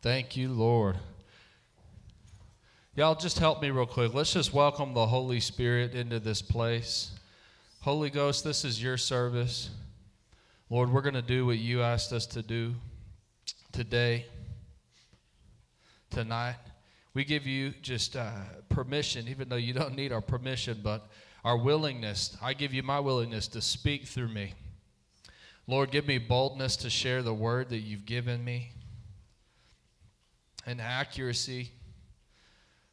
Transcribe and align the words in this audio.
Thank 0.00 0.36
you, 0.36 0.50
Lord. 0.50 0.96
Y'all 2.94 3.16
just 3.16 3.40
help 3.40 3.60
me 3.60 3.70
real 3.70 3.84
quick. 3.84 4.14
Let's 4.14 4.32
just 4.32 4.54
welcome 4.54 4.94
the 4.94 5.06
Holy 5.06 5.40
Spirit 5.40 5.92
into 5.92 6.20
this 6.20 6.40
place. 6.40 7.10
Holy 7.80 8.08
Ghost, 8.08 8.44
this 8.44 8.64
is 8.64 8.80
your 8.80 8.96
service. 8.96 9.70
Lord, 10.70 10.92
we're 10.92 11.00
going 11.00 11.14
to 11.14 11.22
do 11.22 11.46
what 11.46 11.58
you 11.58 11.82
asked 11.82 12.12
us 12.12 12.26
to 12.26 12.42
do 12.42 12.76
today, 13.72 14.26
tonight. 16.10 16.58
We 17.12 17.24
give 17.24 17.44
you 17.44 17.74
just 17.82 18.14
uh, 18.14 18.30
permission, 18.68 19.26
even 19.26 19.48
though 19.48 19.56
you 19.56 19.72
don't 19.72 19.96
need 19.96 20.12
our 20.12 20.20
permission, 20.20 20.78
but 20.80 21.08
our 21.44 21.56
willingness. 21.56 22.36
I 22.40 22.54
give 22.54 22.72
you 22.72 22.84
my 22.84 23.00
willingness 23.00 23.48
to 23.48 23.60
speak 23.60 24.04
through 24.04 24.28
me. 24.28 24.54
Lord, 25.66 25.90
give 25.90 26.06
me 26.06 26.18
boldness 26.18 26.76
to 26.76 26.88
share 26.88 27.20
the 27.24 27.34
word 27.34 27.70
that 27.70 27.78
you've 27.78 28.06
given 28.06 28.44
me 28.44 28.74
and 30.68 30.82
accuracy. 30.82 31.70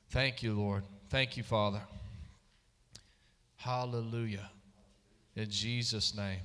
Thank 0.10 0.42
you, 0.42 0.54
Lord. 0.54 0.84
Thank 1.10 1.36
you, 1.36 1.44
Father. 1.44 1.82
Hallelujah. 3.58 4.50
In 5.36 5.50
Jesus' 5.50 6.16
name. 6.16 6.40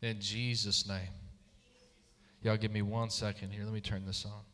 In 0.00 0.20
Jesus' 0.20 0.86
name. 0.86 1.08
Y'all 2.40 2.56
give 2.56 2.70
me 2.70 2.82
one 2.82 3.10
second 3.10 3.50
here. 3.50 3.64
Let 3.64 3.74
me 3.74 3.80
turn 3.80 4.06
this 4.06 4.24
on. 4.24 4.49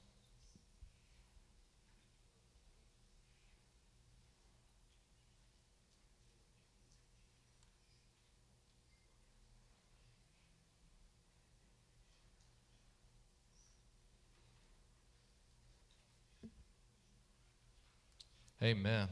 Amen. 18.63 19.09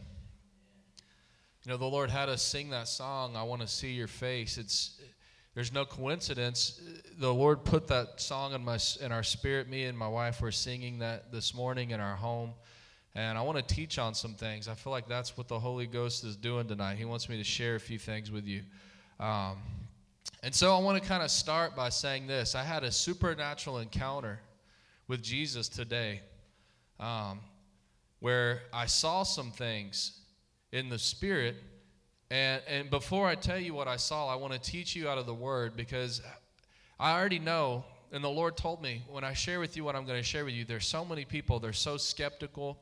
You 1.65 1.73
know, 1.73 1.77
the 1.77 1.85
Lord 1.85 2.11
had 2.11 2.29
us 2.29 2.43
sing 2.43 2.71
that 2.71 2.89
song, 2.89 3.37
I 3.37 3.43
Want 3.43 3.61
to 3.61 3.69
See 3.69 3.93
Your 3.93 4.07
Face. 4.07 4.59
It's 4.59 5.01
there's 5.55 5.73
no 5.73 5.85
coincidence. 5.85 6.81
The 7.19 7.33
Lord 7.33 7.65
put 7.65 7.87
that 7.89 8.21
song 8.21 8.55
in 8.55 8.65
my 8.65 8.79
in 9.01 9.13
our 9.13 9.23
spirit. 9.23 9.69
Me 9.69 9.85
and 9.85 9.97
my 9.97 10.09
wife 10.09 10.41
were 10.41 10.51
singing 10.51 10.99
that 10.99 11.31
this 11.31 11.55
morning 11.55 11.91
in 11.91 12.01
our 12.01 12.17
home. 12.17 12.55
And 13.15 13.39
I 13.39 13.43
want 13.43 13.57
to 13.57 13.75
teach 13.75 13.99
on 13.99 14.15
some 14.15 14.35
things. 14.35 14.67
I 14.67 14.75
feel 14.75 14.91
like 14.91 15.07
that's 15.07 15.37
what 15.37 15.47
the 15.47 15.61
Holy 15.61 15.87
Ghost 15.87 16.25
is 16.25 16.37
doing 16.37 16.67
tonight. 16.67 16.97
He 16.97 17.05
wants 17.05 17.29
me 17.29 17.37
to 17.37 17.45
share 17.45 17.77
a 17.77 17.81
few 17.81 17.99
things 17.99 18.33
with 18.33 18.47
you. 18.47 18.63
Um, 19.21 19.59
and 20.43 20.53
so 20.53 20.75
I 20.75 20.81
want 20.81 21.01
to 21.01 21.09
kind 21.09 21.23
of 21.23 21.31
start 21.31 21.77
by 21.77 21.91
saying 21.91 22.27
this. 22.27 22.57
I 22.57 22.65
had 22.65 22.83
a 22.83 22.91
supernatural 22.91 23.79
encounter 23.79 24.41
with 25.07 25.23
Jesus 25.23 25.69
today. 25.69 26.23
Um, 26.99 27.41
where 28.25 28.63
I 28.73 28.87
saw 28.87 29.23
some 29.23 29.51
things 29.51 30.19
in 30.73 30.89
the 30.89 30.99
Spirit. 30.99 31.57
And, 32.31 32.63
and 32.67 32.89
before 32.89 33.27
I 33.29 33.35
tell 33.35 33.59
you 33.59 33.75
what 33.75 33.87
I 33.87 33.97
saw, 33.97 34.33
I 34.33 34.37
want 34.37 34.55
to 34.55 34.59
teach 34.59 34.97
you 34.97 35.11
out 35.11 35.19
of 35.19 35.27
the 35.27 35.35
Word 35.35 35.77
because 35.77 36.23
I 36.99 37.13
already 37.13 37.39
know, 37.39 37.85
and 38.13 38.25
the 38.25 38.31
Lord 38.31 38.57
told 38.57 38.81
me 38.81 39.03
when 39.11 39.25
I 39.25 39.35
share 39.35 39.61
with 39.61 39.77
you 39.77 39.85
what 39.85 39.95
I'm 39.95 40.07
going 40.07 40.19
to 40.19 40.25
share 40.25 40.47
with 40.47 40.55
you, 40.55 40.65
there's 40.65 40.87
so 40.87 41.05
many 41.05 41.27
people, 41.27 41.61
they're 41.61 41.75
so 41.75 41.99
skeptical. 41.99 42.79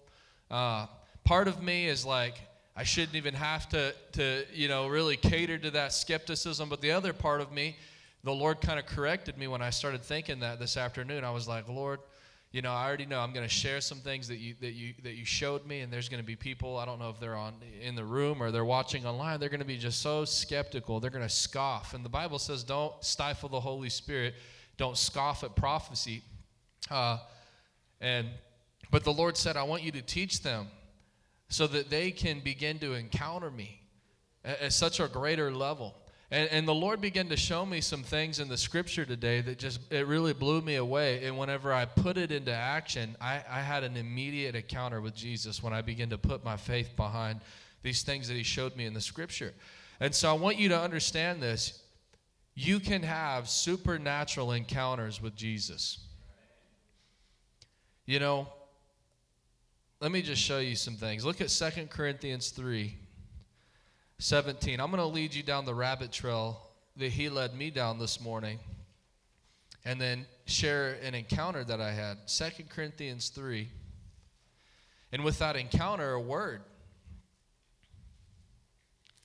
Uh, 0.49 0.87
part 1.25 1.49
of 1.49 1.61
me 1.61 1.89
is 1.89 2.07
like, 2.07 2.37
I 2.77 2.85
shouldn't 2.85 3.17
even 3.17 3.35
have 3.35 3.69
to, 3.71 3.97
to, 4.13 4.45
you 4.55 4.69
know, 4.69 4.87
really 4.87 5.17
cater 5.17 5.59
to 5.59 5.73
that 5.73 5.93
skepticism. 5.93 6.69
But 6.69 6.81
the 6.81 6.93
other 6.93 7.13
part 7.13 7.41
of 7.41 7.51
me, 7.51 7.79
the 8.23 8.33
Lord 8.33 8.61
kind 8.61 8.79
of 8.79 8.87
corrected 8.87 9.37
me 9.37 9.49
when 9.49 9.61
I 9.61 9.71
started 9.71 10.05
thinking 10.05 10.39
that 10.39 10.61
this 10.61 10.77
afternoon. 10.77 11.25
I 11.25 11.33
was 11.33 11.49
like, 11.49 11.69
Lord, 11.69 11.99
you 12.53 12.61
know, 12.61 12.71
I 12.71 12.87
already 12.87 13.07
know 13.07 13.19
I'm 13.19 13.33
going 13.33 13.49
to 13.49 13.53
share 13.53 13.81
some 13.81 13.99
things 13.99 14.29
that 14.29 14.37
you 14.37 14.55
that 14.61 14.75
you 14.75 14.93
that 15.05 15.15
you 15.15 15.25
showed 15.25 15.67
me, 15.67 15.81
and 15.81 15.91
there's 15.91 16.11
going 16.11 16.23
to 16.23 16.27
be 16.27 16.37
people 16.37 16.77
I 16.77 16.85
don't 16.85 16.99
know 16.99 17.09
if 17.09 17.19
they're 17.19 17.35
on 17.35 17.55
in 17.81 17.95
the 17.95 18.05
room 18.05 18.43
or 18.43 18.51
they're 18.51 18.65
watching 18.65 19.07
online. 19.07 19.41
They're 19.41 19.49
going 19.49 19.61
to 19.61 19.67
be 19.67 19.79
just 19.79 20.03
so 20.03 20.27
skeptical. 20.27 21.01
They're 21.01 21.11
going 21.11 21.25
to 21.25 21.35
scoff, 21.35 21.95
and 21.95 22.05
the 22.05 22.11
Bible 22.11 22.39
says, 22.39 22.63
"Don't 22.63 22.93
stifle 23.03 23.49
the 23.49 23.61
Holy 23.61 23.89
Spirit. 23.89 24.35
Don't 24.77 24.99
scoff 24.99 25.43
at 25.45 25.57
prophecy." 25.57 26.23
Uh, 26.91 27.19
and 28.03 28.29
but 28.91 29.03
the 29.03 29.13
Lord 29.15 29.39
said, 29.39 29.57
"I 29.57 29.63
want 29.63 29.83
you 29.83 29.93
to 29.93 30.03
teach 30.03 30.43
them, 30.43 30.69
so 31.49 31.67
that 31.69 31.89
they 31.89 32.11
can 32.11 32.41
begin 32.41 32.79
to 32.81 32.93
encounter 32.93 33.51
me 33.51 33.81
at, 34.45 34.61
at 34.61 34.73
such 34.75 35.01
a 35.01 35.09
greater 35.09 35.51
level." 35.55 35.97
And, 36.33 36.49
and 36.51 36.67
the 36.67 36.75
Lord 36.75 37.03
began 37.03 37.29
to 37.29 37.37
show 37.37 37.67
me 37.67 37.83
some 37.83 38.03
things 38.03 38.41
in 38.41 38.49
the 38.49 38.57
scripture 38.57 39.05
today 39.05 39.43
that 39.43 39.59
just, 39.59 39.81
it 39.93 40.07
really 40.07 40.33
blew 40.33 40.63
me 40.63 40.77
away. 40.77 41.27
And 41.27 41.37
whenever 41.37 41.75
I 41.75 41.85
put 41.85 42.17
it 42.17 42.33
into 42.33 42.55
action, 42.55 43.15
I, 43.21 43.43
I 43.49 43.61
had 43.61 43.85
an 43.85 43.99
immediate 43.99 44.55
encounter 44.55 45.03
with 45.03 45.15
Jesus 45.15 45.63
when 45.63 45.75
I 45.75 45.83
began 45.83 46.09
to 46.09 46.17
put 46.17 46.43
my 46.43 46.57
faith 46.57 46.97
behind 46.97 47.41
these 47.83 48.03
things 48.03 48.29
that 48.29 48.35
He 48.35 48.45
showed 48.45 48.75
me 48.77 48.87
in 48.87 48.95
the 48.95 49.01
scripture. 49.01 49.53
And 50.01 50.15
so 50.15 50.31
I 50.31 50.33
want 50.33 50.57
you 50.57 50.71
to 50.71 50.81
understand 50.81 51.43
this. 51.43 51.83
You 52.55 52.81
can 52.81 53.03
have 53.03 53.47
supernatural 53.47 54.53
encounters 54.53 55.21
with 55.21 55.37
Jesus. 55.37 55.99
You 58.07 58.21
know, 58.21 58.49
let 60.01 60.11
me 60.11 60.23
just 60.23 60.41
show 60.41 60.61
you 60.61 60.77
some 60.77 60.95
things. 60.95 61.27
Look 61.27 61.43
at 61.43 61.51
Second 61.51 61.91
Corinthians 61.91 62.49
3. 62.49 62.97
17. 64.23 64.79
I'm 64.79 64.93
going 64.93 65.03
to 65.03 65.07
lead 65.07 65.35
you 65.35 65.43
down 65.43 65.65
the 65.65 65.75
rabbit 65.75 66.13
trail 66.13 66.63
that 66.97 67.11
he 67.11 67.29
led 67.29 67.57
me 67.57 67.71
down 67.71 67.99
this 67.99 68.21
morning 68.21 68.61
and 69.85 70.01
then 70.01 70.27
share 70.45 70.97
an 71.03 71.17
encounter 71.17 71.65
that 71.65 71.81
I 71.81 71.91
had. 71.91 72.29
2 72.29 72.45
Corinthians 72.69 73.31
3. 73.31 73.69
And 75.11 75.25
with 75.25 75.41
that 75.41 75.57
encounter, 75.57 76.13
a 76.13 76.21
word 76.21 76.63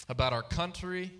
about 0.10 0.34
our 0.34 0.42
country, 0.42 1.12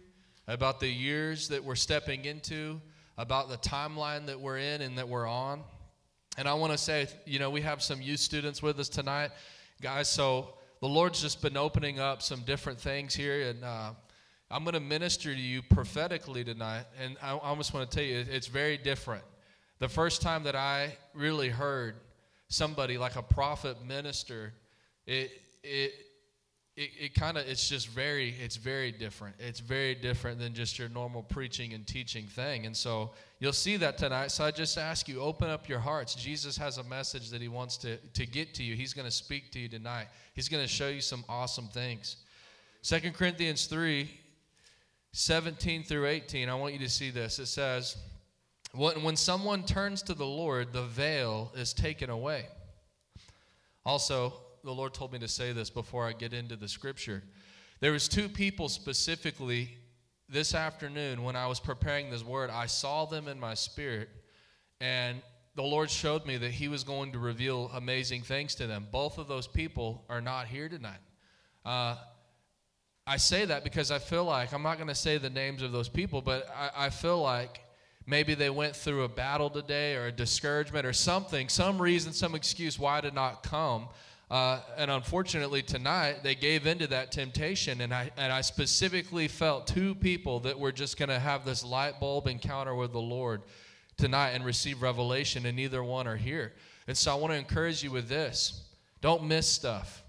about 0.48 0.80
the 0.80 0.90
years 0.90 1.50
that 1.50 1.64
we're 1.64 1.76
stepping 1.76 2.26
into, 2.26 2.82
about 3.16 3.48
the 3.48 3.58
timeline 3.58 4.26
that 4.26 4.40
we're 4.40 4.58
in 4.58 4.82
and 4.82 4.98
that 4.98 5.08
we're 5.08 5.28
on. 5.28 5.62
And 6.36 6.48
I 6.48 6.56
want 6.56 6.72
to 6.72 6.80
say, 6.80 7.08
you 7.26 7.38
know, 7.38 7.52
we 7.52 7.62
have 7.62 7.84
some 7.84 8.02
youth 8.02 8.22
students 8.22 8.64
with 8.64 8.80
us 8.80 8.90
tonight. 8.90 9.30
Guys, 9.82 10.10
so 10.10 10.57
the 10.80 10.88
Lord's 10.88 11.22
just 11.22 11.42
been 11.42 11.58
opening 11.58 12.00
up 12.00 12.22
some 12.22 12.42
different 12.42 12.80
things 12.80 13.16
here, 13.16 13.50
and 13.50 13.64
uh, 13.64 13.92
I'm 14.50 14.64
going 14.64 14.76
to 14.76 14.80
minister 14.80 15.34
to 15.34 15.40
you 15.40 15.62
prophetically 15.62 16.44
tonight. 16.44 16.86
And 17.02 17.18
I, 17.22 17.32
almost 17.32 17.74
want 17.74 17.90
to 17.90 17.98
tell 17.98 18.06
you, 18.06 18.24
it's 18.30 18.48
very 18.48 18.78
different. 18.78 19.24
The 19.80 19.90
first 19.90 20.22
time 20.22 20.44
that 20.44 20.56
I 20.56 20.98
really 21.14 21.50
heard 21.50 21.96
somebody 22.48 22.98
like 22.98 23.16
a 23.16 23.22
prophet 23.22 23.84
minister, 23.86 24.54
it 25.06 25.32
it 25.64 25.92
it, 26.78 26.92
it 27.00 27.14
kind 27.16 27.38
of 27.38 27.48
it's 27.48 27.68
just 27.68 27.90
very 27.90 28.36
it's 28.40 28.56
very 28.56 28.92
different. 28.92 29.36
It's 29.40 29.60
very 29.60 29.96
different 29.96 30.40
than 30.40 30.54
just 30.54 30.78
your 30.78 30.90
normal 30.90 31.24
preaching 31.24 31.74
and 31.74 31.86
teaching 31.86 32.28
thing. 32.28 32.68
And 32.68 32.78
so 32.78 33.12
you'll 33.40 33.52
see 33.52 33.78
that 33.78 33.98
tonight. 33.98 34.30
So 34.30 34.46
i 34.46 34.52
just 34.52 34.78
ask 34.78 35.10
you 35.10 35.20
open 35.20 35.50
up 35.50 35.68
your 35.68 35.80
hearts. 35.80 36.14
Jesus 36.14 36.56
has 36.58 36.78
a 36.78 36.84
message 36.84 37.32
that 37.32 37.42
he 37.42 37.48
wants 37.48 37.78
to 37.78 37.98
to 37.98 38.28
get 38.28 38.54
to 38.54 38.64
you. 38.64 38.76
He's 38.76 38.94
going 38.94 39.08
to 39.08 39.12
speak 39.12 39.52
to 39.54 39.60
you 39.60 39.68
tonight. 39.68 40.08
He's 40.36 40.48
going 40.48 40.64
to 40.64 40.70
show 40.70 40.88
you 40.88 41.02
some 41.02 41.26
awesome 41.28 41.68
things. 41.68 42.18
Second 42.84 43.16
corinthians 43.16 43.66
3 43.66 44.10
17 45.14 45.84
through 45.84 46.06
18 46.06 46.48
i 46.48 46.54
want 46.54 46.74
you 46.74 46.80
to 46.80 46.90
see 46.90 47.10
this. 47.10 47.40
It 47.40 47.48
says 47.48 47.98
when, 48.74 49.02
when 49.02 49.16
someone 49.16 49.64
turns 49.64 50.04
to 50.04 50.14
the 50.14 50.26
lord 50.26 50.74
the 50.74 50.84
veil 50.84 51.52
is 51.56 51.74
taken 51.74 52.12
away. 52.12 52.46
Also 53.84 54.34
the 54.68 54.74
Lord 54.74 54.94
told 54.94 55.14
me 55.14 55.20
to 55.20 55.30
say 55.30 55.54
this 55.54 55.70
before 55.70 56.06
I 56.06 56.12
get 56.12 56.34
into 56.34 56.58
the 56.58 56.68
scripture. 56.68 57.24
There 57.80 57.94
was 57.94 58.10
two 58.10 58.28
people 58.28 58.68
specifically 58.68 59.70
this 60.28 60.54
afternoon 60.54 61.24
when 61.24 61.38
I 61.38 61.48
was 61.48 61.62
preparing 61.62 62.10
this 62.10 62.22
word. 62.22 62.50
I 62.50 62.66
saw 62.66 63.06
them 63.06 63.30
in 63.30 63.40
my 63.40 63.54
spirit, 63.54 64.10
and 64.82 65.22
the 65.56 65.64
Lord 65.64 65.90
showed 65.90 66.26
me 66.26 66.36
that 66.36 66.52
He 66.52 66.68
was 66.68 66.84
going 66.84 67.14
to 67.14 67.18
reveal 67.18 67.72
amazing 67.76 68.24
things 68.24 68.56
to 68.56 68.68
them. 68.68 68.88
Both 68.92 69.18
of 69.18 69.30
those 69.30 69.48
people 69.48 70.04
are 70.10 70.20
not 70.20 70.48
here 70.48 70.68
tonight. 70.68 71.00
Uh, 71.64 71.96
I 73.08 73.16
say 73.16 73.46
that 73.46 73.64
because 73.64 73.90
I 73.90 74.00
feel 74.00 74.26
like 74.26 74.52
I'm 74.52 74.64
not 74.64 74.76
going 74.76 74.90
to 74.90 74.96
say 74.96 75.18
the 75.18 75.30
names 75.30 75.62
of 75.62 75.72
those 75.72 75.88
people, 75.88 76.22
but 76.22 76.46
I, 76.54 76.88
I 76.88 76.90
feel 76.90 77.22
like 77.22 77.62
maybe 78.06 78.34
they 78.34 78.50
went 78.50 78.76
through 78.76 79.06
a 79.06 79.10
battle 79.10 79.50
today 79.50 79.96
or 79.96 80.08
a 80.08 80.12
discouragement 80.12 80.86
or 80.86 80.92
something, 80.92 81.48
some 81.48 81.82
reason, 81.82 82.12
some 82.12 82.36
excuse 82.36 82.78
why 82.78 83.00
to 83.00 83.12
not 83.12 83.44
come. 83.44 83.88
Uh, 84.30 84.60
and 84.76 84.92
unfortunately, 84.92 85.62
tonight 85.62 86.18
they 86.22 86.36
gave 86.36 86.68
into 86.68 86.86
that 86.88 87.14
temptation, 87.14 87.80
and 87.80 87.94
I 87.94 88.12
and 88.18 88.34
I 88.34 88.42
specifically 88.42 89.30
felt 89.30 89.68
two 89.68 89.96
people 89.96 90.42
that 90.42 90.60
were 90.60 90.74
just 90.74 90.98
going 90.98 91.10
to 91.10 91.20
have 91.20 91.46
this 91.46 91.64
light 91.64 92.02
bulb 92.02 92.28
encounter 92.28 92.76
with 92.76 92.92
the 92.92 93.00
Lord 93.00 93.42
tonight 93.96 94.32
and 94.32 94.44
receive 94.44 94.82
revelation, 94.82 95.46
and 95.46 95.56
neither 95.56 95.82
one 95.82 96.08
are 96.08 96.18
here. 96.18 96.52
And 96.88 96.98
so 96.98 97.12
I 97.12 97.16
want 97.16 97.32
to 97.32 97.38
encourage 97.38 97.82
you 97.84 97.92
with 97.92 98.10
this: 98.10 98.66
don't 99.02 99.24
miss 99.24 99.48
stuff. 99.48 100.04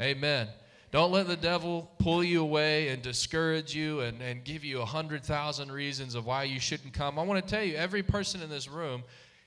Amen. 0.00 0.48
Don't 0.92 1.10
let 1.10 1.26
the 1.26 1.36
devil 1.36 1.90
pull 1.98 2.22
you 2.22 2.42
away 2.42 2.88
and 2.88 3.02
discourage 3.02 3.74
you 3.74 4.00
and, 4.00 4.22
and 4.22 4.44
give 4.44 4.64
you 4.64 4.80
a 4.80 4.84
hundred 4.84 5.24
thousand 5.24 5.72
reasons 5.72 6.14
of 6.14 6.24
why 6.24 6.44
you 6.44 6.60
shouldn't 6.60 6.92
come. 6.92 7.18
I 7.18 7.22
want 7.24 7.44
to 7.44 7.50
tell 7.50 7.64
you, 7.64 7.74
every 7.74 8.04
person 8.04 8.40
in 8.42 8.48
this 8.48 8.68
room 8.68 9.02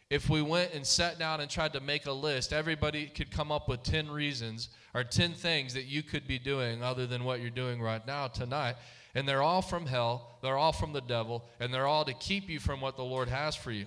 if 0.10 0.28
we 0.28 0.42
went 0.42 0.74
and 0.74 0.86
sat 0.86 1.20
down 1.20 1.40
and 1.40 1.50
tried 1.50 1.74
to 1.74 1.80
make 1.80 2.08
a 2.08 2.12
list, 2.12 2.52
everybody 2.52 3.06
could 3.06 3.30
come 3.30 3.52
up 3.52 3.70
with 3.70 3.84
10 3.84 4.10
reasons 4.10 4.70
or 4.96 5.04
10 5.04 5.34
things 5.34 5.76
that 5.76 5.86
you 5.86 6.02
could 6.02 6.28
be 6.28 6.40
doing 6.40 6.82
other 6.82 7.06
than 7.06 7.24
what 7.24 7.42
you're 7.42 7.52
doing 7.52 7.80
right 7.80 8.06
now 8.08 8.28
tonight. 8.28 8.76
And 9.14 9.28
they're 9.28 9.44
all 9.44 9.62
from 9.62 9.86
hell, 9.86 10.40
they're 10.42 10.58
all 10.58 10.72
from 10.72 10.94
the 10.94 11.02
devil, 11.02 11.46
and 11.60 11.74
they're 11.74 11.88
all 11.88 12.06
to 12.06 12.14
keep 12.14 12.50
you 12.50 12.60
from 12.60 12.82
what 12.82 12.96
the 12.96 13.04
Lord 13.04 13.30
has 13.30 13.56
for 13.56 13.72
you. 13.72 13.86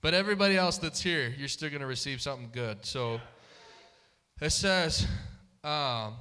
But 0.00 0.14
everybody 0.14 0.56
else 0.56 0.78
that's 0.78 1.02
here, 1.02 1.32
you're 1.38 1.48
still 1.48 1.68
going 1.68 1.80
to 1.80 1.86
receive 1.86 2.20
something 2.20 2.50
good. 2.52 2.84
So 2.84 3.20
it 4.40 4.50
says, 4.50 5.06
um, 5.62 6.14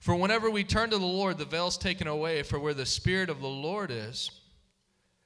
For 0.00 0.14
whenever 0.14 0.50
we 0.50 0.64
turn 0.64 0.90
to 0.90 0.98
the 0.98 1.04
Lord, 1.04 1.38
the 1.38 1.44
veil's 1.44 1.78
taken 1.78 2.06
away, 2.06 2.42
for 2.42 2.58
where 2.58 2.74
the 2.74 2.86
Spirit 2.86 3.28
of 3.30 3.40
the 3.40 3.48
Lord 3.48 3.90
is, 3.90 4.30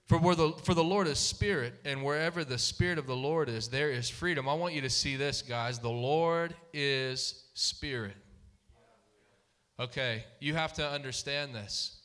for, 0.09 0.17
where 0.19 0.35
the, 0.35 0.53
for 0.63 0.73
the 0.73 0.83
Lord 0.83 1.07
is 1.07 1.19
spirit, 1.19 1.75
and 1.85 2.03
wherever 2.03 2.43
the 2.43 2.57
spirit 2.57 2.99
of 2.99 3.07
the 3.07 3.17
Lord 3.17 3.51
is, 3.51 3.69
there 3.69 3.91
is 3.91 4.09
freedom. 4.09 4.49
I 4.49 4.55
want 4.55 4.73
you 4.73 4.81
to 4.81 4.91
see 4.91 5.17
this, 5.17 5.43
guys. 5.43 5.79
The 5.79 5.91
Lord 5.91 6.55
is 6.73 7.45
spirit. 7.53 8.17
Okay, 9.79 10.25
you 10.41 10.55
have 10.55 10.73
to 10.75 10.89
understand 10.89 11.55
this. 11.55 12.01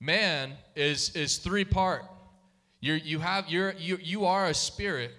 Man 0.00 0.54
is, 0.74 1.10
is 1.10 1.38
three 1.38 1.64
part. 1.64 2.04
You're, 2.80 2.96
you, 2.96 3.20
have, 3.20 3.48
you're, 3.48 3.72
you, 3.78 3.98
you 4.02 4.26
are 4.26 4.46
a 4.46 4.54
spirit, 4.54 5.12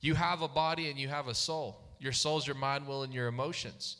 you 0.00 0.14
have 0.14 0.42
a 0.42 0.48
body, 0.48 0.88
and 0.90 0.98
you 0.98 1.08
have 1.08 1.26
a 1.26 1.34
soul. 1.34 1.80
Your 1.98 2.12
soul's 2.12 2.46
your 2.46 2.56
mind, 2.56 2.86
will, 2.86 3.02
and 3.02 3.12
your 3.12 3.26
emotions. 3.26 3.96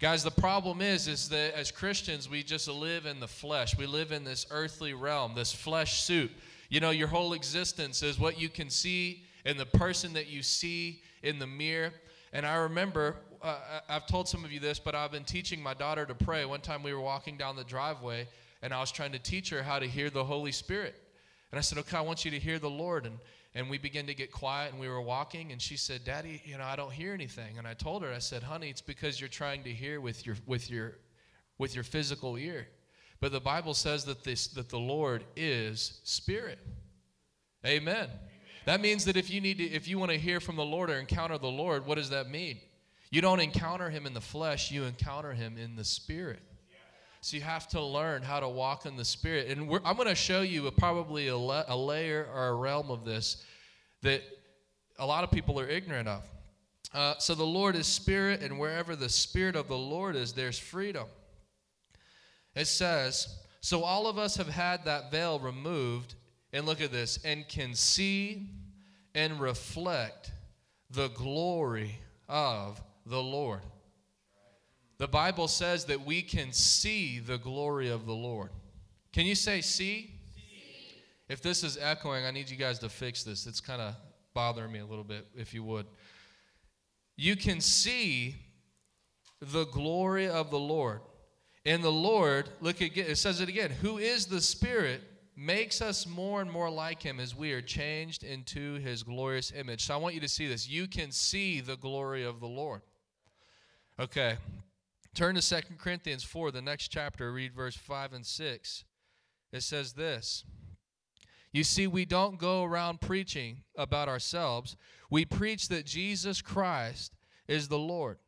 Guys, 0.00 0.22
the 0.22 0.30
problem 0.30 0.80
is, 0.80 1.08
is 1.08 1.28
that 1.28 1.54
as 1.54 1.72
Christians, 1.72 2.30
we 2.30 2.44
just 2.44 2.68
live 2.68 3.06
in 3.06 3.18
the 3.18 3.28
flesh. 3.28 3.76
We 3.76 3.86
live 3.86 4.12
in 4.12 4.22
this 4.24 4.46
earthly 4.50 4.94
realm, 4.94 5.34
this 5.34 5.52
flesh 5.52 6.02
suit. 6.02 6.30
You 6.72 6.80
know, 6.80 6.88
your 6.88 7.08
whole 7.08 7.34
existence 7.34 8.02
is 8.02 8.18
what 8.18 8.40
you 8.40 8.48
can 8.48 8.70
see 8.70 9.24
and 9.44 9.60
the 9.60 9.66
person 9.66 10.14
that 10.14 10.28
you 10.28 10.42
see 10.42 11.02
in 11.22 11.38
the 11.38 11.46
mirror. 11.46 11.92
And 12.32 12.46
I 12.46 12.54
remember, 12.54 13.16
uh, 13.42 13.80
I've 13.90 14.06
told 14.06 14.26
some 14.26 14.42
of 14.42 14.50
you 14.50 14.58
this, 14.58 14.78
but 14.78 14.94
I've 14.94 15.12
been 15.12 15.24
teaching 15.24 15.62
my 15.62 15.74
daughter 15.74 16.06
to 16.06 16.14
pray. 16.14 16.46
One 16.46 16.62
time 16.62 16.82
we 16.82 16.94
were 16.94 17.00
walking 17.02 17.36
down 17.36 17.56
the 17.56 17.64
driveway, 17.64 18.26
and 18.62 18.72
I 18.72 18.80
was 18.80 18.90
trying 18.90 19.12
to 19.12 19.18
teach 19.18 19.50
her 19.50 19.62
how 19.62 19.80
to 19.80 19.86
hear 19.86 20.08
the 20.08 20.24
Holy 20.24 20.50
Spirit. 20.50 20.94
And 21.50 21.58
I 21.58 21.60
said, 21.60 21.76
Okay, 21.76 21.98
I 21.98 22.00
want 22.00 22.24
you 22.24 22.30
to 22.30 22.38
hear 22.38 22.58
the 22.58 22.70
Lord. 22.70 23.04
And, 23.04 23.18
and 23.54 23.68
we 23.68 23.76
began 23.76 24.06
to 24.06 24.14
get 24.14 24.32
quiet, 24.32 24.72
and 24.72 24.80
we 24.80 24.88
were 24.88 25.02
walking, 25.02 25.52
and 25.52 25.60
she 25.60 25.76
said, 25.76 26.04
Daddy, 26.04 26.40
you 26.46 26.56
know, 26.56 26.64
I 26.64 26.74
don't 26.74 26.90
hear 26.90 27.12
anything. 27.12 27.58
And 27.58 27.68
I 27.68 27.74
told 27.74 28.02
her, 28.02 28.10
I 28.10 28.18
said, 28.18 28.42
Honey, 28.42 28.70
it's 28.70 28.80
because 28.80 29.20
you're 29.20 29.28
trying 29.28 29.62
to 29.64 29.70
hear 29.70 30.00
with 30.00 30.24
your, 30.24 30.36
with 30.46 30.70
your, 30.70 30.94
with 31.58 31.74
your 31.74 31.84
physical 31.84 32.38
ear. 32.38 32.66
But 33.22 33.30
the 33.30 33.38
Bible 33.38 33.72
says 33.72 34.04
that, 34.06 34.24
this, 34.24 34.48
that 34.48 34.68
the 34.68 34.80
Lord 34.80 35.22
is 35.36 36.00
spirit. 36.02 36.58
Amen. 37.64 38.08
That 38.66 38.80
means 38.80 39.04
that 39.04 39.16
if 39.16 39.30
you 39.30 39.40
need 39.40 39.58
to, 39.58 39.64
if 39.64 39.86
you 39.86 39.96
want 39.96 40.10
to 40.10 40.18
hear 40.18 40.40
from 40.40 40.56
the 40.56 40.64
Lord 40.64 40.90
or 40.90 40.98
encounter 40.98 41.38
the 41.38 41.46
Lord, 41.46 41.86
what 41.86 41.98
does 41.98 42.10
that 42.10 42.28
mean? 42.28 42.58
You 43.12 43.20
don't 43.20 43.38
encounter 43.38 43.90
him 43.90 44.06
in 44.06 44.12
the 44.12 44.20
flesh, 44.20 44.72
you 44.72 44.82
encounter 44.82 45.32
him 45.34 45.56
in 45.56 45.76
the 45.76 45.84
spirit. 45.84 46.40
So 47.20 47.36
you 47.36 47.44
have 47.44 47.68
to 47.68 47.80
learn 47.80 48.22
how 48.22 48.40
to 48.40 48.48
walk 48.48 48.86
in 48.86 48.96
the 48.96 49.04
spirit. 49.04 49.46
And 49.56 49.70
I'm 49.84 49.94
going 49.94 50.08
to 50.08 50.16
show 50.16 50.40
you 50.40 50.66
a, 50.66 50.72
probably 50.72 51.28
a, 51.28 51.36
la- 51.36 51.62
a 51.68 51.76
layer 51.76 52.26
or 52.34 52.48
a 52.48 52.54
realm 52.56 52.90
of 52.90 53.04
this 53.04 53.44
that 54.02 54.22
a 54.98 55.06
lot 55.06 55.22
of 55.22 55.30
people 55.30 55.60
are 55.60 55.68
ignorant 55.68 56.08
of. 56.08 56.28
Uh, 56.92 57.14
so 57.18 57.36
the 57.36 57.44
Lord 57.44 57.76
is 57.76 57.86
spirit, 57.86 58.42
and 58.42 58.58
wherever 58.58 58.96
the 58.96 59.08
spirit 59.08 59.54
of 59.54 59.68
the 59.68 59.78
Lord 59.78 60.16
is, 60.16 60.32
there's 60.32 60.58
freedom. 60.58 61.06
It 62.54 62.66
says, 62.66 63.38
So 63.60 63.82
all 63.82 64.06
of 64.06 64.18
us 64.18 64.36
have 64.36 64.48
had 64.48 64.84
that 64.84 65.10
veil 65.10 65.38
removed, 65.38 66.14
and 66.52 66.66
look 66.66 66.80
at 66.80 66.92
this, 66.92 67.18
and 67.24 67.48
can 67.48 67.74
see 67.74 68.48
and 69.14 69.40
reflect 69.40 70.32
the 70.90 71.08
glory 71.08 71.98
of 72.28 72.82
the 73.06 73.22
Lord. 73.22 73.60
The 74.98 75.08
Bible 75.08 75.48
says 75.48 75.86
that 75.86 76.04
we 76.04 76.22
can 76.22 76.52
see 76.52 77.18
the 77.18 77.38
glory 77.38 77.90
of 77.90 78.06
the 78.06 78.14
Lord. 78.14 78.50
Can 79.12 79.26
you 79.26 79.34
say 79.34 79.60
see? 79.60 80.10
see? 80.34 80.94
If 81.28 81.42
this 81.42 81.64
is 81.64 81.76
echoing, 81.80 82.24
I 82.24 82.30
need 82.30 82.48
you 82.50 82.56
guys 82.56 82.78
to 82.80 82.88
fix 82.88 83.24
this. 83.24 83.46
It's 83.46 83.60
kind 83.60 83.82
of 83.82 83.94
bothering 84.34 84.70
me 84.70 84.78
a 84.78 84.86
little 84.86 85.04
bit, 85.04 85.26
if 85.34 85.52
you 85.52 85.64
would. 85.64 85.86
You 87.16 87.36
can 87.36 87.60
see 87.60 88.36
the 89.40 89.64
glory 89.64 90.28
of 90.28 90.50
the 90.50 90.58
Lord. 90.58 91.00
And 91.64 91.82
the 91.82 91.92
Lord, 91.92 92.48
look 92.60 92.80
again, 92.80 93.06
it 93.08 93.16
says 93.16 93.40
it 93.40 93.48
again, 93.48 93.70
who 93.70 93.98
is 93.98 94.26
the 94.26 94.40
Spirit, 94.40 95.02
makes 95.36 95.80
us 95.80 96.06
more 96.06 96.40
and 96.40 96.50
more 96.50 96.70
like 96.70 97.02
Him 97.02 97.20
as 97.20 97.36
we 97.36 97.52
are 97.52 97.62
changed 97.62 98.24
into 98.24 98.74
His 98.74 99.02
glorious 99.02 99.52
image. 99.52 99.84
So 99.84 99.94
I 99.94 99.98
want 99.98 100.14
you 100.14 100.20
to 100.20 100.28
see 100.28 100.48
this. 100.48 100.68
You 100.68 100.88
can 100.88 101.12
see 101.12 101.60
the 101.60 101.76
glory 101.76 102.24
of 102.24 102.40
the 102.40 102.48
Lord. 102.48 102.82
Okay. 104.00 104.36
Turn 105.14 105.34
to 105.34 105.42
Second 105.42 105.78
Corinthians 105.78 106.24
4, 106.24 106.50
the 106.50 106.62
next 106.62 106.88
chapter, 106.88 107.32
read 107.32 107.54
verse 107.54 107.76
5 107.76 108.14
and 108.14 108.26
6. 108.26 108.84
It 109.52 109.62
says 109.62 109.92
this 109.92 110.44
You 111.52 111.62
see, 111.62 111.86
we 111.86 112.04
don't 112.04 112.38
go 112.38 112.64
around 112.64 113.00
preaching 113.00 113.58
about 113.76 114.08
ourselves, 114.08 114.76
we 115.10 115.24
preach 115.24 115.68
that 115.68 115.86
Jesus 115.86 116.42
Christ 116.42 117.14
is 117.46 117.68
the 117.68 117.78
Lord 117.78 118.18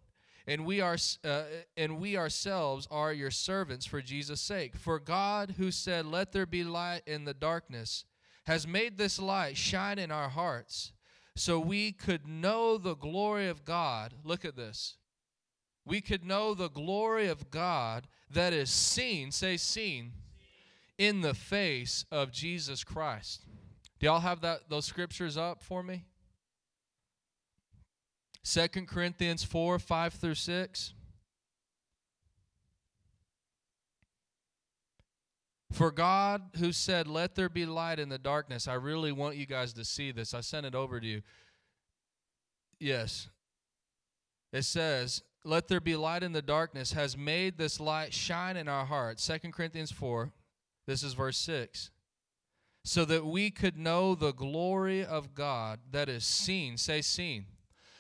and 0.46 0.66
we 0.66 0.80
are 0.80 0.96
uh, 1.24 1.42
and 1.76 1.98
we 1.98 2.16
ourselves 2.16 2.86
are 2.90 3.12
your 3.12 3.30
servants 3.30 3.86
for 3.86 4.02
Jesus 4.02 4.40
sake. 4.40 4.76
For 4.76 4.98
God 4.98 5.54
who 5.58 5.70
said 5.70 6.06
let 6.06 6.32
there 6.32 6.46
be 6.46 6.64
light 6.64 7.02
in 7.06 7.24
the 7.24 7.34
darkness 7.34 8.04
has 8.46 8.66
made 8.66 8.98
this 8.98 9.18
light 9.18 9.56
shine 9.56 9.98
in 9.98 10.10
our 10.10 10.28
hearts 10.28 10.92
so 11.34 11.58
we 11.58 11.92
could 11.92 12.26
know 12.26 12.76
the 12.76 12.94
glory 12.94 13.48
of 13.48 13.64
God. 13.64 14.14
Look 14.22 14.44
at 14.44 14.56
this. 14.56 14.96
We 15.86 16.00
could 16.00 16.24
know 16.24 16.54
the 16.54 16.70
glory 16.70 17.26
of 17.28 17.50
God 17.50 18.06
that 18.30 18.52
is 18.52 18.70
seen 18.70 19.30
say 19.30 19.56
seen 19.56 20.12
in 20.98 21.22
the 21.22 21.34
face 21.34 22.04
of 22.10 22.32
Jesus 22.32 22.84
Christ. 22.84 23.44
Do 23.98 24.06
y'all 24.06 24.20
have 24.20 24.42
that 24.42 24.68
those 24.68 24.84
scriptures 24.84 25.36
up 25.36 25.62
for 25.62 25.82
me 25.82 26.04
Second 28.44 28.88
Corinthians 28.88 29.42
4 29.42 29.78
5 29.78 30.14
through 30.14 30.34
6. 30.34 30.92
For 35.72 35.90
God, 35.90 36.42
who 36.58 36.70
said, 36.70 37.08
Let 37.08 37.34
there 37.34 37.48
be 37.48 37.64
light 37.64 37.98
in 37.98 38.10
the 38.10 38.18
darkness, 38.18 38.68
I 38.68 38.74
really 38.74 39.12
want 39.12 39.36
you 39.36 39.46
guys 39.46 39.72
to 39.72 39.84
see 39.84 40.12
this. 40.12 40.34
I 40.34 40.42
sent 40.42 40.66
it 40.66 40.74
over 40.74 41.00
to 41.00 41.06
you. 41.06 41.22
Yes. 42.78 43.30
It 44.52 44.64
says, 44.64 45.22
Let 45.42 45.66
there 45.68 45.80
be 45.80 45.96
light 45.96 46.22
in 46.22 46.32
the 46.32 46.42
darkness, 46.42 46.92
has 46.92 47.16
made 47.16 47.56
this 47.56 47.80
light 47.80 48.12
shine 48.12 48.58
in 48.58 48.68
our 48.68 48.84
hearts. 48.84 49.24
Second 49.24 49.52
Corinthians 49.52 49.90
4, 49.90 50.30
this 50.86 51.02
is 51.02 51.14
verse 51.14 51.38
6. 51.38 51.90
So 52.84 53.06
that 53.06 53.24
we 53.24 53.50
could 53.50 53.78
know 53.78 54.14
the 54.14 54.32
glory 54.32 55.02
of 55.02 55.34
God 55.34 55.80
that 55.92 56.10
is 56.10 56.26
seen. 56.26 56.76
Say, 56.76 57.00
seen 57.00 57.46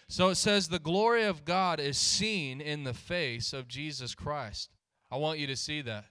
so 0.08 0.28
it 0.28 0.36
says 0.36 0.68
the 0.68 0.78
glory 0.78 1.24
of 1.24 1.44
God 1.44 1.80
is 1.80 1.98
seen 1.98 2.60
in 2.60 2.84
the 2.84 2.94
face 2.94 3.52
of 3.52 3.68
Jesus 3.68 4.14
Christ. 4.14 4.70
I 5.10 5.16
want 5.16 5.38
you 5.38 5.46
to 5.46 5.56
see 5.56 5.80
that. 5.82 6.06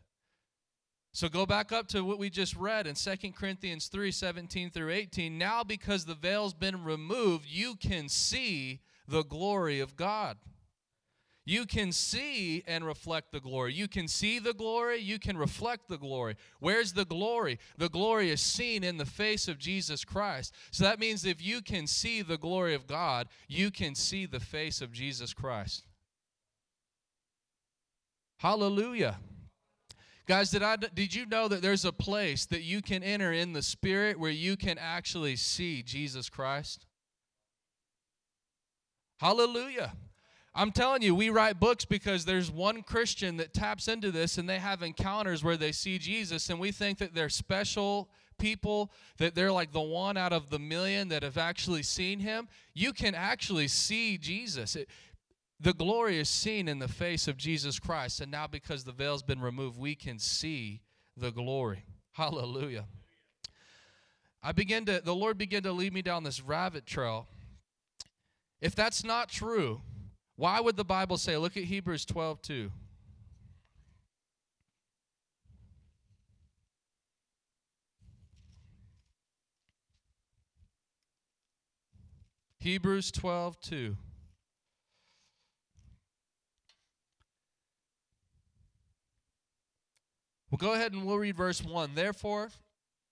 So 1.15 1.29
go 1.29 1.45
back 1.45 1.71
up 1.71 1.87
to 1.89 2.03
what 2.03 2.17
we 2.17 2.31
just 2.31 2.55
read 2.55 2.87
in 2.87 2.95
2 2.95 3.15
Corinthians 3.37 3.87
3 3.87 4.11
17 4.11 4.71
through 4.71 4.91
18. 4.91 5.37
Now, 5.37 5.63
because 5.63 6.05
the 6.05 6.15
veil's 6.15 6.55
been 6.55 6.83
removed, 6.83 7.45
you 7.47 7.75
can 7.75 8.09
see 8.09 8.81
the 9.07 9.23
glory 9.23 9.79
of 9.79 9.95
God. 9.95 10.37
You 11.45 11.65
can 11.65 11.91
see 11.91 12.63
and 12.65 12.85
reflect 12.85 13.33
the 13.33 13.41
glory. 13.41 13.73
You 13.73 13.89
can 13.89 14.07
see 14.07 14.39
the 14.39 14.53
glory, 14.53 14.99
you 14.99 15.19
can 15.19 15.37
reflect 15.37 15.89
the 15.89 15.97
glory. 15.97 16.35
Where's 16.59 16.93
the 16.93 17.03
glory? 17.03 17.59
The 17.77 17.89
glory 17.89 18.29
is 18.29 18.39
seen 18.39 18.83
in 18.83 18.97
the 18.97 19.05
face 19.05 19.49
of 19.49 19.57
Jesus 19.57 20.05
Christ. 20.05 20.53
So 20.71 20.85
that 20.85 20.99
means 20.99 21.25
if 21.25 21.43
you 21.43 21.61
can 21.61 21.85
see 21.85 22.21
the 22.21 22.37
glory 22.37 22.73
of 22.73 22.87
God, 22.87 23.27
you 23.49 23.71
can 23.71 23.93
see 23.93 24.25
the 24.25 24.39
face 24.39 24.81
of 24.81 24.93
Jesus 24.93 25.33
Christ. 25.33 25.85
Hallelujah. 28.37 29.19
Guys, 30.25 30.49
did 30.51 30.63
I 30.63 30.77
did 30.77 31.13
you 31.13 31.25
know 31.25 31.49
that 31.49 31.61
there's 31.61 31.83
a 31.83 31.91
place 31.91 32.45
that 32.45 32.61
you 32.61 32.81
can 32.81 33.03
enter 33.03 33.33
in 33.33 33.51
the 33.51 33.61
spirit 33.61 34.17
where 34.17 34.31
you 34.31 34.55
can 34.55 34.77
actually 34.77 35.35
see 35.35 35.83
Jesus 35.83 36.29
Christ? 36.29 36.85
Hallelujah. 39.19 39.93
I'm 40.55 40.71
telling 40.71 41.01
you, 41.01 41.15
we 41.15 41.29
write 41.29 41.59
books 41.59 41.83
because 41.83 42.25
there's 42.25 42.51
one 42.51 42.83
Christian 42.83 43.37
that 43.37 43.53
taps 43.53 43.87
into 43.87 44.11
this 44.11 44.37
and 44.37 44.47
they 44.47 44.59
have 44.59 44.83
encounters 44.83 45.43
where 45.43 45.57
they 45.57 45.71
see 45.71 45.97
Jesus, 45.97 46.49
and 46.49 46.59
we 46.59 46.71
think 46.71 46.99
that 46.99 47.15
they're 47.15 47.29
special 47.29 48.09
people, 48.37 48.91
that 49.17 49.33
they're 49.33 49.51
like 49.51 49.71
the 49.71 49.81
one 49.81 50.15
out 50.15 50.33
of 50.33 50.49
the 50.49 50.59
million 50.59 51.07
that 51.09 51.23
have 51.23 51.37
actually 51.37 51.81
seen 51.81 52.19
him. 52.19 52.47
You 52.73 52.93
can 52.93 53.15
actually 53.15 53.67
see 53.67 54.17
Jesus. 54.17 54.75
It, 54.75 54.89
the 55.59 55.73
glory 55.73 56.19
is 56.19 56.29
seen 56.29 56.67
in 56.67 56.79
the 56.79 56.87
face 56.87 57.27
of 57.27 57.37
Jesus 57.37 57.79
Christ, 57.79 58.21
and 58.21 58.31
now 58.31 58.45
because 58.45 58.83
the 58.83 58.91
veil's 58.91 59.23
been 59.23 59.41
removed, 59.41 59.79
we 59.79 59.95
can 59.95 60.19
see 60.19 60.81
the 61.17 61.31
glory. 61.31 61.85
Hallelujah. 62.11 62.85
I 64.43 64.51
begin 64.51 64.85
to, 64.85 65.01
the 65.03 65.15
Lord 65.15 65.37
began 65.37 65.63
to 65.63 65.71
lead 65.71 65.93
me 65.93 66.01
down 66.01 66.23
this 66.23 66.41
rabbit 66.41 66.85
trail. 66.85 67.27
If 68.61 68.75
that's 68.75 69.03
not 69.03 69.29
true, 69.29 69.81
why 70.35 70.59
would 70.59 70.75
the 70.75 70.83
Bible 70.83 71.17
say, 71.17 71.37
look 71.37 71.57
at 71.57 71.63
Hebrews 71.63 72.05
12 72.05 72.41
2. 72.41 72.71
Hebrews 82.59 83.11
12 83.11 83.59
2. 83.59 83.97
Well, 90.49 90.57
go 90.57 90.73
ahead 90.73 90.93
and 90.93 91.05
we'll 91.05 91.17
read 91.17 91.35
verse 91.35 91.61
1. 91.61 91.95
Therefore, 91.95 92.51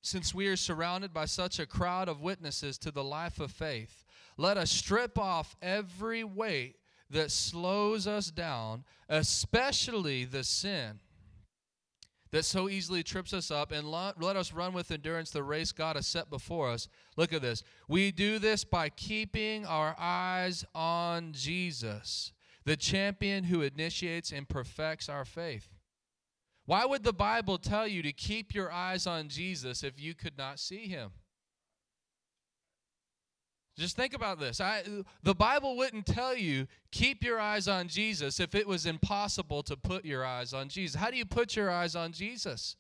since 0.02 0.34
we 0.34 0.48
are 0.48 0.56
surrounded 0.56 1.14
by 1.14 1.26
such 1.26 1.60
a 1.60 1.66
crowd 1.66 2.08
of 2.08 2.22
witnesses 2.22 2.78
to 2.78 2.92
the 2.92 3.04
life 3.04 3.40
of 3.40 3.52
faith, 3.52 4.06
let 4.38 4.58
us 4.58 4.72
strip 4.72 5.18
off 5.18 5.56
every 5.62 6.24
weight 6.24 6.76
that 7.12 7.32
slows 7.32 8.08
us 8.08 8.32
down, 8.32 8.84
especially 9.08 10.26
the 10.26 10.44
sin 10.44 11.00
that 12.32 12.46
so 12.46 12.70
easily 12.70 13.04
trips 13.04 13.34
us 13.34 13.52
up, 13.52 13.74
and 13.74 13.90
let 13.90 14.38
us 14.38 14.54
run 14.54 14.74
with 14.74 14.90
endurance 14.90 15.32
the 15.32 15.44
race 15.44 15.74
God 15.74 15.98
has 15.98 16.08
set 16.08 16.30
before 16.30 16.70
us. 16.70 16.88
Look 17.18 17.34
at 17.34 17.42
this. 17.42 17.62
We 17.90 18.12
do 18.12 18.40
this 18.40 18.64
by 18.64 18.88
keeping 18.88 19.66
our 19.66 19.96
eyes 20.00 20.64
on 20.74 21.34
Jesus, 21.34 22.32
the 22.64 22.78
champion 22.78 23.44
who 23.44 23.62
initiates 23.62 24.32
and 24.32 24.48
perfects 24.48 25.10
our 25.10 25.26
faith. 25.26 25.68
Why 26.66 26.86
would 26.86 27.04
the 27.04 27.12
Bible 27.12 27.58
tell 27.58 27.86
you 27.86 28.02
to 28.02 28.14
keep 28.14 28.54
your 28.56 28.72
eyes 28.72 29.06
on 29.06 29.28
Jesus 29.28 29.84
if 29.84 30.00
you 30.00 30.14
could 30.14 30.38
not 30.38 30.58
see 30.58 30.88
him? 30.88 31.12
Just 33.82 33.96
think 33.96 34.14
about 34.14 34.40
this. 34.40 34.62
I, 34.62 34.84
the 35.24 35.34
Bible 35.34 35.76
wouldn't 35.76 36.06
tell 36.06 36.36
you 36.36 36.68
keep 36.92 37.24
your 37.24 37.40
eyes 37.40 37.68
on 37.68 37.88
Jesus 37.88 38.40
if 38.40 38.54
it 38.54 38.68
was 38.68 38.86
impossible 38.86 39.64
to 39.64 39.76
put 39.76 40.06
your 40.06 40.24
eyes 40.24 40.54
on 40.54 40.70
Jesus. 40.70 41.02
How 41.02 41.10
do 41.10 41.18
you 41.18 41.26
put 41.26 41.56
your 41.56 41.72
eyes 41.72 41.96
on 41.96 42.12
Jesus? 42.12 42.76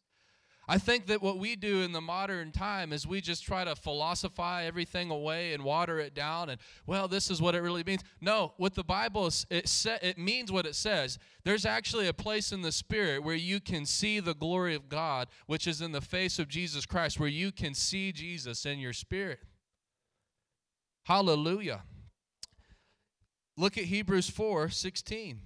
I 0.67 0.77
think 0.77 1.08
that 1.08 1.24
what 1.24 1.39
we 1.39 1.55
do 1.55 1.81
in 1.81 1.91
the 1.91 2.01
modern 2.01 2.51
time 2.51 2.93
is 2.93 3.08
we 3.08 3.20
just 3.20 3.43
try 3.43 3.63
to 3.63 3.75
philosophize 3.75 4.67
everything 4.67 5.10
away 5.10 5.53
and 5.53 5.63
water 5.63 6.00
it 6.00 6.13
down 6.13 6.51
and 6.51 6.62
well 6.86 7.08
this 7.08 7.31
is 7.31 7.41
what 7.41 7.55
it 7.55 7.62
really 7.62 7.84
means. 7.84 8.03
No, 8.22 8.53
what 8.58 8.75
the 8.75 8.84
Bible 8.84 9.27
it 9.50 9.67
sa- 9.67 9.98
it 10.03 10.20
means 10.20 10.51
what 10.51 10.67
it 10.67 10.75
says. 10.75 11.17
There's 11.43 11.65
actually 11.65 12.08
a 12.08 12.13
place 12.13 12.51
in 12.51 12.62
the 12.62 12.72
spirit 12.72 13.24
where 13.24 13.34
you 13.34 13.60
can 13.60 13.88
see 13.88 14.20
the 14.20 14.36
glory 14.36 14.75
of 14.75 14.88
God, 14.88 15.29
which 15.48 15.65
is 15.65 15.81
in 15.81 15.93
the 15.93 16.00
face 16.00 16.38
of 16.38 16.48
Jesus 16.48 16.86
Christ, 16.86 17.20
where 17.20 17.27
you 17.27 17.51
can 17.51 17.74
see 17.74 18.12
Jesus 18.12 18.67
in 18.67 18.77
your 18.77 18.93
spirit. 18.93 19.39
Hallelujah. 21.03 21.84
Look 23.58 23.77
at 23.77 23.86
Hebrews 23.86 24.29
4 24.29 24.70
16. 24.70 25.41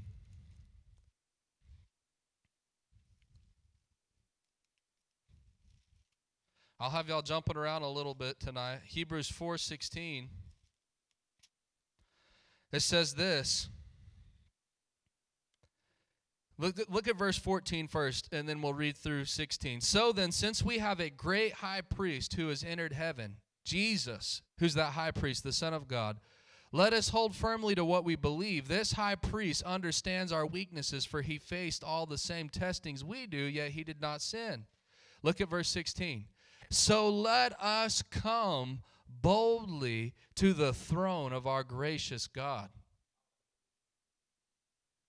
I'll 6.79 6.89
have 6.89 7.07
y'all 7.07 7.21
jumping 7.21 7.57
around 7.57 7.83
a 7.83 7.89
little 7.89 8.13
bit 8.13 8.39
tonight. 8.39 8.79
Hebrews 8.85 9.29
4 9.29 9.57
16. 9.57 10.29
It 12.71 12.81
says 12.81 13.13
this. 13.13 13.69
Look, 16.57 16.75
look 16.89 17.07
at 17.07 17.17
verse 17.17 17.38
14 17.38 17.88
first, 17.88 18.29
and 18.31 18.47
then 18.47 18.62
we'll 18.62 18.74
read 18.74 18.97
through 18.97 19.25
16. 19.25 19.81
So 19.81 20.12
then, 20.12 20.31
since 20.31 20.63
we 20.63 20.77
have 20.77 21.00
a 21.00 21.09
great 21.09 21.53
high 21.53 21.81
priest 21.81 22.33
who 22.35 22.47
has 22.50 22.63
entered 22.63 22.93
heaven, 22.93 23.38
Jesus, 23.65 24.41
who's 24.60 24.75
that 24.75 24.93
high 24.93 25.12
priest, 25.12 25.43
the 25.43 25.51
Son 25.51 25.74
of 25.74 25.88
God. 25.88 26.17
Let 26.72 26.93
us 26.93 27.10
hold 27.10 27.36
firmly 27.36 27.75
to 27.75 27.86
what 27.86 28.05
we 28.05 28.15
believe. 28.15 28.67
This 28.67 28.93
high 28.93 29.15
priest 29.15 29.63
understands 29.63 30.31
our 30.31 30.45
weaknesses, 30.45 31.05
for 31.05 31.22
he 31.22 31.38
faced 31.38 31.84
all 31.84 32.05
the 32.05 32.17
same 32.17 32.50
testings 32.50 33.03
we 33.03 33.27
do, 33.27 33.38
yet 33.38 33.72
he 33.72 33.84
did 33.84 34.01
not 34.01 34.22
sin. 34.22 34.65
Look 35.24 35.41
at 35.41 35.50
verse 35.50 35.69
16. 35.69 36.25
So 36.69 37.10
let 37.10 37.60
us 37.62 38.01
come 38.01 38.81
boldly 39.07 40.13
to 40.36 40.53
the 40.53 40.74
throne 40.74 41.34
of 41.34 41.48
our 41.48 41.63
gracious 41.63 42.27
God. 42.27 42.69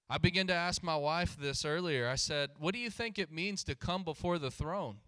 I 0.09 0.19
began 0.19 0.47
to 0.47 0.55
ask 0.55 0.83
my 0.83 0.97
wife 0.97 1.37
this 1.37 1.65
earlier. 1.65 2.09
I 2.09 2.15
said, 2.15 2.51
What 2.59 2.75
do 2.75 2.79
you 2.81 2.91
think 2.91 3.19
it 3.19 3.33
means 3.33 3.65
to 3.65 3.75
come 3.75 4.05
before 4.05 4.39
the 4.39 4.51
throne? 4.53 4.99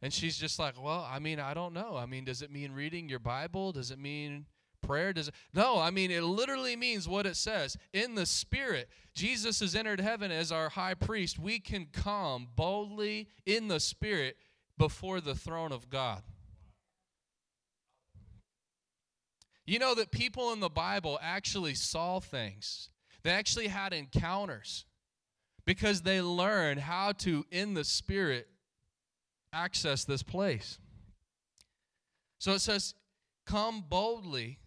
And 0.00 0.12
she's 0.12 0.38
just 0.38 0.58
like, 0.58 0.80
well, 0.80 1.06
I 1.10 1.18
mean, 1.18 1.40
I 1.40 1.54
don't 1.54 1.74
know. 1.74 1.96
I 1.96 2.06
mean, 2.06 2.24
does 2.24 2.42
it 2.42 2.52
mean 2.52 2.72
reading 2.72 3.08
your 3.08 3.18
Bible? 3.18 3.72
Does 3.72 3.90
it 3.90 3.98
mean 3.98 4.46
prayer? 4.80 5.12
Does 5.12 5.28
it? 5.28 5.34
No, 5.52 5.80
I 5.80 5.90
mean, 5.90 6.10
it 6.10 6.22
literally 6.22 6.76
means 6.76 7.08
what 7.08 7.26
it 7.26 7.36
says. 7.36 7.76
In 7.92 8.14
the 8.14 8.26
Spirit, 8.26 8.88
Jesus 9.14 9.58
has 9.60 9.74
entered 9.74 10.00
heaven 10.00 10.30
as 10.30 10.52
our 10.52 10.68
high 10.68 10.94
priest. 10.94 11.38
We 11.38 11.58
can 11.58 11.86
come 11.92 12.46
boldly 12.54 13.28
in 13.44 13.68
the 13.68 13.80
Spirit 13.80 14.36
before 14.76 15.20
the 15.20 15.34
throne 15.34 15.72
of 15.72 15.90
God. 15.90 16.22
You 19.66 19.78
know 19.78 19.94
that 19.96 20.12
people 20.12 20.52
in 20.52 20.60
the 20.60 20.70
Bible 20.70 21.18
actually 21.20 21.74
saw 21.74 22.20
things, 22.20 22.88
they 23.24 23.30
actually 23.30 23.66
had 23.66 23.92
encounters 23.92 24.86
because 25.66 26.00
they 26.00 26.22
learned 26.22 26.80
how 26.80 27.12
to, 27.12 27.44
in 27.50 27.74
the 27.74 27.84
Spirit, 27.84 28.48
access 29.52 30.04
this 30.04 30.22
place. 30.22 30.78
So 32.38 32.52
it 32.52 32.60
says, 32.60 32.94
Come 33.46 33.84
boldly 33.88 34.58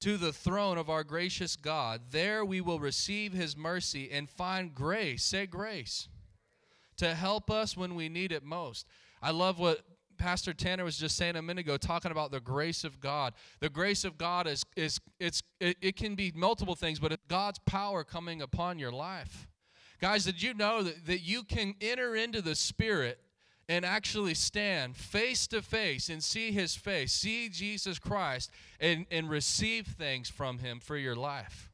to 0.00 0.16
the 0.16 0.32
throne 0.32 0.76
of 0.76 0.90
our 0.90 1.04
gracious 1.04 1.56
God. 1.56 2.02
There 2.10 2.44
we 2.44 2.60
will 2.60 2.78
receive 2.78 3.32
his 3.32 3.56
mercy 3.56 4.10
and 4.10 4.28
find 4.28 4.74
grace. 4.74 5.22
Say 5.22 5.46
grace. 5.46 6.08
To 6.98 7.14
help 7.14 7.50
us 7.50 7.76
when 7.76 7.94
we 7.94 8.08
need 8.08 8.32
it 8.32 8.42
most. 8.42 8.86
I 9.22 9.30
love 9.30 9.58
what 9.58 9.80
Pastor 10.18 10.52
Tanner 10.52 10.84
was 10.84 10.96
just 10.96 11.16
saying 11.16 11.36
a 11.36 11.42
minute 11.42 11.62
ago, 11.62 11.76
talking 11.76 12.10
about 12.10 12.30
the 12.30 12.40
grace 12.40 12.84
of 12.84 13.00
God. 13.00 13.34
The 13.60 13.68
grace 13.68 14.04
of 14.04 14.18
God 14.18 14.46
is 14.46 14.64
is 14.76 15.00
it's 15.18 15.42
it, 15.60 15.76
it 15.80 15.96
can 15.96 16.14
be 16.14 16.32
multiple 16.34 16.74
things, 16.74 16.98
but 16.98 17.12
it's 17.12 17.22
God's 17.28 17.58
power 17.60 18.04
coming 18.04 18.42
upon 18.42 18.78
your 18.78 18.92
life. 18.92 19.48
Guys, 20.00 20.24
did 20.24 20.42
you 20.42 20.54
know 20.54 20.82
that, 20.82 21.06
that 21.06 21.20
you 21.20 21.44
can 21.44 21.74
enter 21.80 22.14
into 22.14 22.42
the 22.42 22.54
Spirit 22.54 23.18
and 23.68 23.84
actually 23.84 24.34
stand 24.34 24.96
face 24.96 25.46
to 25.48 25.62
face 25.62 26.08
and 26.08 26.22
see 26.22 26.52
his 26.52 26.74
face, 26.74 27.12
see 27.12 27.48
Jesus 27.48 27.98
Christ, 27.98 28.50
and, 28.80 29.06
and 29.10 29.30
receive 29.30 29.86
things 29.86 30.28
from 30.28 30.58
him 30.58 30.80
for 30.80 30.96
your 30.96 31.16
life. 31.16 31.70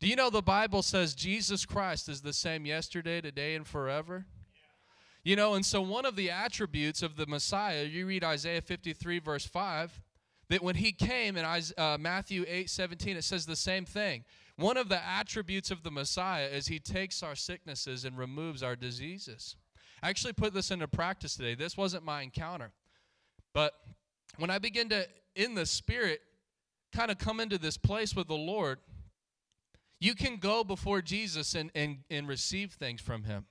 Do 0.00 0.06
you 0.06 0.16
know 0.16 0.30
the 0.30 0.42
Bible 0.42 0.82
says 0.82 1.14
Jesus 1.14 1.66
Christ 1.66 2.08
is 2.08 2.20
the 2.20 2.32
same 2.32 2.64
yesterday, 2.66 3.20
today, 3.20 3.54
and 3.54 3.66
forever? 3.66 4.26
You 5.24 5.36
know, 5.36 5.54
and 5.54 5.66
so 5.66 5.80
one 5.80 6.06
of 6.06 6.16
the 6.16 6.30
attributes 6.30 7.02
of 7.02 7.16
the 7.16 7.26
Messiah, 7.26 7.84
you 7.84 8.06
read 8.06 8.22
Isaiah 8.22 8.62
53, 8.62 9.18
verse 9.18 9.44
5, 9.44 10.00
that 10.48 10.62
when 10.62 10.76
he 10.76 10.92
came 10.92 11.36
in 11.36 11.44
uh, 11.44 11.98
Matthew 11.98 12.44
8, 12.46 12.70
17, 12.70 13.16
it 13.16 13.24
says 13.24 13.44
the 13.44 13.56
same 13.56 13.84
thing. 13.84 14.24
One 14.56 14.76
of 14.76 14.88
the 14.88 15.04
attributes 15.04 15.70
of 15.70 15.82
the 15.82 15.90
Messiah 15.90 16.46
is 16.46 16.68
he 16.68 16.78
takes 16.78 17.22
our 17.22 17.34
sicknesses 17.34 18.04
and 18.04 18.16
removes 18.16 18.62
our 18.62 18.74
diseases. 18.74 19.56
I 20.02 20.08
actually 20.08 20.32
put 20.32 20.54
this 20.54 20.70
into 20.70 20.88
practice 20.88 21.36
today. 21.36 21.54
This 21.54 21.76
wasn't 21.76 22.04
my 22.04 22.22
encounter. 22.22 22.72
But 23.52 23.74
when 24.36 24.50
I 24.50 24.58
begin 24.58 24.88
to, 24.90 25.06
in 25.34 25.54
the 25.54 25.66
Spirit, 25.66 26.20
kind 26.92 27.10
of 27.10 27.18
come 27.18 27.40
into 27.40 27.58
this 27.58 27.76
place 27.76 28.14
with 28.14 28.28
the 28.28 28.34
Lord, 28.34 28.78
you 30.00 30.14
can 30.14 30.36
go 30.36 30.62
before 30.62 31.02
Jesus 31.02 31.54
and, 31.54 31.70
and, 31.74 31.98
and 32.10 32.28
receive 32.28 32.72
things 32.72 33.00
from 33.00 33.24
Him. 33.24 33.46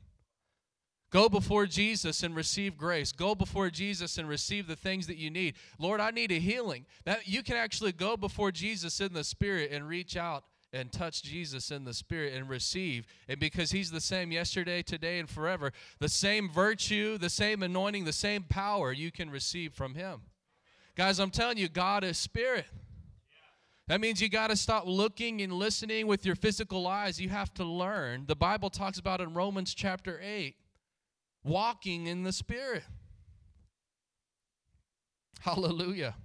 Go 1.10 1.30
before 1.30 1.66
Jesus 1.66 2.22
and 2.24 2.36
receive 2.36 2.78
grace. 2.78 3.12
Go 3.12 3.34
before 3.34 3.70
Jesus 3.70 4.18
and 4.18 4.28
receive 4.28 4.68
the 4.68 4.76
things 4.76 5.08
that 5.08 5.18
you 5.18 5.30
need. 5.30 5.56
Lord, 5.80 6.02
I 6.02 6.12
need 6.12 6.32
a 6.32 6.40
healing. 6.40 6.86
That 7.06 7.28
you 7.28 7.44
can 7.44 7.56
actually 7.56 7.94
go 7.94 8.18
before 8.18 8.52
Jesus 8.52 9.00
in 9.00 9.14
the 9.14 9.24
spirit 9.24 9.72
and 9.72 9.88
reach 9.88 10.18
out 10.18 10.44
and 10.78 10.92
touch 10.92 11.24
Jesus 11.24 11.72
in 11.72 11.84
the 11.84 11.94
spirit 11.94 12.34
and 12.34 12.48
receive. 12.48 13.06
And 13.28 13.40
because 13.40 13.72
he's 13.72 13.92
the 13.92 14.02
same 14.02 14.32
yesterday, 14.32 14.82
today, 14.82 15.20
and 15.20 15.30
forever, 15.30 15.72
the 16.00 16.10
same 16.10 16.50
virtue, 16.50 17.18
the 17.18 17.30
same 17.30 17.64
anointing, 17.64 18.06
the 18.06 18.14
same 18.14 18.44
power 18.44 18.92
you 18.92 19.12
can 19.12 19.30
receive 19.30 19.74
from 19.74 19.96
him. 19.96 20.22
Guys, 20.96 21.20
I'm 21.20 21.32
telling 21.32 21.58
you, 21.58 21.68
God 21.68 22.04
is 22.04 22.18
spirit. 22.18 22.66
That 23.88 24.02
means 24.02 24.22
you 24.22 24.30
got 24.30 24.50
to 24.50 24.56
stop 24.56 24.84
looking 24.86 25.42
and 25.42 25.54
listening 25.54 26.08
with 26.08 26.26
your 26.26 26.36
physical 26.36 26.88
eyes. 26.88 27.22
You 27.22 27.30
have 27.30 27.54
to 27.56 27.64
learn. 27.64 28.26
The 28.28 28.36
Bible 28.36 28.70
talks 28.70 29.00
about 29.00 29.22
in 29.22 29.34
Romans 29.34 29.74
chapter 29.74 30.20
8 30.22 30.56
walking 31.44 32.08
in 32.08 32.24
the 32.24 32.34
Spirit. 32.34 32.84
Hallelujah. 35.40 36.16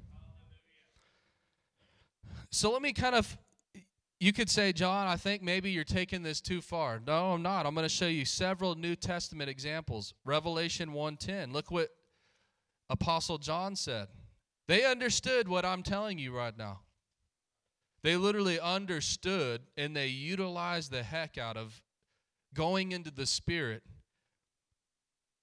So 2.51 2.73
let 2.73 2.83
me 2.83 2.93
kind 2.93 3.15
of, 3.15 3.39
you 4.23 4.33
could 4.33 4.49
say, 4.49 4.73
John, 4.73 5.09
I 5.09 5.17
think 5.17 5.43
maybe 5.43 5.73
you're 5.73 5.83
taking 5.83 6.23
this 6.23 6.41
too 6.41 6.61
far. 6.61 7.01
No, 7.05 7.33
I'm 7.33 7.43
not. 7.43 7.67
I'm 7.67 7.75
going 7.75 7.85
to 7.85 7.89
show 7.89 8.07
you 8.07 8.25
several 8.25 8.77
New 8.77 8.95
Testament 8.95 9.51
examples. 9.51 10.15
Revelation 10.25 10.91
1:10. 10.91 11.53
Look 11.53 11.73
what 11.73 11.89
Apostle 12.89 13.39
John 13.39 13.75
said. 13.75 14.07
They 14.69 14.85
understood 14.85 15.49
what 15.49 15.65
I'm 15.65 15.83
telling 15.83 16.19
you 16.19 16.37
right 16.37 16.57
now. 16.57 16.83
They 18.05 18.17
literally 18.17 18.61
understood 18.61 19.63
and 19.77 19.97
they 19.97 20.07
utilized 20.07 20.93
the 20.93 21.03
heck 21.03 21.37
out 21.37 21.57
of 21.57 21.83
going 22.55 22.93
into 22.93 23.11
the 23.11 23.27
Spirit 23.27 23.83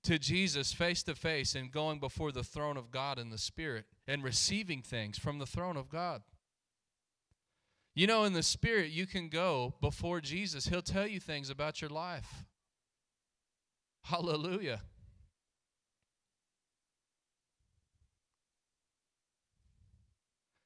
to 0.06 0.18
Jesus 0.18 0.72
face 0.72 1.04
to 1.04 1.16
face 1.16 1.54
and 1.54 1.70
going 1.70 2.00
before 2.00 2.32
the 2.32 2.46
throne 2.46 2.78
of 2.78 2.92
God 2.92 3.20
in 3.20 3.30
the 3.30 3.38
Spirit 3.38 3.88
and 4.08 4.24
receiving 4.24 4.82
things 4.82 5.18
from 5.18 5.38
the 5.38 5.46
throne 5.46 5.76
of 5.76 5.90
God. 5.90 6.22
You 8.00 8.08
know, 8.08 8.24
in 8.24 8.32
the 8.32 8.44
Spirit, 8.44 8.92
you 8.92 9.06
can 9.06 9.28
go 9.28 9.74
before 9.82 10.22
Jesus, 10.22 10.70
He'll 10.70 10.82
tell 10.82 11.06
you 11.06 11.20
things 11.20 11.50
about 11.50 11.82
your 11.82 11.90
life. 11.90 12.46
Hallelujah. 14.04 14.84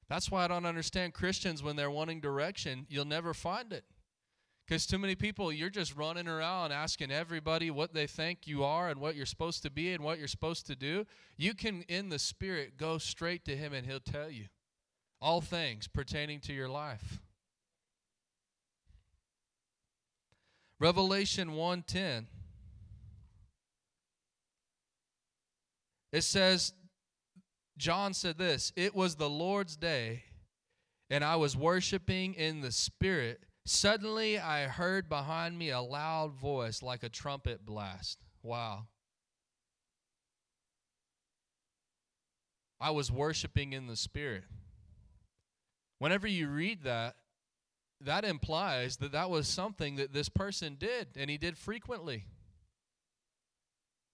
That's 0.07 0.29
why 0.29 0.43
I 0.43 0.47
don't 0.47 0.67
understand 0.67 1.15
Christians 1.15 1.63
when 1.63 1.75
they're 1.75 1.89
wanting 1.89 2.21
direction, 2.21 2.85
you'll 2.87 3.03
never 3.03 3.33
find 3.33 3.73
it. 3.73 3.85
Because 4.67 4.85
too 4.85 4.99
many 4.99 5.15
people, 5.15 5.51
you're 5.51 5.71
just 5.71 5.97
running 5.97 6.27
around 6.27 6.71
asking 6.71 7.09
everybody 7.09 7.71
what 7.71 7.95
they 7.95 8.05
think 8.05 8.45
you 8.45 8.63
are 8.63 8.89
and 8.89 9.01
what 9.01 9.15
you're 9.15 9.25
supposed 9.25 9.63
to 9.63 9.71
be 9.71 9.91
and 9.93 10.03
what 10.03 10.19
you're 10.19 10.27
supposed 10.27 10.67
to 10.67 10.75
do. 10.75 11.07
You 11.35 11.55
can, 11.55 11.81
in 11.87 12.09
the 12.09 12.19
Spirit, 12.19 12.77
go 12.77 12.99
straight 12.99 13.43
to 13.45 13.57
Him 13.57 13.73
and 13.73 13.87
He'll 13.87 13.99
tell 13.99 14.29
you 14.29 14.49
all 15.19 15.41
things 15.41 15.87
pertaining 15.87 16.39
to 16.41 16.53
your 16.53 16.69
life. 16.69 17.22
Revelation 20.83 21.51
1:10 21.51 22.27
It 26.11 26.23
says 26.23 26.73
John 27.77 28.13
said 28.13 28.37
this 28.37 28.73
It 28.75 28.93
was 28.93 29.15
the 29.15 29.29
Lord's 29.29 29.77
day, 29.77 30.25
and 31.09 31.23
I 31.23 31.37
was 31.37 31.55
worshiping 31.55 32.33
in 32.33 32.59
the 32.59 32.73
Spirit. 32.73 33.45
Suddenly 33.65 34.37
I 34.37 34.67
heard 34.67 35.07
behind 35.07 35.57
me 35.57 35.69
a 35.69 35.79
loud 35.79 36.33
voice 36.33 36.81
like 36.81 37.03
a 37.03 37.07
trumpet 37.07 37.65
blast. 37.65 38.17
Wow. 38.41 38.87
I 42.81 42.91
was 42.91 43.09
worshiping 43.09 43.71
in 43.71 43.87
the 43.87 43.95
Spirit. 43.95 44.43
Whenever 45.99 46.27
you 46.27 46.49
read 46.49 46.83
that, 46.83 47.15
that 48.05 48.25
implies 48.25 48.97
that 48.97 49.11
that 49.11 49.29
was 49.29 49.47
something 49.47 49.95
that 49.95 50.13
this 50.13 50.29
person 50.29 50.75
did, 50.79 51.07
and 51.15 51.29
he 51.29 51.37
did 51.37 51.57
frequently. 51.57 52.25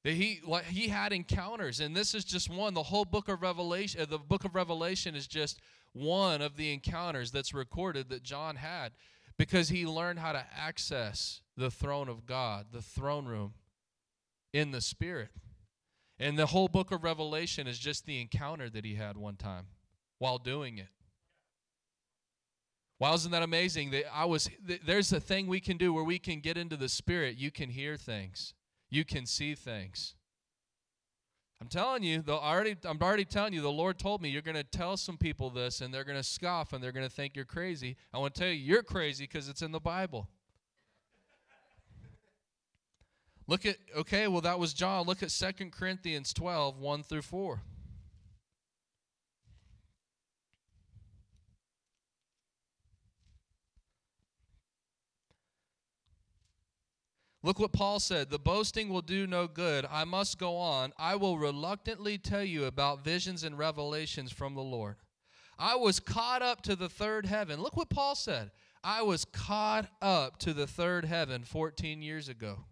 That 0.03 0.13
he 0.13 0.41
he 0.69 0.87
had 0.87 1.11
encounters, 1.11 1.79
and 1.79 1.95
this 1.95 2.15
is 2.15 2.23
just 2.23 2.49
one. 2.49 2.73
The 2.73 2.83
whole 2.83 3.05
book 3.05 3.27
of 3.27 3.41
Revelation, 3.41 4.05
the 4.09 4.17
book 4.17 4.45
of 4.45 4.55
Revelation 4.55 5.15
is 5.15 5.27
just 5.27 5.59
one 5.91 6.41
of 6.41 6.55
the 6.55 6.71
encounters 6.73 7.31
that's 7.31 7.53
recorded 7.53 8.09
that 8.09 8.23
John 8.23 8.55
had, 8.55 8.93
because 9.37 9.69
he 9.69 9.85
learned 9.85 10.19
how 10.19 10.31
to 10.31 10.45
access 10.55 11.41
the 11.57 11.71
throne 11.71 12.07
of 12.07 12.25
God, 12.25 12.67
the 12.71 12.81
throne 12.81 13.25
room, 13.25 13.53
in 14.53 14.71
the 14.71 14.81
Spirit. 14.81 15.31
And 16.17 16.37
the 16.37 16.47
whole 16.47 16.67
book 16.67 16.91
of 16.91 17.03
Revelation 17.03 17.67
is 17.67 17.79
just 17.79 18.05
the 18.05 18.21
encounter 18.21 18.69
that 18.69 18.85
he 18.85 18.95
had 18.95 19.17
one 19.17 19.35
time 19.35 19.67
while 20.17 20.37
doing 20.37 20.77
it. 20.77 20.89
Wow, 22.99 23.13
isn't 23.13 23.31
that 23.31 23.43
amazing? 23.43 23.91
That 23.91 24.13
I 24.13 24.25
was 24.25 24.49
there's 24.85 25.13
a 25.13 25.19
thing 25.19 25.47
we 25.47 25.61
can 25.61 25.77
do 25.77 25.93
where 25.93 26.03
we 26.03 26.19
can 26.19 26.41
get 26.41 26.57
into 26.57 26.75
the 26.75 26.89
spirit. 26.89 27.37
You 27.37 27.49
can 27.49 27.69
hear 27.69 27.95
things 27.95 28.53
you 28.89 29.05
can 29.05 29.25
see 29.25 29.55
things. 29.55 30.15
I'm 31.61 31.67
telling 31.67 32.03
you, 32.03 32.21
the, 32.21 32.33
already, 32.33 32.77
I'm 32.85 33.01
already 33.01 33.25
telling 33.25 33.53
you, 33.53 33.61
the 33.61 33.69
Lord 33.69 33.99
told 33.99 34.21
me 34.21 34.29
you're 34.29 34.41
going 34.41 34.55
to 34.55 34.63
tell 34.63 34.95
some 34.95 35.17
people 35.17 35.49
this 35.49 35.81
and 35.81 35.93
they're 35.93 36.05
going 36.05 36.17
to 36.17 36.23
scoff 36.23 36.71
and 36.71 36.81
they're 36.81 36.93
going 36.93 37.05
to 37.05 37.11
think 37.11 37.35
you're 37.35 37.43
crazy. 37.43 37.97
I 38.13 38.17
want 38.17 38.33
to 38.33 38.39
tell 38.39 38.49
you, 38.49 38.55
you're 38.55 38.83
crazy 38.83 39.25
because 39.25 39.49
it's 39.49 39.61
in 39.61 39.73
the 39.73 39.79
Bible. 39.79 40.29
Look 43.45 43.65
at, 43.65 43.77
okay, 43.97 44.27
well, 44.27 44.41
that 44.41 44.57
was 44.57 44.73
John. 44.73 45.05
Look 45.05 45.21
at 45.21 45.29
2 45.29 45.69
Corinthians 45.71 46.33
12, 46.33 46.79
1 46.79 47.03
through 47.03 47.23
4. 47.23 47.61
Look 57.41 57.59
what 57.59 57.71
Paul 57.71 57.99
said 57.99 58.29
the 58.29 58.39
boasting 58.39 58.89
will 58.89 59.01
do 59.01 59.25
no 59.25 59.47
good. 59.47 59.85
I 59.89 60.03
must 60.03 60.37
go 60.37 60.57
on. 60.57 60.91
I 60.97 61.15
will 61.15 61.37
reluctantly 61.37 62.17
tell 62.17 62.43
you 62.43 62.65
about 62.65 63.03
visions 63.03 63.43
and 63.43 63.57
revelations 63.57 64.31
from 64.31 64.55
the 64.55 64.61
Lord. 64.61 64.97
I 65.57 65.75
was 65.75 65.99
caught 65.99 66.41
up 66.41 66.61
to 66.63 66.75
the 66.75 66.89
third 66.89 67.25
heaven. 67.25 67.61
Look 67.61 67.77
what 67.77 67.89
Paul 67.89 68.15
said. 68.15 68.51
I 68.83 69.01
was 69.01 69.25
caught 69.25 69.87
up 70.01 70.37
to 70.39 70.53
the 70.53 70.67
third 70.67 71.05
heaven 71.05 71.43
14 71.43 72.01
years 72.01 72.29
ago. 72.29 72.65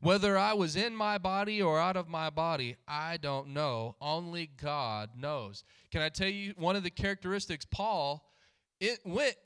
Whether 0.00 0.36
I 0.36 0.52
was 0.52 0.74
in 0.74 0.96
my 0.96 1.18
body 1.18 1.62
or 1.62 1.78
out 1.78 1.96
of 1.96 2.08
my 2.08 2.28
body, 2.28 2.76
I 2.88 3.18
don't 3.18 3.48
know. 3.48 3.94
Only 4.00 4.50
God 4.60 5.10
knows. 5.16 5.62
Can 5.92 6.02
I 6.02 6.08
tell 6.08 6.28
you 6.28 6.54
one 6.56 6.74
of 6.74 6.82
the 6.82 6.90
characteristics? 6.90 7.64
Paul 7.64 8.24
it 8.82 8.98
went 9.04 9.36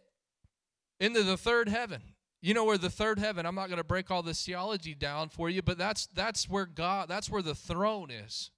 into 0.99 1.23
the 1.23 1.37
third 1.37 1.69
heaven. 1.69 2.01
You 2.47 2.55
know 2.55 2.63
where 2.63 2.79
the 2.79 2.89
third 2.89 3.19
heaven, 3.19 3.45
I'm 3.45 3.57
not 3.57 3.67
going 3.67 3.79
to 3.79 3.83
break 3.83 4.09
all 4.09 4.23
this 4.23 4.47
theology 4.47 4.95
down 4.95 5.31
for 5.31 5.51
you, 5.51 5.63
but 5.63 5.79
that's 5.79 6.07
that's 6.15 6.49
where 6.49 6.65
God, 6.65 7.09
that's 7.09 7.29
where 7.29 7.43
the 7.43 7.57
throne 7.57 8.09
is. 8.09 8.53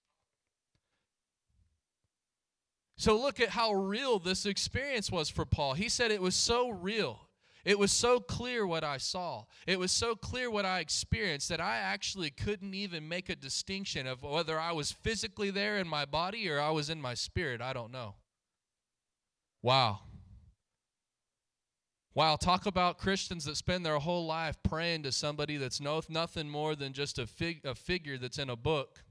So 2.98 3.18
look 3.18 3.40
at 3.40 3.48
how 3.48 3.72
real 3.72 4.18
this 4.18 4.44
experience 4.44 5.10
was 5.10 5.30
for 5.30 5.46
Paul. 5.46 5.72
He 5.72 5.88
said 5.88 6.10
it 6.10 6.20
was 6.20 6.34
so 6.34 6.68
real. 6.68 7.28
It 7.64 7.78
was 7.78 7.90
so 7.90 8.20
clear 8.20 8.66
what 8.66 8.84
I 8.84 8.98
saw. 8.98 9.44
It 9.66 9.78
was 9.78 9.90
so 9.90 10.14
clear 10.14 10.50
what 10.50 10.66
I 10.66 10.80
experienced 10.80 11.48
that 11.48 11.58
I 11.58 11.78
actually 11.78 12.28
couldn't 12.28 12.74
even 12.74 13.08
make 13.08 13.30
a 13.30 13.36
distinction 13.36 14.06
of 14.06 14.22
whether 14.22 14.60
I 14.60 14.72
was 14.72 14.92
physically 14.92 15.48
there 15.48 15.78
in 15.78 15.88
my 15.88 16.04
body 16.04 16.50
or 16.50 16.60
I 16.60 16.72
was 16.72 16.90
in 16.90 17.00
my 17.00 17.14
spirit. 17.14 17.62
I 17.62 17.72
don't 17.72 17.90
know. 17.90 18.16
Wow. 19.62 20.00
Wow, 22.14 22.36
talk 22.36 22.66
about 22.66 22.98
Christians 22.98 23.44
that 23.44 23.56
spend 23.56 23.84
their 23.84 23.98
whole 23.98 24.26
life 24.26 24.56
praying 24.62 25.04
to 25.04 25.12
somebody 25.12 25.56
that's 25.56 25.80
no, 25.80 26.00
nothing 26.08 26.48
more 26.48 26.74
than 26.74 26.92
just 26.92 27.18
a, 27.18 27.26
fig, 27.26 27.60
a 27.64 27.74
figure 27.74 28.18
that's 28.18 28.38
in 28.38 28.50
a 28.50 28.56
book. 28.56 29.04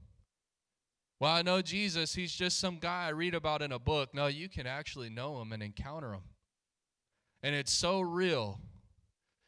Well, 1.20 1.32
I 1.32 1.42
know 1.42 1.62
Jesus, 1.62 2.14
he's 2.14 2.32
just 2.32 2.60
some 2.60 2.78
guy 2.78 3.06
I 3.06 3.10
read 3.10 3.34
about 3.34 3.62
in 3.62 3.72
a 3.72 3.78
book. 3.78 4.14
No, 4.14 4.26
you 4.26 4.48
can 4.48 4.66
actually 4.66 5.10
know 5.10 5.40
him 5.40 5.52
and 5.52 5.62
encounter 5.62 6.12
him. 6.12 6.22
And 7.42 7.54
it's 7.54 7.72
so 7.72 8.00
real. 8.00 8.60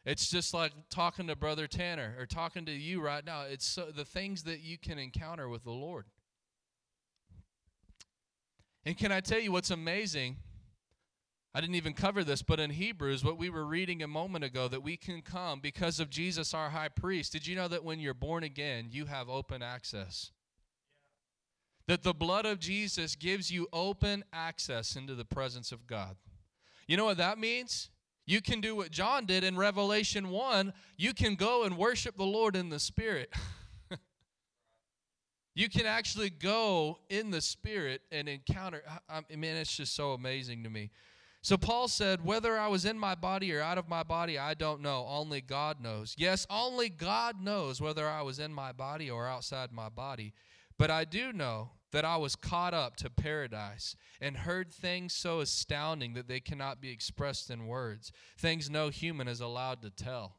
It's 0.05 0.31
just 0.31 0.55
like 0.55 0.73
talking 0.89 1.27
to 1.27 1.37
Brother 1.37 1.67
Tanner 1.67 2.17
or 2.19 2.27
talking 2.27 2.65
to 2.65 2.73
you 2.73 3.03
right 3.03 3.25
now. 3.25 3.43
It's 3.43 3.67
so, 3.67 3.87
the 3.95 4.05
things 4.05 4.45
that 4.45 4.61
you 4.61 4.79
can 4.79 4.99
encounter 4.99 5.49
with 5.49 5.65
the 5.65 5.71
Lord. 5.71 6.07
And 8.85 8.97
can 8.97 9.13
I 9.13 9.21
tell 9.21 9.39
you 9.39 9.53
what's 9.53 9.71
amazing? 9.71 10.37
I 11.53 11.61
didn't 11.61 11.75
even 11.75 11.95
cover 11.95 12.23
this, 12.23 12.43
but 12.43 12.61
in 12.61 12.71
Hebrews, 12.71 13.25
what 13.25 13.37
we 13.37 13.51
were 13.51 13.65
reading 13.65 14.03
a 14.03 14.09
moment 14.09 14.45
ago, 14.45 14.69
that 14.69 14.85
we 14.85 14.97
can 14.97 15.21
come 15.21 15.59
because 15.59 15.99
of 15.99 16.09
Jesus, 16.09 16.55
our 16.55 16.71
high 16.71 16.89
priest. 16.89 17.33
Did 17.33 17.47
you 17.47 17.57
know 17.57 17.67
that 17.67 17.85
when 17.85 17.99
you're 17.99 18.15
born 18.15 18.45
again, 18.45 18.89
you 18.91 19.07
have 19.07 19.29
open 19.29 19.61
access? 19.61 20.31
Yeah. 21.89 21.97
That 21.97 22.03
the 22.05 22.15
blood 22.15 22.47
of 22.47 22.61
Jesus 22.61 23.17
gives 23.17 23.51
you 23.51 23.67
open 23.73 24.23
access 24.33 24.95
into 24.95 25.17
the 25.17 25.25
presence 25.25 25.73
of 25.73 25.89
God. 25.89 26.15
You 26.87 26.97
know 26.97 27.05
what 27.05 27.17
that 27.17 27.37
means? 27.37 27.91
You 28.27 28.41
can 28.41 28.61
do 28.61 28.77
what 28.77 28.93
John 28.93 29.27
did 29.27 29.43
in 29.43 29.57
Revelation 29.57 30.31
1. 30.31 30.73
You 30.97 31.13
can 31.15 31.35
go 31.35 31.65
and 31.65 31.77
worship 31.77 32.17
the 32.17 32.23
Lord 32.23 32.55
in 32.55 32.69
the 32.69 32.79
Spirit. 32.79 33.35
you 35.57 35.69
can 35.69 35.85
actually 35.85 36.31
go 36.31 37.01
in 37.09 37.33
the 37.33 37.41
Spirit 37.41 38.03
and 38.13 38.29
encounter. 38.29 38.83
I 39.09 39.23
mean, 39.35 39.57
it's 39.57 39.77
just 39.77 39.97
so 39.97 40.13
amazing 40.13 40.63
to 40.63 40.71
me. 40.71 40.91
So 41.43 41.57
Paul 41.57 41.89
said, 41.89 42.25
Whether 42.25 42.59
I 42.59 42.69
was 42.69 42.85
in 42.85 42.99
my 42.99 43.15
body 43.15 43.53
or 43.53 43.61
out 43.61 43.79
of 43.79 43.89
my 43.89 44.03
body, 44.03 44.39
I 44.39 44.55
don't 44.55 44.83
know. 44.83 45.07
Only 45.09 45.41
God 45.41 45.81
knows. 45.81 46.15
Yes, 46.19 46.47
only 46.51 46.89
God 46.89 47.43
knows 47.43 47.81
whether 47.81 48.07
I 48.09 48.23
was 48.23 48.39
in 48.39 48.53
my 48.53 48.73
body 48.73 49.11
or 49.11 49.27
outside 49.27 49.73
my 49.73 49.89
body. 49.89 50.35
But 50.77 50.91
I 50.91 51.05
do 51.05 51.33
know 51.33 51.71
that 51.93 52.05
I 52.05 52.17
was 52.17 52.37
caught 52.37 52.75
up 52.75 52.97
to 52.97 53.11
paradise 53.11 53.97
and 54.21 54.37
heard 54.37 54.73
things 54.73 55.13
so 55.13 55.41
astounding 55.41 56.15
that 56.15 56.29
they 56.29 56.41
cannot 56.41 56.81
be 56.81 56.91
expressed 56.91 57.51
in 57.51 57.67
words, 57.67 58.13
things 58.39 58.71
no 58.71 58.91
human 58.91 59.27
is 59.27 59.41
allowed 59.41 59.83
to 59.83 59.91
tell. 59.91 60.37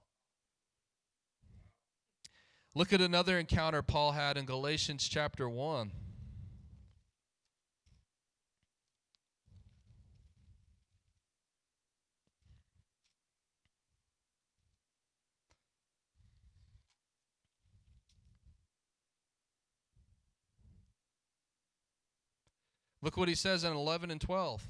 Look 2.74 2.94
at 2.94 3.02
another 3.02 3.38
encounter 3.38 3.82
Paul 3.82 4.14
had 4.14 4.38
in 4.38 4.46
Galatians 4.46 5.10
chapter 5.10 5.50
1. 5.50 5.92
Look 23.02 23.18
what 23.18 23.30
he 23.30 23.36
says 23.36 23.64
in 23.64 23.74
11 23.74 24.12
and 24.12 24.22
12. 24.22 24.68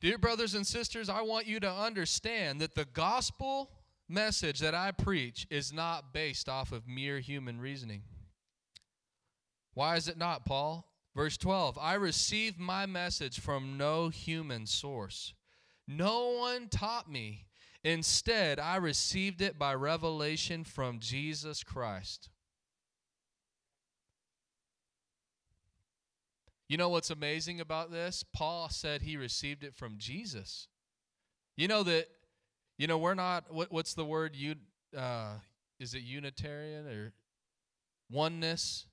Dear 0.00 0.18
brothers 0.18 0.54
and 0.54 0.66
sisters, 0.66 1.08
I 1.08 1.22
want 1.22 1.46
you 1.46 1.60
to 1.60 1.70
understand 1.70 2.60
that 2.60 2.74
the 2.74 2.86
gospel 2.86 3.70
message 4.08 4.60
that 4.60 4.74
I 4.74 4.92
preach 4.92 5.46
is 5.50 5.72
not 5.72 6.12
based 6.12 6.48
off 6.48 6.72
of 6.72 6.88
mere 6.88 7.20
human 7.20 7.60
reasoning. 7.60 8.02
Why 9.74 9.96
is 9.96 10.08
it 10.08 10.18
not, 10.18 10.44
Paul? 10.44 10.86
Verse 11.14 11.36
12 11.36 11.76
I 11.78 11.94
received 11.94 12.58
my 12.58 12.86
message 12.86 13.40
from 13.40 13.76
no 13.76 14.08
human 14.08 14.66
source. 14.66 15.34
No 15.86 16.30
one 16.30 16.68
taught 16.68 17.10
me. 17.10 17.46
Instead, 17.82 18.60
I 18.60 18.76
received 18.76 19.40
it 19.40 19.58
by 19.58 19.74
revelation 19.74 20.64
from 20.64 20.98
Jesus 20.98 21.62
Christ. 21.62 22.28
You 26.70 26.76
know 26.76 26.88
what's 26.88 27.10
amazing 27.10 27.60
about 27.60 27.90
this? 27.90 28.24
Paul 28.32 28.68
said 28.68 29.02
he 29.02 29.16
received 29.16 29.64
it 29.64 29.74
from 29.74 29.96
Jesus. 29.98 30.68
You 31.56 31.66
know 31.66 31.82
that, 31.82 32.06
you 32.78 32.86
know, 32.86 32.96
we're 32.96 33.14
not, 33.14 33.52
what, 33.52 33.72
what's 33.72 33.94
the 33.94 34.04
word? 34.04 34.36
You, 34.36 34.54
uh, 34.96 35.32
is 35.80 35.94
it 35.94 36.02
Unitarian 36.02 36.86
or 36.86 37.12
oneness? 38.08 38.86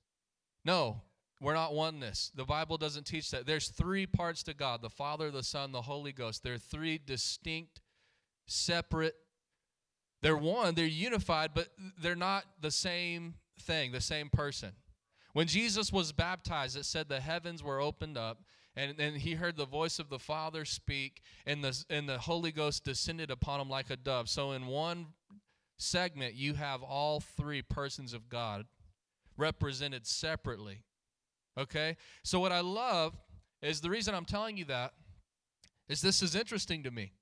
No, 0.64 1.02
we're 1.40 1.54
not 1.54 1.72
oneness. 1.72 2.32
The 2.34 2.44
Bible 2.44 2.78
doesn't 2.78 3.06
teach 3.06 3.30
that. 3.30 3.46
There's 3.46 3.68
three 3.68 4.06
parts 4.06 4.42
to 4.42 4.54
God 4.54 4.82
the 4.82 4.90
Father, 4.90 5.30
the 5.30 5.44
Son, 5.44 5.70
the 5.70 5.82
Holy 5.82 6.10
Ghost. 6.10 6.42
They're 6.42 6.58
three 6.58 6.98
distinct, 6.98 7.80
separate. 8.48 9.14
They're 10.20 10.36
one, 10.36 10.74
they're 10.74 10.84
unified, 10.84 11.52
but 11.54 11.68
they're 12.02 12.16
not 12.16 12.44
the 12.60 12.72
same 12.72 13.34
thing, 13.60 13.92
the 13.92 14.00
same 14.00 14.30
person. 14.30 14.72
When 15.38 15.46
Jesus 15.46 15.92
was 15.92 16.10
baptized, 16.10 16.76
it 16.76 16.84
said 16.84 17.08
the 17.08 17.20
heavens 17.20 17.62
were 17.62 17.80
opened 17.80 18.18
up, 18.18 18.42
and, 18.74 18.98
and 18.98 19.16
he 19.16 19.34
heard 19.34 19.56
the 19.56 19.66
voice 19.66 20.00
of 20.00 20.08
the 20.08 20.18
Father 20.18 20.64
speak, 20.64 21.22
and 21.46 21.62
the, 21.62 21.84
and 21.88 22.08
the 22.08 22.18
Holy 22.18 22.50
Ghost 22.50 22.82
descended 22.82 23.30
upon 23.30 23.60
him 23.60 23.70
like 23.70 23.88
a 23.88 23.96
dove. 23.96 24.28
So, 24.28 24.50
in 24.50 24.66
one 24.66 25.06
segment, 25.76 26.34
you 26.34 26.54
have 26.54 26.82
all 26.82 27.20
three 27.20 27.62
persons 27.62 28.14
of 28.14 28.28
God 28.28 28.66
represented 29.36 30.08
separately. 30.08 30.82
Okay? 31.56 31.96
So, 32.24 32.40
what 32.40 32.50
I 32.50 32.58
love 32.58 33.16
is 33.62 33.80
the 33.80 33.90
reason 33.90 34.16
I'm 34.16 34.24
telling 34.24 34.56
you 34.56 34.64
that 34.64 34.92
is 35.88 36.00
this 36.00 36.20
is 36.20 36.34
interesting 36.34 36.82
to 36.82 36.90
me. 36.90 37.12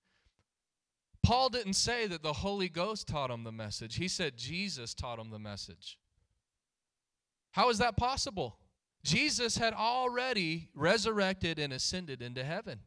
Paul 1.22 1.50
didn't 1.50 1.74
say 1.74 2.06
that 2.06 2.22
the 2.22 2.32
Holy 2.32 2.70
Ghost 2.70 3.08
taught 3.08 3.30
him 3.30 3.44
the 3.44 3.52
message, 3.52 3.96
he 3.96 4.08
said 4.08 4.38
Jesus 4.38 4.94
taught 4.94 5.18
him 5.18 5.28
the 5.28 5.38
message. 5.38 5.98
How 7.56 7.70
is 7.70 7.78
that 7.78 7.96
possible? 7.96 8.58
Jesus 9.02 9.56
had 9.56 9.72
already 9.72 10.68
resurrected 10.74 11.58
and 11.58 11.72
ascended 11.72 12.20
into 12.20 12.44
heaven. 12.44 12.80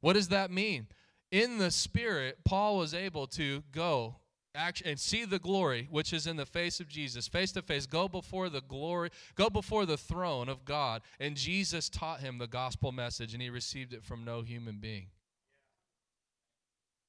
What 0.00 0.14
does 0.14 0.28
that 0.28 0.50
mean? 0.50 0.86
In 1.30 1.58
the 1.58 1.70
Spirit, 1.70 2.38
Paul 2.42 2.78
was 2.78 2.94
able 2.94 3.26
to 3.26 3.62
go 3.70 4.16
and 4.54 4.98
see 4.98 5.26
the 5.26 5.38
glory 5.38 5.88
which 5.90 6.14
is 6.14 6.26
in 6.26 6.36
the 6.36 6.46
face 6.46 6.80
of 6.80 6.88
Jesus, 6.88 7.28
face 7.28 7.52
to 7.52 7.60
face, 7.60 7.84
go 7.84 8.08
before 8.08 8.48
the 8.48 8.62
glory, 8.62 9.10
go 9.34 9.50
before 9.50 9.84
the 9.84 9.98
throne 9.98 10.48
of 10.48 10.64
God. 10.64 11.02
And 11.20 11.36
Jesus 11.36 11.90
taught 11.90 12.20
him 12.20 12.38
the 12.38 12.46
gospel 12.46 12.92
message, 12.92 13.34
and 13.34 13.42
he 13.42 13.50
received 13.50 13.92
it 13.92 14.02
from 14.02 14.24
no 14.24 14.40
human 14.40 14.78
being. 14.80 15.08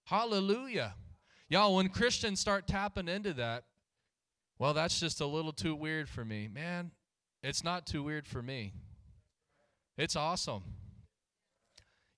Hallelujah. 0.04 0.96
Y'all, 1.48 1.78
when 1.78 1.88
Christians 1.88 2.42
start 2.42 2.68
tapping 2.68 3.08
into 3.08 3.32
that, 3.36 3.64
well, 4.62 4.76
that's 4.76 5.00
just 5.00 5.22
a 5.22 5.26
little 5.26 5.54
too 5.54 5.74
weird 5.74 6.08
for 6.08 6.24
me. 6.24 6.48
Man, 6.48 6.92
it's 7.42 7.64
not 7.64 7.88
too 7.88 8.04
weird 8.04 8.28
for 8.28 8.44
me. 8.44 8.74
It's 9.98 10.16
awesome. 10.16 10.62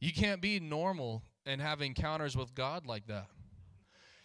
You 0.01 0.11
can't 0.11 0.41
be 0.41 0.59
normal 0.59 1.23
and 1.45 1.61
have 1.61 1.81
encounters 1.81 2.35
with 2.35 2.53
God 2.53 2.85
like 2.85 3.07
that. 3.07 3.27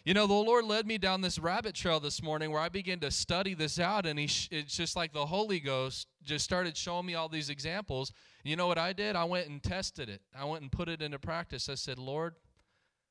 You 0.03 0.13
know, 0.13 0.27
the 0.27 0.33
Lord 0.33 0.65
led 0.65 0.85
me 0.85 0.97
down 0.97 1.21
this 1.21 1.39
rabbit 1.39 1.75
trail 1.75 2.01
this 2.01 2.21
morning 2.21 2.51
where 2.51 2.59
I 2.59 2.67
began 2.67 2.99
to 2.99 3.09
study 3.09 3.53
this 3.53 3.79
out, 3.79 4.05
and 4.05 4.19
he 4.19 4.27
sh- 4.27 4.49
it's 4.51 4.75
just 4.75 4.97
like 4.97 5.13
the 5.13 5.27
Holy 5.27 5.61
Ghost 5.61 6.05
just 6.21 6.43
started 6.43 6.75
showing 6.75 7.05
me 7.05 7.15
all 7.15 7.29
these 7.29 7.49
examples. 7.49 8.11
You 8.43 8.57
know 8.57 8.67
what 8.67 8.77
I 8.77 8.91
did? 8.91 9.15
I 9.15 9.23
went 9.23 9.47
and 9.47 9.63
tested 9.63 10.09
it. 10.09 10.19
I 10.37 10.43
went 10.43 10.61
and 10.61 10.69
put 10.69 10.89
it 10.89 11.01
into 11.01 11.19
practice. 11.19 11.69
I 11.69 11.75
said, 11.75 11.97
Lord, 11.97 12.35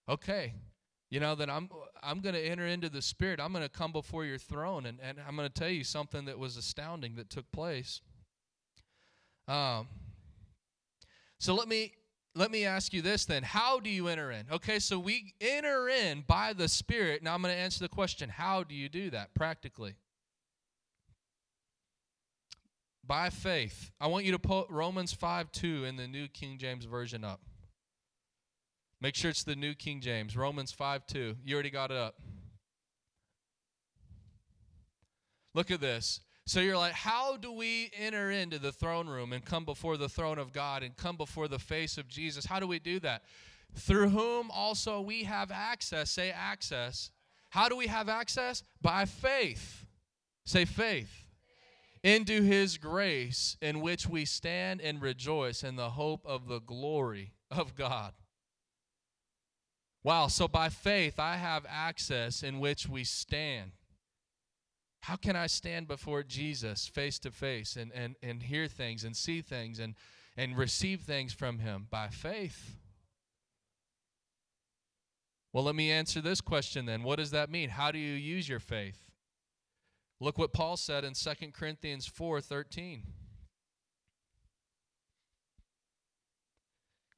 okay, 0.07 0.53
you 1.11 1.21
know 1.21 1.35
that 1.35 1.49
i'm 1.49 1.69
i'm 2.03 2.21
going 2.21 2.35
to 2.35 2.41
enter 2.41 2.67
into 2.67 2.89
the 2.89 3.03
spirit. 3.03 3.41
I'm 3.41 3.53
going 3.53 3.65
to 3.65 3.71
come 3.71 3.93
before 3.93 4.25
your 4.25 4.39
throne 4.39 4.87
and, 4.87 4.99
and 5.03 5.19
i'm 5.27 5.37
going 5.37 5.49
to 5.49 5.55
tell 5.55 5.69
you 5.69 5.85
something 5.85 6.27
that 6.27 6.39
was 6.39 6.57
astounding 6.57 7.17
that 7.17 7.31
took 7.31 7.51
place. 7.53 8.01
Um, 9.47 9.89
so 11.39 11.55
let 11.55 11.69
me 11.69 11.95
let 12.35 12.51
me 12.51 12.67
ask 12.67 12.93
you 12.93 13.03
this 13.03 13.25
then. 13.25 13.43
How 13.43 13.81
do 13.81 13.91
you 13.91 14.09
enter 14.09 14.31
in? 14.31 14.45
Okay 14.53 14.79
so 14.79 14.99
we 14.99 15.35
enter 15.41 15.89
in 15.89 16.25
by 16.27 16.53
the 16.53 16.69
spirit. 16.69 17.23
Now 17.23 17.35
i'm 17.35 17.43
going 17.43 17.55
to 17.55 17.61
answer 17.61 17.81
the 17.81 17.89
question 17.89 18.29
how 18.29 18.63
do 18.63 18.75
you 18.75 18.89
do 18.89 19.11
that 19.11 19.35
practically? 19.35 19.95
By 23.05 23.31
faith. 23.31 23.91
I 23.99 24.09
want 24.09 24.27
you 24.27 24.33
to 24.33 24.39
put 24.39 24.69
romans 24.69 25.13
5 25.15 25.51
2 25.51 25.85
in 25.85 25.97
the 25.97 26.07
new 26.07 26.29
king 26.29 26.59
james 26.59 26.85
version 26.85 27.25
up 27.25 27.41
Make 29.01 29.15
sure 29.15 29.31
it's 29.31 29.45
the 29.45 29.55
New 29.55 29.75
King 29.75 30.01
James, 30.01 30.37
Romans 30.37 30.73
5 30.73 31.07
2. 31.07 31.37
You 31.45 31.55
already 31.55 31.71
got 31.71 31.91
it 31.91 31.97
up. 31.97 32.17
Look 35.55 35.71
at 35.71 35.81
this. 35.81 36.21
So 36.47 36.61
you're 36.61 36.79
like, 36.79 36.95
how 36.95 37.37
do 37.37 37.53
we 37.53 37.91
enter 37.97 38.31
into 38.31 38.59
the 38.59 38.73
throne 38.73 39.07
room 39.07 39.33
and 39.33 39.45
come 39.45 39.65
before 39.65 39.97
the 39.99 40.09
throne 40.09 40.39
of 40.39 40.53
God 40.53 40.83
and 40.83 40.97
come 40.97 41.17
before 41.17 41.47
the 41.47 41.59
face 41.59 41.99
of 41.99 42.09
Jesus? 42.09 42.47
How 42.47 42.59
do 42.59 42.67
we 42.67 42.79
do 42.79 42.99
that? 43.01 43.23
Through 43.75 44.09
whom 44.09 44.51
also 44.51 45.01
we 45.01 45.25
have 45.25 45.51
access. 45.51 46.11
Say 46.11 46.31
access. 46.31 47.11
How 47.51 47.69
do 47.69 47.77
we 47.77 47.87
have 47.87 48.09
access? 48.09 48.63
By 48.81 49.05
faith. 49.05 49.85
Say 50.47 50.65
faith. 50.65 51.27
Into 52.03 52.43
his 52.43 52.79
grace 52.79 53.57
in 53.61 53.81
which 53.81 54.09
we 54.09 54.25
stand 54.25 54.81
and 54.81 55.03
rejoice 55.03 55.63
in 55.63 55.77
the 55.77 55.91
hope 55.91 56.25
of 56.25 56.49
the 56.49 56.61
glory 56.61 57.35
of 57.51 57.75
God. 57.75 58.13
Wow, 60.09 60.29
so 60.29 60.49
by 60.49 60.71
faith 60.71 61.21
I 61.21 61.37
have 61.37 61.67
access 61.69 62.43
in 62.43 62.61
which 62.61 62.89
we 62.89 63.05
stand. 63.05 63.73
How 65.01 65.17
can 65.17 65.37
I 65.37 65.49
stand 65.49 65.87
before 65.87 66.23
Jesus 66.23 66.87
face 66.89 67.19
to 67.19 67.31
face 67.31 67.77
and, 67.77 67.93
and, 67.93 68.17
and 68.23 68.43
hear 68.43 68.69
things 68.69 69.05
and 69.05 69.15
see 69.15 69.43
things 69.43 69.79
and, 69.79 69.95
and 70.35 70.57
receive 70.57 71.03
things 71.03 71.35
from 71.35 71.59
him? 71.59 71.89
By 71.91 72.09
faith. 72.09 72.79
Well, 75.53 75.65
let 75.65 75.75
me 75.75 75.91
answer 75.91 76.23
this 76.23 76.41
question 76.41 76.87
then. 76.87 77.03
What 77.03 77.17
does 77.17 77.33
that 77.33 77.51
mean? 77.51 77.69
How 77.69 77.91
do 77.91 77.99
you 77.99 78.15
use 78.15 78.49
your 78.49 78.61
faith? 78.61 79.11
Look 80.21 80.39
what 80.39 80.55
Paul 80.55 80.79
said 80.79 81.05
in 81.05 81.13
2 81.13 81.53
Corinthians 81.53 82.07
4 82.07 82.41
13. 82.41 83.03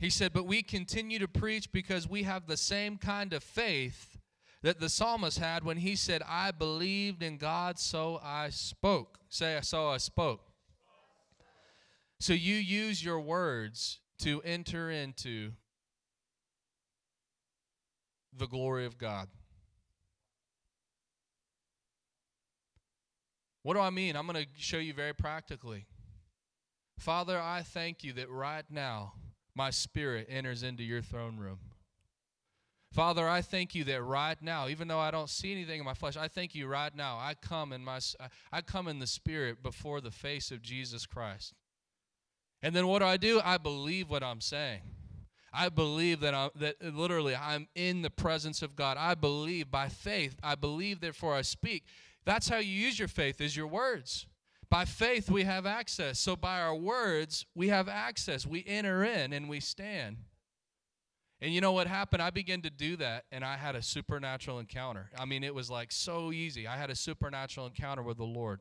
He 0.00 0.08
said, 0.08 0.32
But 0.32 0.46
we 0.46 0.62
continue 0.62 1.18
to 1.18 1.28
preach 1.28 1.70
because 1.70 2.08
we 2.08 2.22
have 2.22 2.46
the 2.46 2.56
same 2.56 2.96
kind 2.96 3.34
of 3.34 3.44
faith 3.44 4.18
that 4.62 4.80
the 4.80 4.88
psalmist 4.88 5.38
had 5.38 5.62
when 5.62 5.76
he 5.76 5.94
said, 5.94 6.22
I 6.26 6.52
believed 6.52 7.22
in 7.22 7.36
God, 7.36 7.78
so 7.78 8.18
I 8.22 8.48
spoke. 8.48 9.18
Say, 9.28 9.58
so 9.62 9.88
I 9.88 9.98
spoke. 9.98 10.40
So 12.18 12.32
you 12.32 12.54
use 12.54 13.04
your 13.04 13.20
words 13.20 14.00
to 14.20 14.40
enter 14.42 14.90
into 14.90 15.52
the 18.36 18.46
glory 18.46 18.86
of 18.86 18.96
God. 18.96 19.28
What 23.62 23.74
do 23.74 23.80
I 23.80 23.90
mean? 23.90 24.16
I'm 24.16 24.26
going 24.26 24.42
to 24.42 24.50
show 24.56 24.78
you 24.78 24.94
very 24.94 25.14
practically. 25.14 25.86
Father, 26.98 27.38
I 27.38 27.62
thank 27.62 28.02
you 28.02 28.14
that 28.14 28.30
right 28.30 28.64
now 28.70 29.14
my 29.60 29.68
spirit 29.68 30.26
enters 30.30 30.62
into 30.62 30.82
your 30.82 31.02
throne 31.02 31.36
room. 31.36 31.58
Father, 32.94 33.28
I 33.28 33.42
thank 33.42 33.74
you 33.74 33.84
that 33.84 34.02
right 34.02 34.40
now, 34.40 34.68
even 34.68 34.88
though 34.88 34.98
I 34.98 35.10
don't 35.10 35.28
see 35.28 35.52
anything 35.52 35.78
in 35.78 35.84
my 35.84 35.92
flesh, 35.92 36.16
I 36.16 36.28
thank 36.28 36.54
you 36.54 36.66
right 36.66 36.96
now. 36.96 37.18
I 37.18 37.34
come 37.34 37.74
in 37.74 37.84
my 37.84 37.98
I 38.50 38.62
come 38.62 38.88
in 38.88 39.00
the 39.00 39.06
spirit 39.06 39.62
before 39.62 40.00
the 40.00 40.10
face 40.10 40.50
of 40.50 40.62
Jesus 40.62 41.04
Christ. 41.04 41.52
And 42.62 42.74
then 42.74 42.86
what 42.86 43.00
do 43.00 43.04
I 43.04 43.18
do? 43.18 43.38
I 43.44 43.58
believe 43.58 44.08
what 44.08 44.22
I'm 44.22 44.40
saying. 44.40 44.80
I 45.52 45.68
believe 45.68 46.20
that 46.20 46.32
I'm 46.32 46.48
that 46.54 46.82
literally 46.82 47.36
I'm 47.36 47.68
in 47.74 48.00
the 48.00 48.08
presence 48.08 48.62
of 48.62 48.74
God. 48.74 48.96
I 48.96 49.14
believe 49.14 49.70
by 49.70 49.90
faith. 49.90 50.36
I 50.42 50.54
believe 50.54 51.02
therefore 51.02 51.34
I 51.34 51.42
speak. 51.42 51.84
That's 52.24 52.48
how 52.48 52.56
you 52.56 52.72
use 52.72 52.98
your 52.98 53.08
faith 53.08 53.42
is 53.42 53.54
your 53.54 53.66
words. 53.66 54.24
By 54.70 54.84
faith 54.84 55.28
we 55.28 55.44
have 55.44 55.66
access. 55.66 56.18
So 56.18 56.36
by 56.36 56.60
our 56.60 56.74
words 56.74 57.44
we 57.54 57.68
have 57.68 57.88
access. 57.88 58.46
We 58.46 58.64
enter 58.66 59.04
in 59.04 59.32
and 59.32 59.48
we 59.48 59.60
stand. 59.60 60.18
And 61.40 61.52
you 61.52 61.60
know 61.60 61.72
what 61.72 61.86
happened? 61.86 62.22
I 62.22 62.30
began 62.30 62.62
to 62.62 62.70
do 62.70 62.96
that 62.96 63.24
and 63.32 63.44
I 63.44 63.56
had 63.56 63.74
a 63.74 63.82
supernatural 63.82 64.58
encounter. 64.58 65.10
I 65.18 65.24
mean, 65.24 65.42
it 65.42 65.54
was 65.54 65.70
like 65.70 65.90
so 65.90 66.32
easy. 66.32 66.66
I 66.66 66.76
had 66.76 66.90
a 66.90 66.94
supernatural 66.94 67.66
encounter 67.66 68.02
with 68.02 68.18
the 68.18 68.24
Lord. 68.24 68.60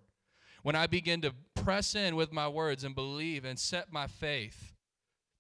When 0.64 0.76
I 0.76 0.88
began 0.88 1.22
to 1.22 1.34
press 1.56 1.94
in 1.94 2.16
with 2.16 2.34
my 2.34 2.48
words 2.48 2.84
and 2.84 2.96
believe 2.96 3.46
and 3.46 3.60
set 3.60 3.94
my 3.94 4.08
faith 4.08 4.74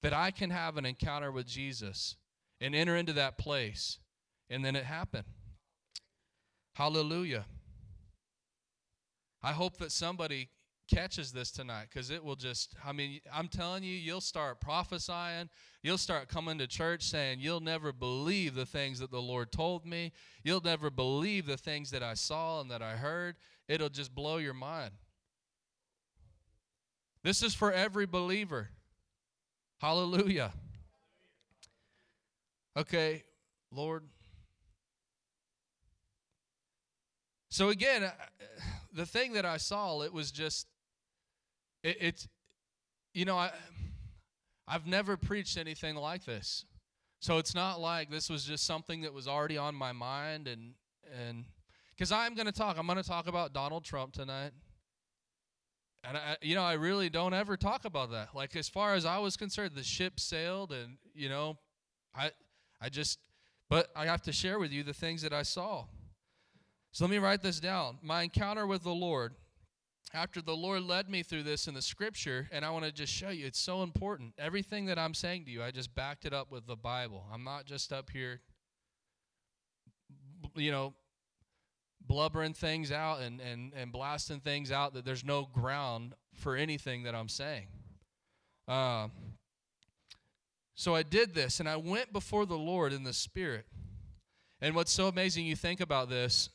that 0.04 0.14
I 0.14 0.32
can 0.32 0.50
have 0.50 0.78
an 0.78 0.86
encounter 0.86 1.32
with 1.32 1.48
Jesus 1.48 2.16
and 2.62 2.76
enter 2.76 2.96
into 2.96 3.14
that 3.14 3.38
place, 3.38 4.00
and 4.50 4.64
then 4.64 4.76
it 4.76 4.86
happened. 4.86 5.26
Hallelujah. 6.76 7.46
I 9.42 9.52
hope 9.52 9.78
that 9.78 9.92
somebody 9.92 10.50
catches 10.90 11.32
this 11.32 11.52
tonight 11.52 11.88
because 11.90 12.10
it 12.10 12.24
will 12.24 12.36
just, 12.36 12.76
I 12.86 12.92
mean, 12.92 13.20
I'm 13.34 13.48
telling 13.48 13.84
you, 13.84 13.94
you'll 13.94 14.22
start 14.22 14.60
prophesying. 14.60 15.50
You'll 15.84 15.98
start 15.98 16.28
coming 16.28 16.58
to 16.58 16.68
church 16.68 17.04
saying, 17.04 17.40
You'll 17.40 17.60
never 17.62 17.94
believe 17.94 18.56
the 18.56 18.66
things 18.66 19.00
that 19.00 19.12
the 19.12 19.22
Lord 19.22 19.52
told 19.52 19.86
me. 19.86 20.12
You'll 20.44 20.62
never 20.62 20.90
believe 20.90 21.46
the 21.46 21.58
things 21.58 21.92
that 21.92 22.04
I 22.04 22.16
saw 22.16 22.62
and 22.62 22.72
that 22.72 22.82
I 22.82 22.94
heard. 22.94 23.36
It'll 23.68 23.90
just 23.90 24.14
blow 24.14 24.38
your 24.38 24.54
mind. 24.54 24.92
This 27.24 27.44
is 27.44 27.54
for 27.54 27.72
every 27.72 28.06
believer. 28.06 28.70
Hallelujah. 29.80 30.52
Okay, 32.76 33.24
Lord. 33.72 34.04
So 37.50 37.70
again, 37.70 38.04
uh, 38.04 38.12
the 38.94 39.06
thing 39.06 39.34
that 39.34 39.46
I 39.46 39.58
saw, 39.58 40.02
it 40.02 40.14
was 40.14 40.32
just 40.32 40.68
it, 41.84 41.98
it's, 42.00 42.28
you 43.14 43.26
know, 43.26 43.38
I, 43.38 43.52
I've 44.68 44.86
never 44.86 45.18
preached 45.18 45.58
anything 45.58 45.96
like 45.96 46.26
this. 46.26 46.66
So 47.20 47.38
it's 47.38 47.54
not 47.54 47.80
like 47.82 48.10
this 48.10 48.30
was 48.30 48.46
just 48.46 48.66
something 48.66 49.02
that 49.02 49.14
was 49.14 49.28
already 49.28 49.58
on 49.58 49.76
my 49.76 49.92
mind 49.92 50.48
and 50.48 50.74
and 51.28 51.46
because 52.00 52.12
I'm 52.14 52.34
going 52.34 52.46
to 52.46 52.54
talk. 52.54 52.78
I'm 52.80 52.86
going 52.86 53.02
to 53.02 53.08
talk 53.08 53.28
about 53.28 53.52
Donald 53.52 53.84
Trump 53.84 54.14
tonight. 54.14 54.52
And 56.06 56.16
I, 56.16 56.38
you 56.42 56.56
know, 56.56 56.64
I 56.64 56.74
really 56.74 57.10
don't 57.10 57.34
ever 57.34 57.58
talk 57.58 57.84
about 57.84 58.12
that. 58.12 58.30
Like 58.34 58.56
as 58.56 58.70
far 58.70 58.94
as 58.94 59.06
I 59.06 59.18
was 59.18 59.36
concerned, 59.36 59.72
the 59.76 59.84
ship 59.84 60.18
sailed, 60.18 60.72
and 60.72 60.98
you 61.14 61.28
know, 61.28 61.58
I, 62.16 62.32
I 62.80 62.88
just, 62.88 63.20
but 63.70 63.90
I 63.98 64.06
have 64.06 64.22
to 64.22 64.32
share 64.32 64.60
with 64.60 64.72
you 64.72 64.82
the 64.82 64.94
things 64.94 65.22
that 65.24 65.34
I 65.34 65.44
saw. 65.44 65.86
So 66.94 67.04
let 67.04 67.12
me 67.12 67.18
write 67.18 67.42
this 67.42 67.60
down. 67.60 67.98
My 68.02 68.24
encounter 68.24 68.66
with 68.66 68.84
the 68.84 68.94
Lord 68.94 69.34
after 70.14 70.42
the 70.42 70.56
Lord 70.56 70.84
led 70.84 71.10
me 71.10 71.24
through 71.24 71.44
this 71.44 71.68
in 71.68 71.74
the 71.74 71.82
scripture, 71.82 72.50
and 72.52 72.66
I 72.66 72.72
want 72.72 72.86
to 72.86 72.92
just 72.92 73.14
show 73.14 73.30
you, 73.30 73.46
it's 73.46 73.60
so 73.60 73.84
important. 73.84 74.34
Everything 74.38 74.88
that 74.88 74.98
I'm 74.98 75.14
saying 75.14 75.46
to 75.46 75.52
you, 75.52 75.62
I 75.62 75.72
just 75.72 75.94
backed 75.94 76.26
it 76.26 76.34
up 76.34 76.52
with 76.52 76.66
the 76.66 76.76
Bible. 76.76 77.26
I'm 77.32 77.44
not 77.44 77.66
just 77.66 77.94
up 77.94 78.10
here, 78.10 78.42
you 80.56 80.72
know, 80.72 80.94
blubbering 82.02 82.54
things 82.54 82.92
out 82.92 83.22
and, 83.22 83.40
and, 83.40 83.72
and 83.76 83.92
blasting 83.92 84.40
things 84.40 84.72
out 84.72 84.94
that 84.96 85.06
there's 85.06 85.24
no 85.24 85.48
ground 85.54 86.14
for 86.34 86.56
anything 86.56 87.04
that 87.04 87.14
I'm 87.14 87.30
saying. 87.30 87.68
Uh, 88.68 89.10
so 90.74 90.96
I 90.96 91.04
did 91.04 91.36
this, 91.36 91.60
and 91.60 91.70
I 91.70 91.76
went 91.76 92.14
before 92.14 92.46
the 92.46 92.58
Lord 92.58 92.94
in 92.94 93.04
the 93.04 93.14
Spirit. 93.14 93.66
And 94.62 94.76
what's 94.76 94.92
so 94.92 95.08
amazing, 95.08 95.46
you 95.46 95.56
think 95.56 95.82
about 95.82 96.10
this, 96.10 96.50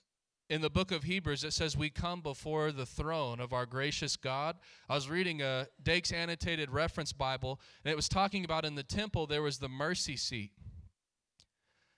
in 0.50 0.60
the 0.60 0.70
book 0.70 0.92
of 0.92 1.04
Hebrews, 1.04 1.44
it 1.44 1.52
says 1.52 1.76
we 1.76 1.90
come 1.90 2.20
before 2.20 2.70
the 2.70 2.86
throne 2.86 3.40
of 3.40 3.52
our 3.52 3.66
gracious 3.66 4.16
God. 4.16 4.56
I 4.88 4.94
was 4.94 5.08
reading 5.08 5.40
a 5.40 5.68
Dake's 5.82 6.12
annotated 6.12 6.70
reference 6.70 7.12
Bible, 7.12 7.60
and 7.84 7.90
it 7.90 7.96
was 7.96 8.08
talking 8.08 8.44
about 8.44 8.64
in 8.64 8.74
the 8.74 8.82
temple 8.82 9.26
there 9.26 9.42
was 9.42 9.58
the 9.58 9.68
mercy 9.68 10.16
seat. 10.16 10.52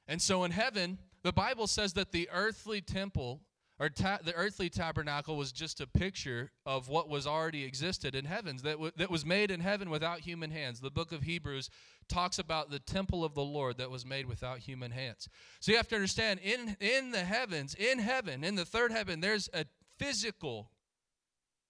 And 0.07 0.23
so 0.23 0.45
in 0.45 0.53
heaven, 0.53 0.99
the 1.23 1.33
Bible 1.33 1.67
says 1.67 1.95
that 1.95 2.13
the 2.13 2.29
earthly 2.33 2.81
temple 2.81 3.41
or 3.79 3.89
ta- 3.89 4.21
the 4.25 4.35
earthly 4.35 4.71
tabernacle 4.71 5.37
was 5.37 5.53
just 5.53 5.81
a 5.81 5.87
picture 5.87 6.51
of 6.65 6.89
what 6.89 7.09
was 7.09 7.27
already 7.27 7.65
existed 7.65 8.15
in 8.15 8.25
heavens 8.25 8.63
that, 8.63 8.73
w- 8.73 8.93
that 8.97 9.11
was 9.11 9.25
made 9.25 9.51
in 9.51 9.61
heaven 9.61 9.91
without 9.91 10.21
human 10.21 10.51
hands 10.51 10.81
the 10.81 10.91
book 10.91 11.13
of 11.13 11.23
hebrews 11.23 11.69
talks 12.09 12.39
about 12.39 12.71
the 12.71 12.79
temple 12.79 13.25
of 13.25 13.35
the 13.35 13.43
lord 13.43 13.79
that 13.79 13.91
was 13.91 14.05
made 14.07 14.27
without 14.27 14.59
human 14.59 14.91
hands. 14.91 15.29
So 15.61 15.73
you 15.73 15.77
have 15.77 15.89
to 15.89 15.95
understand 15.95 16.41
in 16.41 16.77
in 16.81 17.11
the 17.11 17.25
heavens 17.25 17.75
in 17.75 17.99
heaven 17.99 18.45
in 18.45 18.55
the 18.55 18.65
third 18.65 18.93
heaven 18.93 19.21
there's 19.21 19.49
a 19.53 19.65
physical 19.99 20.71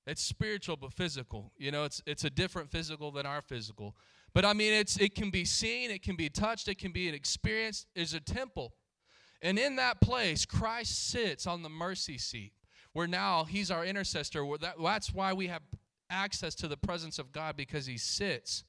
it's 0.07 0.23
spiritual 0.23 0.77
but 0.77 0.93
physical. 0.93 1.53
You 1.57 1.73
know 1.73 1.85
it's 1.85 2.03
it's 2.07 2.25
a 2.25 2.31
different 2.31 2.71
physical 2.71 3.11
than 3.11 3.27
our 3.27 3.43
physical. 3.43 3.97
But 4.35 4.45
i 4.45 4.53
mean 4.53 4.73
it's 4.73 4.97
it 4.99 5.15
can 5.15 5.31
be 5.31 5.45
seen 5.45 5.91
it 5.91 6.03
can 6.03 6.17
be 6.17 6.29
touched 6.29 6.69
it 6.69 6.79
can 6.79 6.93
be 6.93 7.09
an 7.09 7.15
experience 7.15 7.87
is 7.95 8.15
a 8.15 8.21
temple. 8.21 8.75
And 9.43 9.59
in 9.59 9.77
that 9.77 10.01
place, 10.01 10.47
Christ 10.47 11.11
sits 11.11 11.47
on 11.47 11.63
the 11.63 11.69
mercy 11.69 12.17
seat, 12.17 12.53
where 12.95 13.07
now 13.07 13.45
he's 13.45 13.71
our 13.71 13.85
intercessor. 13.85 14.43
That's 14.83 15.13
why 15.13 15.35
we 15.35 15.49
have 15.49 15.63
access 16.09 16.55
to 16.57 16.69
the 16.69 16.77
presence 16.77 17.19
of 17.19 17.33
God 17.33 17.57
because 17.57 17.87
he 17.87 17.99
sits 17.99 18.65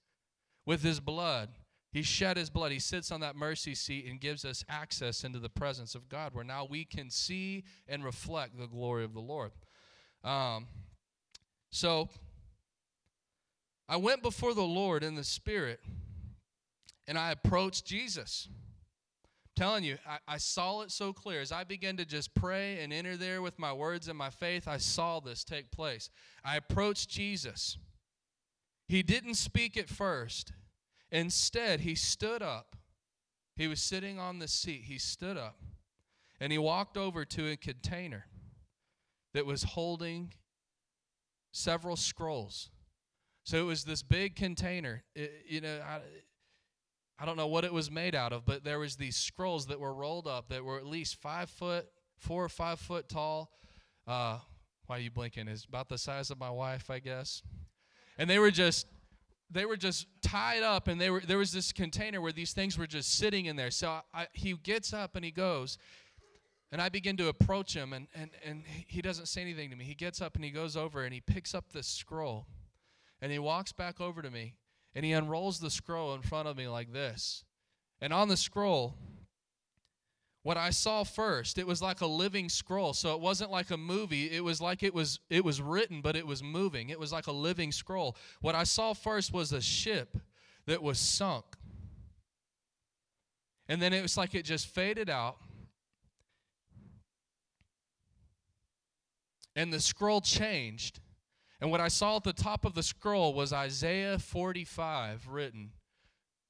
with 0.68 0.84
his 0.84 1.00
blood. 1.00 1.50
He 1.92 2.04
shed 2.04 2.38
his 2.38 2.52
blood. 2.52 2.72
He 2.72 2.80
sits 2.80 3.12
on 3.12 3.22
that 3.22 3.36
mercy 3.36 3.74
seat 3.74 4.06
and 4.06 4.20
gives 4.20 4.46
us 4.46 4.64
access 4.70 5.24
into 5.24 5.40
the 5.40 5.50
presence 5.50 5.96
of 5.96 6.10
God, 6.10 6.36
where 6.36 6.44
now 6.44 6.68
we 6.70 6.86
can 6.86 7.10
see 7.10 7.64
and 7.88 8.04
reflect 8.04 8.60
the 8.60 8.68
glory 8.68 9.04
of 9.04 9.14
the 9.14 9.22
Lord. 9.22 9.52
Um, 10.24 10.68
so 11.72 12.10
I 13.88 13.96
went 13.96 14.22
before 14.22 14.54
the 14.54 14.62
Lord 14.62 15.04
in 15.04 15.16
the 15.16 15.24
Spirit 15.24 15.80
and 17.08 17.18
I 17.18 17.32
approached 17.32 17.86
Jesus 17.86 18.50
I'm 18.52 19.64
telling 19.64 19.84
you, 19.86 19.98
I, 20.08 20.18
I, 20.28 20.38
saw 20.38 20.82
it 20.82 20.92
so 20.92 21.14
clear. 21.14 21.42
As 21.42 21.52
I 21.52 21.64
began 21.64 21.98
to 21.98 22.06
just 22.06 22.36
pray 22.36 22.80
and 22.82 22.94
enter 22.94 23.18
there 23.18 23.42
with 23.42 23.58
my 23.58 23.74
words 23.74 24.08
and 24.08 24.16
my 24.16 24.30
faith, 24.30 24.68
I 24.68 24.78
saw 24.78 25.20
this 25.20 25.44
take 25.44 25.72
place. 25.72 26.12
I 26.46 26.58
approached 26.58 27.10
Jesus. 27.10 27.78
He 28.88 29.04
didn't 29.04 29.36
speak 29.36 29.78
at 29.78 29.90
first. 29.90 30.54
Instead, 31.12 31.82
he 31.82 31.96
stood 31.96 32.42
up. 32.42 32.76
He 33.56 33.68
was 33.68 33.82
sitting 33.82 34.20
on 34.20 34.40
the 34.40 34.48
seat. 34.48 34.84
He 34.86 34.98
stood 34.98 35.38
up 35.38 35.58
and 36.40 36.52
he 36.52 36.58
walked 36.58 36.98
over 36.98 37.26
to 37.26 37.52
a 37.52 37.58
container 37.58 38.26
that 39.34 39.46
was 39.46 39.64
holding 39.64 40.34
several 41.52 41.96
scrolls. 41.96 42.70
So 43.44 43.58
it 43.58 43.64
was 43.64 43.84
this 43.84 44.04
big 44.04 44.36
container. 44.36 45.04
It, 45.16 45.32
you 45.48 45.62
know, 45.62 45.80
I, 45.82 46.00
I 47.20 47.26
don't 47.26 47.38
know 47.38 47.48
what 47.48 47.64
it 47.64 47.74
was 47.74 47.90
made 47.90 48.14
out 48.14 48.32
of, 48.32 48.46
but 48.46 48.64
there 48.64 48.80
was 48.80 48.98
these 48.98 49.16
scrolls 49.16 49.68
that 49.68 49.80
were 49.80 49.94
rolled 49.94 50.28
up 50.28 50.50
that 50.50 50.64
were 50.64 50.78
at 50.78 50.86
least 50.86 51.16
five 51.16 51.50
foot, 51.50 51.88
four 52.18 52.44
or 52.44 52.50
five 52.50 52.80
foot 52.80 53.10
tall. 53.10 53.52
Uh, 54.06 54.40
why 54.86 54.98
are 54.98 55.00
you 55.00 55.12
blinking? 55.12 55.48
Is 55.48 55.66
about 55.66 55.90
the 55.90 55.98
size 55.98 56.30
of 56.30 56.40
my 56.40 56.50
wife, 56.50 56.90
I 56.90 57.00
guess. 57.00 57.42
And 58.18 58.30
they 58.30 58.40
were 58.40 58.52
just 58.52 58.88
they 59.50 59.66
were 59.66 59.78
just 59.78 60.08
tied 60.22 60.64
up 60.64 60.88
and 60.88 61.00
they 61.00 61.10
were 61.10 61.22
there 61.22 61.38
was 61.38 61.52
this 61.52 61.72
container 61.72 62.20
where 62.20 62.34
these 62.34 62.54
things 62.54 62.78
were 62.78 62.88
just 62.88 63.18
sitting 63.18 63.46
in 63.46 63.56
there 63.56 63.72
so 63.72 64.02
I, 64.14 64.28
he 64.34 64.54
gets 64.62 64.94
up 64.94 65.16
and 65.16 65.24
he 65.24 65.32
goes 65.32 65.78
and 66.70 66.82
i 66.82 66.90
begin 66.90 67.16
to 67.16 67.30
approach 67.30 67.74
him 67.74 67.94
and, 67.94 68.08
and, 68.14 68.32
and 68.44 68.64
he 68.66 69.02
doesn't 69.02 69.28
say 69.28 69.40
anything 69.40 69.70
to 69.70 69.78
me 69.78 69.86
he 69.86 69.96
gets 69.96 70.22
up 70.22 70.36
and 70.36 70.44
he 70.44 70.52
goes 70.52 70.76
over 70.76 71.06
and 71.06 71.14
he 71.14 71.22
picks 71.22 71.56
up 71.56 71.72
this 71.72 71.88
scroll 71.88 72.46
and 73.22 73.32
he 73.32 73.40
walks 73.40 73.72
back 73.72 74.02
over 74.02 74.22
to 74.22 74.30
me 74.30 74.56
and 74.98 75.06
he 75.06 75.12
unrolls 75.12 75.60
the 75.60 75.70
scroll 75.70 76.16
in 76.16 76.24
front 76.24 76.48
of 76.48 76.58
me 76.58 76.68
like 76.68 76.92
this. 76.92 77.44
And 78.02 78.12
on 78.12 78.30
the 78.30 78.38
scroll, 78.38 78.96
what 80.44 80.58
I 80.58 80.70
saw 80.70 81.04
first, 81.04 81.58
it 81.58 81.68
was 81.68 81.82
like 81.82 82.02
a 82.02 82.08
living 82.08 82.48
scroll. 82.48 82.94
So 82.94 83.14
it 83.14 83.20
wasn't 83.20 83.52
like 83.52 83.70
a 83.72 83.78
movie. 83.78 84.32
It 84.32 84.44
was 84.44 84.62
like 84.62 84.84
it 84.84 84.94
was 84.94 85.20
it 85.30 85.44
was 85.44 85.62
written, 85.62 86.02
but 86.02 86.16
it 86.16 86.26
was 86.26 86.42
moving. 86.42 86.90
It 86.90 87.00
was 87.00 87.12
like 87.12 87.28
a 87.28 87.32
living 87.32 87.72
scroll. 87.72 88.16
What 88.42 88.56
I 88.56 88.64
saw 88.64 88.94
first 88.94 89.34
was 89.34 89.52
a 89.52 89.62
ship 89.62 90.18
that 90.66 90.82
was 90.82 91.00
sunk. 91.00 91.46
And 93.68 93.82
then 93.82 93.92
it 93.92 94.02
was 94.02 94.16
like 94.16 94.36
it 94.36 94.44
just 94.44 94.68
faded 94.68 95.10
out. 95.10 95.38
And 99.56 99.74
the 99.74 99.80
scroll 99.80 100.22
changed. 100.22 101.00
And 101.60 101.72
what 101.72 101.82
I 101.82 101.88
saw 101.88 102.18
at 102.18 102.24
the 102.24 102.34
top 102.34 102.64
of 102.64 102.76
the 102.76 102.84
scroll 102.84 103.34
was 103.34 103.52
Isaiah 103.52 104.20
45 104.20 105.28
written. 105.28 105.72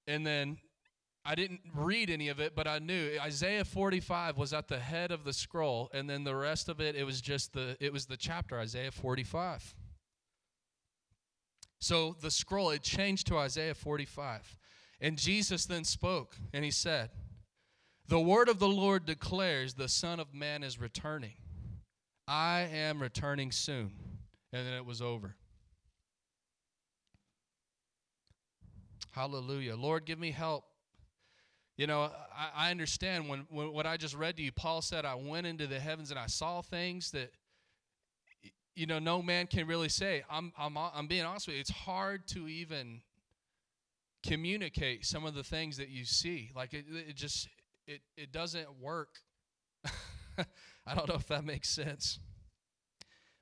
and 0.06 0.26
then 0.26 0.58
I 1.30 1.36
didn't 1.36 1.60
read 1.76 2.10
any 2.10 2.30
of 2.30 2.40
it, 2.40 2.56
but 2.56 2.68
I 2.70 2.80
knew 2.80 3.20
Isaiah 3.20 3.66
45 3.66 4.38
was 4.38 4.54
at 4.54 4.70
the 4.70 4.80
head 4.80 5.12
of 5.12 5.26
the 5.26 5.34
scroll, 5.34 5.90
and 5.94 6.10
then 6.10 6.24
the 6.24 6.34
rest 6.34 6.70
of 6.70 6.80
it, 6.80 6.96
it 6.96 7.04
was 7.04 7.20
just 7.20 7.52
the 7.52 7.76
it 7.82 7.92
was 7.92 8.06
the 8.06 8.16
chapter 8.16 8.58
Isaiah 8.58 8.94
45. 8.94 9.76
So 11.80 12.16
the 12.22 12.32
scroll 12.32 12.70
it 12.70 12.82
changed 12.82 13.28
to 13.28 13.38
Isaiah 13.38 13.76
45, 13.76 14.58
and 15.02 15.18
Jesus 15.18 15.66
then 15.66 15.84
spoke, 15.84 16.38
and 16.54 16.64
he 16.64 16.72
said, 16.72 17.10
"The 18.08 18.22
word 18.22 18.48
of 18.48 18.60
the 18.60 18.70
Lord 18.70 19.06
declares, 19.06 19.74
the 19.74 19.90
Son 19.90 20.22
of 20.22 20.34
Man 20.34 20.64
is 20.64 20.80
returning. 20.80 21.36
I 22.26 22.62
am 22.62 23.02
returning 23.02 23.52
soon." 23.52 24.22
And 24.54 24.66
then 24.66 24.74
it 24.76 24.86
was 24.86 25.02
over. 25.02 25.36
Hallelujah. 29.12 29.76
Lord, 29.76 30.06
give 30.06 30.20
me 30.20 30.32
help 30.32 30.67
you 31.78 31.86
know, 31.86 32.12
I, 32.36 32.68
I 32.68 32.72
understand 32.72 33.30
when, 33.30 33.46
when 33.50 33.72
what 33.72 33.86
I 33.86 33.98
just 33.98 34.16
read 34.16 34.36
to 34.38 34.44
you, 34.44 34.52
Paul 34.52 34.82
said, 34.82 35.06
I 35.06 35.16
went 35.16 35.46
into 35.46 35.68
the 35.68 35.80
heavens 35.80 36.10
and 36.10 36.20
I 36.20 36.26
saw 36.26 36.62
things 36.62 37.12
that, 37.12 37.32
you 38.76 38.88
know, 38.88 39.00
no 39.00 39.22
man 39.22 39.46
can 39.48 39.68
really 39.68 39.90
say. 39.90 40.24
I'm, 40.30 40.52
I'm, 40.58 40.76
I'm 40.78 41.08
being 41.08 41.24
honest 41.24 41.48
with 41.48 41.56
you. 41.56 41.62
It's 41.62 41.70
hard 41.70 42.28
to 42.30 42.48
even 42.48 43.02
communicate 44.26 45.06
some 45.06 45.24
of 45.24 45.36
the 45.36 45.44
things 45.44 45.78
that 45.78 45.90
you 45.90 46.04
see. 46.04 46.52
Like 46.56 46.74
it, 46.74 46.86
it 46.90 47.16
just, 47.16 47.48
it, 47.86 48.02
it 48.18 48.32
doesn't 48.32 48.68
work. 48.82 49.20
I 49.86 50.96
don't 50.96 51.08
know 51.08 51.16
if 51.16 51.28
that 51.28 51.46
makes 51.46 51.70
sense. 51.70 52.20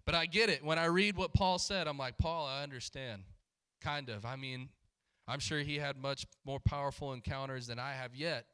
But 0.06 0.14
I 0.14 0.26
get 0.26 0.50
it. 0.50 0.64
When 0.64 0.78
I 0.78 0.86
read 0.86 1.16
what 1.16 1.34
Paul 1.34 1.58
said, 1.58 1.88
I'm 1.88 1.98
like, 1.98 2.18
Paul, 2.18 2.46
I 2.46 2.64
understand. 2.64 3.24
Kind 3.82 4.10
of. 4.10 4.26
I 4.26 4.36
mean, 4.36 4.70
I'm 5.28 5.40
sure 5.40 5.60
he 5.60 5.78
had 5.78 5.98
much 5.98 6.26
more 6.46 6.60
powerful 6.60 7.14
encounters 7.14 7.68
than 7.68 7.80
I 7.80 7.94
have 7.94 8.14
yet. 8.16 8.46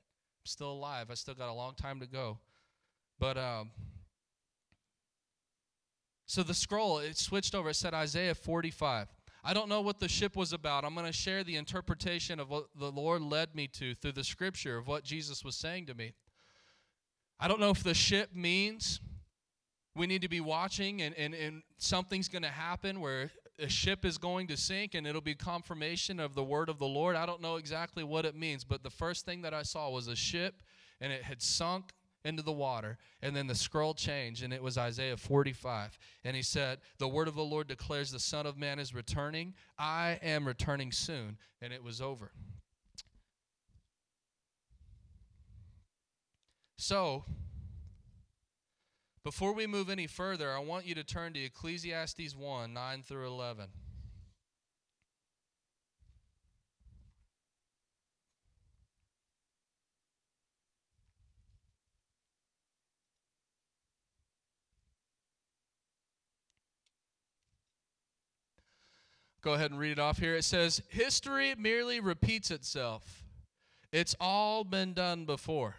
I'm 0.42 0.46
still 0.46 0.72
alive. 0.72 1.08
I 1.12 1.16
still 1.16 1.34
got 1.34 1.50
a 1.50 1.54
long 1.54 1.76
time 1.76 2.00
to 2.00 2.08
go. 2.08 2.40
But 3.20 3.38
um, 3.38 3.72
so 6.26 6.44
the 6.44 6.54
scroll, 6.54 7.00
it 7.00 7.18
switched 7.18 7.54
over. 7.54 7.70
It 7.70 7.76
said 7.76 7.94
Isaiah 7.94 8.34
45. 8.34 9.08
I 9.44 9.54
don't 9.54 9.70
know 9.70 9.82
what 9.82 10.00
the 10.00 10.08
ship 10.08 10.36
was 10.36 10.54
about. 10.54 10.86
I'm 10.86 10.94
going 10.94 11.06
to 11.06 11.12
share 11.12 11.44
the 11.44 11.56
interpretation 11.56 12.40
of 12.40 12.50
what 12.50 12.68
the 12.80 12.92
Lord 12.92 13.22
led 13.22 13.56
me 13.56 13.68
to 13.68 13.96
through 13.96 14.14
the 14.14 14.24
scripture 14.24 14.78
of 14.78 14.88
what 14.88 15.04
Jesus 15.04 15.44
was 15.44 15.56
saying 15.56 15.88
to 15.88 15.94
me. 15.94 16.14
I 17.40 17.48
don't 17.48 17.60
know 17.60 17.72
if 17.72 17.84
the 17.84 17.96
ship 17.96 18.30
means 18.34 19.00
we 19.96 20.08
need 20.08 20.22
to 20.22 20.30
be 20.30 20.40
watching 20.40 21.02
and, 21.02 21.16
and, 21.18 21.34
and 21.34 21.64
something's 21.78 22.28
going 22.28 22.44
to 22.44 22.50
happen 22.50 23.02
where 23.02 23.32
a 23.62 23.70
ship 23.70 24.06
is 24.06 24.18
going 24.18 24.48
to 24.48 24.58
sink 24.58 24.96
and 24.96 25.06
it'll 25.06 25.22
be 25.22 25.36
confirmation 25.36 26.20
of 26.20 26.34
the 26.34 26.44
word 26.44 26.68
of 26.68 26.80
the 26.80 26.88
Lord. 26.88 27.16
I 27.16 27.26
don't 27.26 27.42
know 27.42 27.58
exactly 27.58 28.04
what 28.04 28.26
it 28.26 28.36
means, 28.36 28.64
but 28.64 28.84
the 28.84 28.90
first 28.90 29.26
thing 29.26 29.44
that 29.44 29.54
I 29.54 29.64
saw 29.64 29.90
was 29.90 30.08
a 30.08 30.16
ship 30.16 30.64
and 31.00 31.14
it 31.14 31.24
had 31.24 31.42
sunk 31.42 31.94
into 32.24 32.44
the 32.44 32.52
water. 32.52 32.98
And 33.22 33.36
then 33.36 33.48
the 33.48 33.56
scroll 33.56 33.94
changed, 33.94 34.44
and 34.44 34.54
it 34.54 34.62
was 34.62 34.78
Isaiah 34.78 35.18
45. 35.18 35.98
And 36.24 36.36
he 36.36 36.44
said, 36.44 36.80
The 37.00 37.08
word 37.08 37.28
of 37.28 37.36
the 37.36 37.44
Lord 37.44 37.68
declares 37.68 38.12
the 38.12 38.20
Son 38.20 38.46
of 38.46 38.58
Man 38.58 38.80
is 38.80 38.94
returning. 38.94 39.54
I 39.78 40.20
am 40.22 40.48
returning 40.48 40.92
soon. 40.92 41.38
And 41.62 41.74
it 41.74 41.84
was 41.84 42.02
over. 42.02 42.32
So, 46.78 47.26
before 49.24 49.54
we 49.54 49.68
move 49.68 49.90
any 49.90 50.08
further, 50.08 50.52
I 50.52 50.60
want 50.60 50.86
you 50.86 50.96
to 50.96 51.04
turn 51.04 51.34
to 51.34 51.40
Ecclesiastes 51.40 52.36
1 52.36 52.74
9 52.74 53.04
through 53.04 53.28
11. 53.28 53.68
Go 69.42 69.54
ahead 69.54 69.72
and 69.72 69.80
read 69.80 69.94
it 69.94 70.00
off 70.00 70.20
here. 70.20 70.36
It 70.36 70.44
says, 70.44 70.84
History 70.90 71.56
merely 71.58 72.00
repeats 72.00 72.52
itself. 72.52 73.24
It's 73.92 74.16
all 74.20 74.64
been 74.64 74.94
done 74.94 75.26
before. 75.26 75.78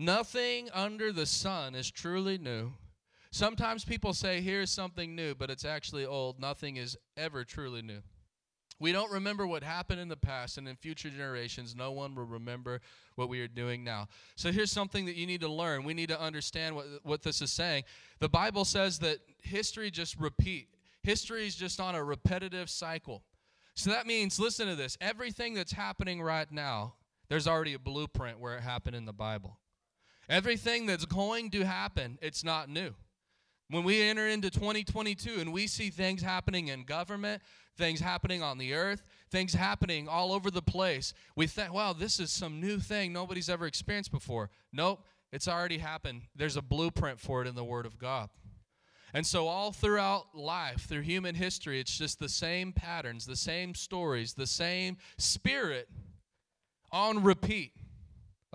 Nothing 0.00 0.70
under 0.72 1.12
the 1.12 1.26
sun 1.26 1.74
is 1.74 1.90
truly 1.90 2.38
new. 2.38 2.72
Sometimes 3.32 3.84
people 3.84 4.14
say, 4.14 4.40
here's 4.40 4.70
something 4.70 5.14
new, 5.14 5.34
but 5.34 5.50
it's 5.50 5.66
actually 5.66 6.06
old. 6.06 6.40
Nothing 6.40 6.78
is 6.78 6.96
ever 7.18 7.44
truly 7.44 7.82
new. 7.82 7.98
We 8.78 8.92
don't 8.92 9.12
remember 9.12 9.46
what 9.46 9.62
happened 9.62 10.00
in 10.00 10.08
the 10.08 10.16
past, 10.16 10.56
and 10.56 10.66
in 10.66 10.76
future 10.76 11.10
generations, 11.10 11.76
no 11.76 11.92
one 11.92 12.14
will 12.14 12.24
remember 12.24 12.80
what 13.16 13.28
we 13.28 13.42
are 13.42 13.46
doing 13.46 13.84
now. 13.84 14.08
So 14.36 14.50
here's 14.50 14.72
something 14.72 15.04
that 15.04 15.16
you 15.16 15.26
need 15.26 15.42
to 15.42 15.52
learn. 15.52 15.84
We 15.84 15.92
need 15.92 16.08
to 16.08 16.18
understand 16.18 16.76
what, 16.76 16.86
what 17.02 17.22
this 17.22 17.42
is 17.42 17.52
saying. 17.52 17.84
The 18.20 18.28
Bible 18.30 18.64
says 18.64 19.00
that 19.00 19.18
history 19.42 19.90
just 19.90 20.18
repeat. 20.18 20.68
History 21.02 21.46
is 21.46 21.54
just 21.54 21.78
on 21.78 21.94
a 21.94 22.02
repetitive 22.02 22.70
cycle. 22.70 23.22
So 23.74 23.90
that 23.90 24.06
means, 24.06 24.40
listen 24.40 24.66
to 24.66 24.76
this, 24.76 24.96
everything 25.02 25.52
that's 25.52 25.72
happening 25.72 26.22
right 26.22 26.50
now, 26.50 26.94
there's 27.28 27.46
already 27.46 27.74
a 27.74 27.78
blueprint 27.78 28.40
where 28.40 28.56
it 28.56 28.62
happened 28.62 28.96
in 28.96 29.04
the 29.04 29.12
Bible. 29.12 29.58
Everything 30.30 30.86
that's 30.86 31.04
going 31.04 31.50
to 31.50 31.64
happen, 31.64 32.16
it's 32.22 32.44
not 32.44 32.68
new. 32.68 32.94
When 33.68 33.82
we 33.82 34.00
enter 34.00 34.28
into 34.28 34.48
2022 34.48 35.40
and 35.40 35.52
we 35.52 35.66
see 35.66 35.90
things 35.90 36.22
happening 36.22 36.68
in 36.68 36.84
government, 36.84 37.42
things 37.76 37.98
happening 37.98 38.40
on 38.40 38.56
the 38.56 38.74
earth, 38.74 39.02
things 39.30 39.54
happening 39.54 40.08
all 40.08 40.32
over 40.32 40.50
the 40.50 40.62
place, 40.62 41.14
we 41.34 41.48
think, 41.48 41.72
wow, 41.72 41.92
this 41.92 42.20
is 42.20 42.30
some 42.30 42.60
new 42.60 42.78
thing 42.78 43.12
nobody's 43.12 43.50
ever 43.50 43.66
experienced 43.66 44.12
before. 44.12 44.50
Nope, 44.72 45.04
it's 45.32 45.48
already 45.48 45.78
happened. 45.78 46.22
There's 46.36 46.56
a 46.56 46.62
blueprint 46.62 47.18
for 47.18 47.42
it 47.42 47.48
in 47.48 47.56
the 47.56 47.64
Word 47.64 47.84
of 47.84 47.98
God. 47.98 48.30
And 49.12 49.26
so, 49.26 49.48
all 49.48 49.72
throughout 49.72 50.36
life, 50.36 50.82
through 50.82 51.00
human 51.00 51.34
history, 51.34 51.80
it's 51.80 51.98
just 51.98 52.20
the 52.20 52.28
same 52.28 52.72
patterns, 52.72 53.26
the 53.26 53.34
same 53.34 53.74
stories, 53.74 54.34
the 54.34 54.46
same 54.46 54.98
spirit 55.18 55.88
on 56.92 57.24
repeat. 57.24 57.72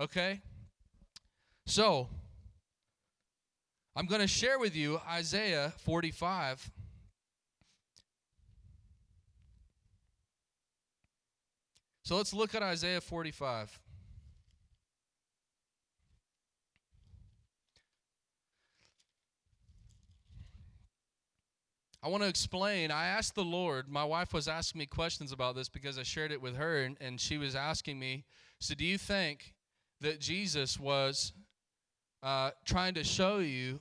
Okay? 0.00 0.40
So, 1.66 2.08
I'm 3.96 4.06
going 4.06 4.20
to 4.20 4.28
share 4.28 4.58
with 4.58 4.76
you 4.76 5.00
Isaiah 5.08 5.72
45. 5.78 6.70
So 12.04 12.16
let's 12.16 12.32
look 12.32 12.54
at 12.54 12.62
Isaiah 12.62 13.00
45. 13.00 13.80
I 22.00 22.08
want 22.08 22.22
to 22.22 22.28
explain. 22.28 22.92
I 22.92 23.06
asked 23.06 23.34
the 23.34 23.42
Lord, 23.42 23.88
my 23.88 24.04
wife 24.04 24.32
was 24.32 24.46
asking 24.46 24.78
me 24.78 24.86
questions 24.86 25.32
about 25.32 25.56
this 25.56 25.68
because 25.68 25.98
I 25.98 26.04
shared 26.04 26.30
it 26.30 26.40
with 26.40 26.54
her, 26.54 26.82
and, 26.82 26.96
and 27.00 27.20
she 27.20 27.38
was 27.38 27.56
asking 27.56 27.98
me, 27.98 28.24
So, 28.60 28.76
do 28.76 28.84
you 28.84 28.98
think 28.98 29.54
that 30.00 30.20
Jesus 30.20 30.78
was 30.78 31.32
uh, 32.22 32.50
trying 32.64 32.94
to 32.94 33.04
show 33.04 33.38
you 33.38 33.80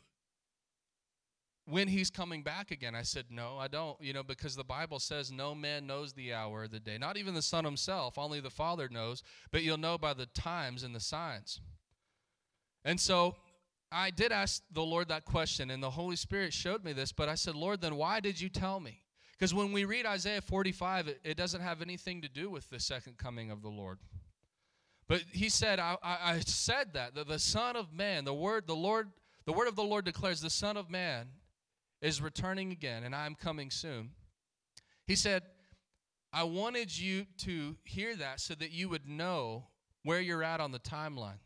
when 1.67 1.87
he's 1.87 2.09
coming 2.09 2.43
back 2.43 2.71
again. 2.71 2.95
I 2.95 3.01
said, 3.01 3.25
No, 3.29 3.57
I 3.57 3.67
don't. 3.67 3.99
You 4.01 4.13
know, 4.13 4.23
because 4.23 4.55
the 4.55 4.63
Bible 4.63 4.99
says 4.99 5.31
no 5.31 5.55
man 5.55 5.87
knows 5.87 6.13
the 6.13 6.33
hour 6.33 6.61
or 6.61 6.67
the 6.67 6.79
day. 6.79 6.97
Not 6.97 7.17
even 7.17 7.33
the 7.33 7.41
Son 7.41 7.65
himself, 7.65 8.17
only 8.17 8.39
the 8.39 8.49
Father 8.49 8.87
knows, 8.89 9.23
but 9.51 9.63
you'll 9.63 9.77
know 9.77 9.97
by 9.97 10.13
the 10.13 10.27
times 10.27 10.83
and 10.83 10.95
the 10.95 10.99
signs. 10.99 11.59
And 12.83 12.99
so 12.99 13.35
I 13.91 14.11
did 14.11 14.31
ask 14.31 14.61
the 14.71 14.83
Lord 14.83 15.09
that 15.09 15.25
question, 15.25 15.71
and 15.71 15.81
the 15.81 15.89
Holy 15.89 16.15
Spirit 16.15 16.53
showed 16.53 16.83
me 16.83 16.93
this, 16.93 17.11
but 17.11 17.29
I 17.29 17.35
said, 17.35 17.55
Lord, 17.55 17.81
then 17.81 17.95
why 17.95 18.19
did 18.19 18.39
you 18.39 18.49
tell 18.49 18.79
me? 18.79 19.01
Because 19.31 19.53
when 19.53 19.71
we 19.71 19.85
read 19.85 20.05
Isaiah 20.05 20.41
45, 20.41 21.07
it, 21.07 21.19
it 21.23 21.37
doesn't 21.37 21.61
have 21.61 21.81
anything 21.81 22.21
to 22.21 22.29
do 22.29 22.49
with 22.49 22.69
the 22.69 22.79
second 22.79 23.17
coming 23.17 23.51
of 23.51 23.61
the 23.61 23.69
Lord. 23.69 23.99
But 25.07 25.21
he 25.31 25.49
said, 25.49 25.79
I, 25.79 25.97
I, 26.01 26.17
I 26.23 26.39
said 26.39 26.93
that, 26.93 27.15
that 27.15 27.27
the 27.27 27.39
Son 27.39 27.75
of 27.75 27.93
Man, 27.93 28.25
the 28.25 28.33
word, 28.33 28.65
the 28.65 28.75
Lord, 28.75 29.11
the 29.45 29.53
word 29.53 29.67
of 29.67 29.75
the 29.75 29.83
Lord 29.83 30.05
declares 30.05 30.41
the 30.41 30.49
Son 30.49 30.77
of 30.77 30.89
Man 30.89 31.27
is 32.01 32.21
returning 32.21 32.71
again, 32.71 33.03
and 33.03 33.15
I'm 33.15 33.35
coming 33.35 33.69
soon. 33.69 34.11
He 35.05 35.15
said, 35.15 35.43
I 36.33 36.43
wanted 36.43 36.97
you 36.97 37.27
to 37.39 37.75
hear 37.83 38.15
that 38.15 38.39
so 38.39 38.55
that 38.55 38.71
you 38.71 38.89
would 38.89 39.07
know 39.07 39.67
where 40.03 40.19
you're 40.19 40.43
at 40.43 40.59
on 40.59 40.71
the 40.71 40.79
timeline. 40.79 41.39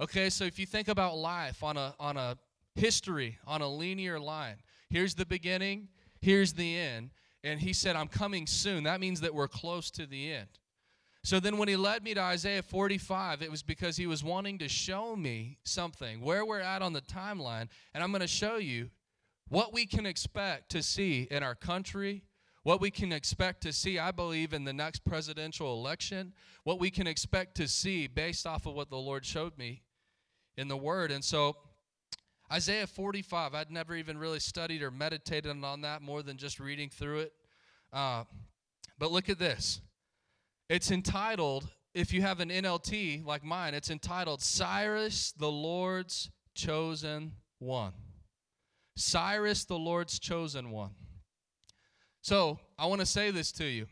Okay, 0.00 0.28
so 0.30 0.44
if 0.44 0.58
you 0.58 0.66
think 0.66 0.88
about 0.88 1.16
life 1.16 1.62
on 1.62 1.76
a 1.76 1.94
on 1.98 2.16
a 2.16 2.36
history, 2.74 3.38
on 3.46 3.62
a 3.62 3.68
linear 3.68 4.18
line, 4.18 4.56
here's 4.90 5.14
the 5.14 5.24
beginning, 5.24 5.88
here's 6.20 6.52
the 6.52 6.76
end, 6.76 7.10
and 7.44 7.60
he 7.60 7.72
said, 7.72 7.96
I'm 7.96 8.08
coming 8.08 8.46
soon. 8.46 8.84
That 8.84 9.00
means 9.00 9.20
that 9.20 9.34
we're 9.34 9.48
close 9.48 9.90
to 9.92 10.06
the 10.06 10.32
end. 10.32 10.48
So 11.26 11.40
then, 11.40 11.58
when 11.58 11.66
he 11.66 11.74
led 11.74 12.04
me 12.04 12.14
to 12.14 12.20
Isaiah 12.20 12.62
45, 12.62 13.42
it 13.42 13.50
was 13.50 13.64
because 13.64 13.96
he 13.96 14.06
was 14.06 14.22
wanting 14.22 14.58
to 14.58 14.68
show 14.68 15.16
me 15.16 15.58
something, 15.64 16.20
where 16.20 16.46
we're 16.46 16.60
at 16.60 16.82
on 16.82 16.92
the 16.92 17.00
timeline. 17.00 17.68
And 17.92 18.04
I'm 18.04 18.12
going 18.12 18.20
to 18.20 18.28
show 18.28 18.58
you 18.58 18.90
what 19.48 19.72
we 19.72 19.86
can 19.86 20.06
expect 20.06 20.70
to 20.70 20.84
see 20.84 21.26
in 21.28 21.42
our 21.42 21.56
country, 21.56 22.22
what 22.62 22.80
we 22.80 22.92
can 22.92 23.10
expect 23.10 23.62
to 23.62 23.72
see, 23.72 23.98
I 23.98 24.12
believe, 24.12 24.52
in 24.52 24.62
the 24.62 24.72
next 24.72 25.04
presidential 25.04 25.74
election, 25.74 26.32
what 26.62 26.78
we 26.78 26.92
can 26.92 27.08
expect 27.08 27.56
to 27.56 27.66
see 27.66 28.06
based 28.06 28.46
off 28.46 28.64
of 28.64 28.74
what 28.74 28.88
the 28.88 28.96
Lord 28.96 29.26
showed 29.26 29.58
me 29.58 29.82
in 30.56 30.68
the 30.68 30.76
Word. 30.76 31.10
And 31.10 31.24
so, 31.24 31.56
Isaiah 32.52 32.86
45, 32.86 33.52
I'd 33.52 33.72
never 33.72 33.96
even 33.96 34.16
really 34.16 34.38
studied 34.38 34.80
or 34.80 34.92
meditated 34.92 35.64
on 35.64 35.80
that 35.80 36.02
more 36.02 36.22
than 36.22 36.36
just 36.36 36.60
reading 36.60 36.88
through 36.88 37.18
it. 37.18 37.32
Uh, 37.92 38.22
but 38.96 39.10
look 39.10 39.28
at 39.28 39.40
this. 39.40 39.80
It's 40.68 40.90
entitled, 40.90 41.68
if 41.94 42.12
you 42.12 42.22
have 42.22 42.40
an 42.40 42.48
NLT 42.48 43.24
like 43.24 43.44
mine, 43.44 43.74
it's 43.74 43.90
entitled 43.90 44.42
Cyrus 44.42 45.32
the 45.32 45.50
Lord's 45.50 46.30
Chosen 46.54 47.32
One. 47.58 47.92
Cyrus 48.96 49.64
the 49.64 49.78
Lord's 49.78 50.18
Chosen 50.18 50.70
One. 50.70 50.90
So 52.20 52.58
I 52.78 52.86
want 52.86 53.00
to 53.00 53.06
say 53.06 53.30
this 53.30 53.52
to 53.52 53.64
you. 53.64 53.86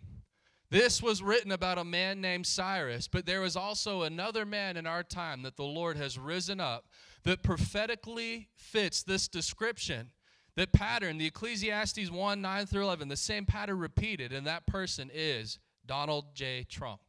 This 0.70 1.00
was 1.00 1.22
written 1.22 1.52
about 1.52 1.78
a 1.78 1.84
man 1.84 2.20
named 2.20 2.46
Cyrus, 2.46 3.06
but 3.06 3.26
there 3.26 3.44
is 3.44 3.54
also 3.54 4.02
another 4.02 4.44
man 4.44 4.76
in 4.76 4.86
our 4.86 5.04
time 5.04 5.42
that 5.42 5.56
the 5.56 5.62
Lord 5.62 5.96
has 5.96 6.18
risen 6.18 6.58
up 6.58 6.86
that 7.22 7.44
prophetically 7.44 8.48
fits 8.56 9.04
this 9.04 9.28
description, 9.28 10.10
that 10.56 10.72
pattern, 10.72 11.18
the 11.18 11.26
Ecclesiastes 11.26 12.10
1 12.10 12.40
9 12.40 12.66
through 12.66 12.82
11, 12.82 13.06
the 13.06 13.16
same 13.16 13.46
pattern 13.46 13.78
repeated, 13.78 14.32
and 14.32 14.44
that 14.48 14.66
person 14.66 15.10
is 15.14 15.60
Donald 15.86 16.34
J. 16.34 16.64
Trump. 16.68 17.00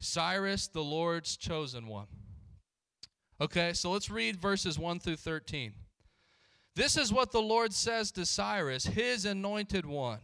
Cyrus, 0.00 0.66
the 0.68 0.82
Lord's 0.82 1.36
chosen 1.36 1.86
one. 1.86 2.06
Okay, 3.40 3.72
so 3.72 3.90
let's 3.90 4.10
read 4.10 4.36
verses 4.36 4.78
1 4.78 5.00
through 5.00 5.16
13. 5.16 5.72
This 6.76 6.96
is 6.96 7.12
what 7.12 7.32
the 7.32 7.42
Lord 7.42 7.72
says 7.72 8.10
to 8.12 8.24
Cyrus, 8.24 8.86
his 8.86 9.24
anointed 9.24 9.84
one, 9.84 10.20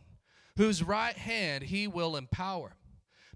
whose 0.57 0.83
right 0.83 1.17
hand 1.17 1.65
he 1.65 1.87
will 1.87 2.17
empower. 2.17 2.77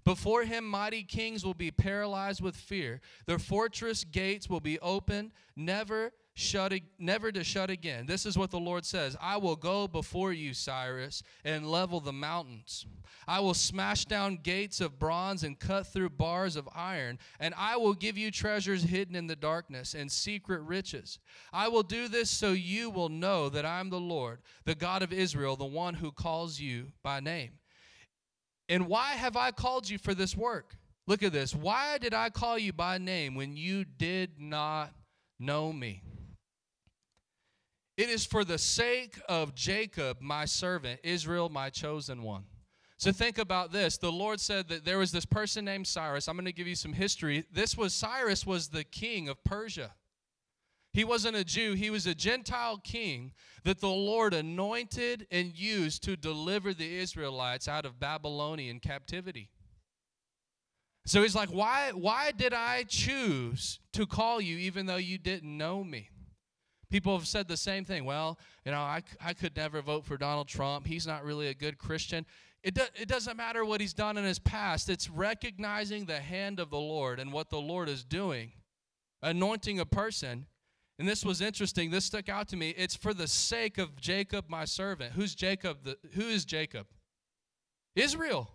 Before 0.03 0.43
him, 0.43 0.67
mighty 0.67 1.03
kings 1.03 1.45
will 1.45 1.53
be 1.53 1.69
paralyzed 1.69 2.41
with 2.41 2.55
fear. 2.55 3.01
Their 3.27 3.37
fortress 3.37 4.03
gates 4.03 4.49
will 4.49 4.59
be 4.59 4.79
opened, 4.79 5.31
never 5.55 6.11
shut 6.33 6.73
never 6.97 7.31
to 7.31 7.43
shut 7.43 7.69
again. 7.69 8.05
This 8.05 8.25
is 8.25 8.37
what 8.37 8.51
the 8.51 8.59
Lord 8.59 8.85
says 8.85 9.15
I 9.21 9.37
will 9.37 9.55
go 9.55 9.87
before 9.87 10.33
you, 10.33 10.53
Cyrus, 10.53 11.23
and 11.43 11.69
level 11.69 11.99
the 11.99 12.13
mountains. 12.13 12.85
I 13.27 13.39
will 13.39 13.53
smash 13.53 14.05
down 14.05 14.39
gates 14.41 14.81
of 14.81 14.97
bronze 14.97 15.43
and 15.43 15.59
cut 15.59 15.87
through 15.87 16.09
bars 16.11 16.55
of 16.55 16.67
iron, 16.73 17.19
and 17.39 17.53
I 17.57 17.77
will 17.77 17.93
give 17.93 18.17
you 18.17 18.31
treasures 18.31 18.83
hidden 18.83 19.15
in 19.15 19.27
the 19.27 19.35
darkness 19.35 19.93
and 19.93 20.11
secret 20.11 20.61
riches. 20.61 21.19
I 21.53 21.67
will 21.67 21.83
do 21.83 22.07
this 22.07 22.29
so 22.29 22.51
you 22.51 22.89
will 22.89 23.09
know 23.09 23.49
that 23.49 23.65
I 23.65 23.79
am 23.79 23.89
the 23.89 23.99
Lord, 23.99 24.39
the 24.65 24.75
God 24.75 25.03
of 25.03 25.13
Israel, 25.13 25.55
the 25.55 25.65
one 25.65 25.95
who 25.95 26.11
calls 26.11 26.59
you 26.59 26.91
by 27.03 27.19
name. 27.19 27.51
And 28.69 28.87
why 28.87 29.11
have 29.11 29.35
I 29.35 29.51
called 29.51 29.89
you 29.89 29.97
for 29.97 30.13
this 30.13 30.35
work? 30.35 30.77
Look 31.05 31.23
at 31.23 31.33
this. 31.33 31.53
Why 31.53 31.97
did 31.97 32.13
I 32.13 32.29
call 32.29 32.57
you 32.57 32.71
by 32.71 32.97
name 32.97 33.35
when 33.35 33.57
you 33.57 33.83
did 33.83 34.39
not 34.39 34.93
know 35.39 35.73
me? 35.73 36.03
It 37.97 38.09
is 38.09 38.25
for 38.25 38.43
the 38.43 38.57
sake 38.57 39.19
of 39.27 39.53
Jacob, 39.53 40.17
my 40.21 40.45
servant, 40.45 40.99
Israel, 41.03 41.49
my 41.49 41.69
chosen 41.69 42.23
one. 42.23 42.45
So 42.97 43.11
think 43.11 43.37
about 43.37 43.71
this. 43.71 43.97
The 43.97 44.11
Lord 44.11 44.39
said 44.39 44.69
that 44.69 44.85
there 44.85 44.99
was 44.99 45.11
this 45.11 45.25
person 45.25 45.65
named 45.65 45.87
Cyrus. 45.87 46.27
I'm 46.27 46.35
going 46.35 46.45
to 46.45 46.53
give 46.53 46.67
you 46.67 46.75
some 46.75 46.93
history. 46.93 47.43
This 47.51 47.75
was 47.75 47.93
Cyrus 47.93 48.45
was 48.45 48.69
the 48.69 48.83
king 48.83 49.27
of 49.27 49.43
Persia. 49.43 49.95
He 50.93 51.03
wasn't 51.03 51.37
a 51.37 51.43
Jew, 51.43 51.73
he 51.73 51.89
was 51.89 52.05
a 52.05 52.13
Gentile 52.13 52.77
king 52.77 53.31
that 53.63 53.79
the 53.79 53.87
Lord 53.87 54.33
anointed 54.33 55.25
and 55.31 55.57
used 55.57 56.03
to 56.03 56.17
deliver 56.17 56.73
the 56.73 56.97
Israelites 56.97 57.67
out 57.67 57.85
of 57.85 57.99
Babylonian 57.99 58.79
captivity. 58.79 59.49
So 61.05 61.21
he's 61.21 61.35
like, 61.35 61.49
why, 61.49 61.91
why 61.95 62.31
did 62.31 62.53
I 62.53 62.83
choose 62.83 63.79
to 63.93 64.05
call 64.05 64.41
you 64.41 64.57
even 64.57 64.85
though 64.85 64.97
you 64.97 65.17
didn't 65.17 65.57
know 65.57 65.83
me? 65.83 66.09
People 66.91 67.17
have 67.17 67.25
said 67.25 67.47
the 67.47 67.55
same 67.55 67.85
thing. 67.85 68.03
Well, 68.03 68.37
you 68.65 68.73
know, 68.73 68.81
I, 68.81 69.01
I 69.23 69.33
could 69.33 69.55
never 69.55 69.81
vote 69.81 70.05
for 70.05 70.17
Donald 70.17 70.49
Trump. 70.49 70.85
He's 70.85 71.07
not 71.07 71.23
really 71.23 71.47
a 71.47 71.53
good 71.53 71.77
Christian. 71.77 72.25
It, 72.63 72.75
do, 72.75 72.81
it 72.93 73.07
doesn't 73.07 73.37
matter 73.37 73.63
what 73.63 73.79
he's 73.79 73.93
done 73.93 74.17
in 74.17 74.25
his 74.25 74.37
past, 74.37 74.89
it's 74.89 75.09
recognizing 75.09 76.05
the 76.05 76.19
hand 76.19 76.59
of 76.59 76.69
the 76.69 76.77
Lord 76.77 77.19
and 77.19 77.31
what 77.31 77.49
the 77.49 77.61
Lord 77.61 77.89
is 77.89 78.03
doing, 78.03 78.51
anointing 79.23 79.79
a 79.79 79.85
person. 79.85 80.45
And 80.99 81.07
this 81.07 81.25
was 81.25 81.41
interesting. 81.41 81.89
This 81.89 82.05
stuck 82.05 82.29
out 82.29 82.47
to 82.49 82.57
me. 82.57 82.75
It's 82.77 82.95
for 82.95 83.13
the 83.13 83.27
sake 83.27 83.79
of 83.79 83.99
Jacob, 83.99 84.45
my 84.49 84.65
servant. 84.65 85.13
Who's 85.13 85.33
Jacob? 85.33 85.79
The, 85.83 85.97
who 86.13 86.27
is 86.27 86.45
Jacob? 86.45 86.85
Israel. 87.95 88.51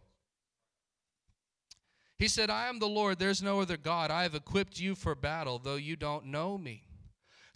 He 2.18 2.28
said, 2.28 2.48
I 2.48 2.68
am 2.68 2.78
the 2.78 2.86
Lord, 2.86 3.18
there's 3.18 3.42
no 3.42 3.60
other 3.60 3.76
God. 3.76 4.10
I 4.10 4.22
have 4.22 4.34
equipped 4.34 4.78
you 4.78 4.94
for 4.94 5.14
battle, 5.14 5.58
though 5.58 5.74
you 5.74 5.96
don't 5.96 6.26
know 6.26 6.56
me. 6.56 6.85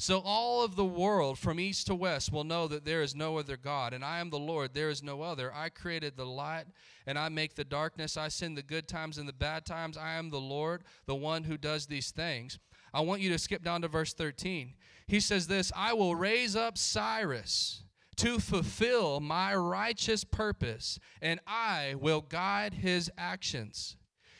So 0.00 0.22
all 0.24 0.62
of 0.62 0.76
the 0.76 0.84
world 0.84 1.38
from 1.38 1.60
east 1.60 1.88
to 1.88 1.94
west 1.94 2.32
will 2.32 2.42
know 2.42 2.66
that 2.68 2.86
there 2.86 3.02
is 3.02 3.14
no 3.14 3.36
other 3.36 3.58
God, 3.58 3.92
and 3.92 4.02
I 4.02 4.20
am 4.20 4.30
the 4.30 4.38
Lord, 4.38 4.72
there 4.72 4.88
is 4.88 5.02
no 5.02 5.20
other. 5.20 5.52
I 5.54 5.68
created 5.68 6.16
the 6.16 6.24
light, 6.24 6.64
and 7.06 7.18
I 7.18 7.28
make 7.28 7.54
the 7.54 7.64
darkness. 7.64 8.16
I 8.16 8.28
send 8.28 8.56
the 8.56 8.62
good 8.62 8.88
times 8.88 9.18
and 9.18 9.28
the 9.28 9.34
bad 9.34 9.66
times. 9.66 9.98
I 9.98 10.14
am 10.14 10.30
the 10.30 10.40
Lord, 10.40 10.84
the 11.04 11.14
one 11.14 11.44
who 11.44 11.58
does 11.58 11.84
these 11.84 12.12
things. 12.12 12.58
I 12.94 13.02
want 13.02 13.20
you 13.20 13.28
to 13.28 13.38
skip 13.38 13.62
down 13.62 13.82
to 13.82 13.88
verse 13.88 14.14
13. 14.14 14.72
He 15.06 15.20
says 15.20 15.48
this 15.48 15.70
I 15.76 15.92
will 15.92 16.14
raise 16.14 16.56
up 16.56 16.78
Cyrus 16.78 17.82
to 18.16 18.38
fulfill 18.38 19.20
my 19.20 19.54
righteous 19.54 20.24
purpose, 20.24 20.98
and 21.20 21.40
I 21.46 21.94
will 21.94 22.22
guide 22.22 22.72
his 22.72 23.10
actions. 23.18 23.98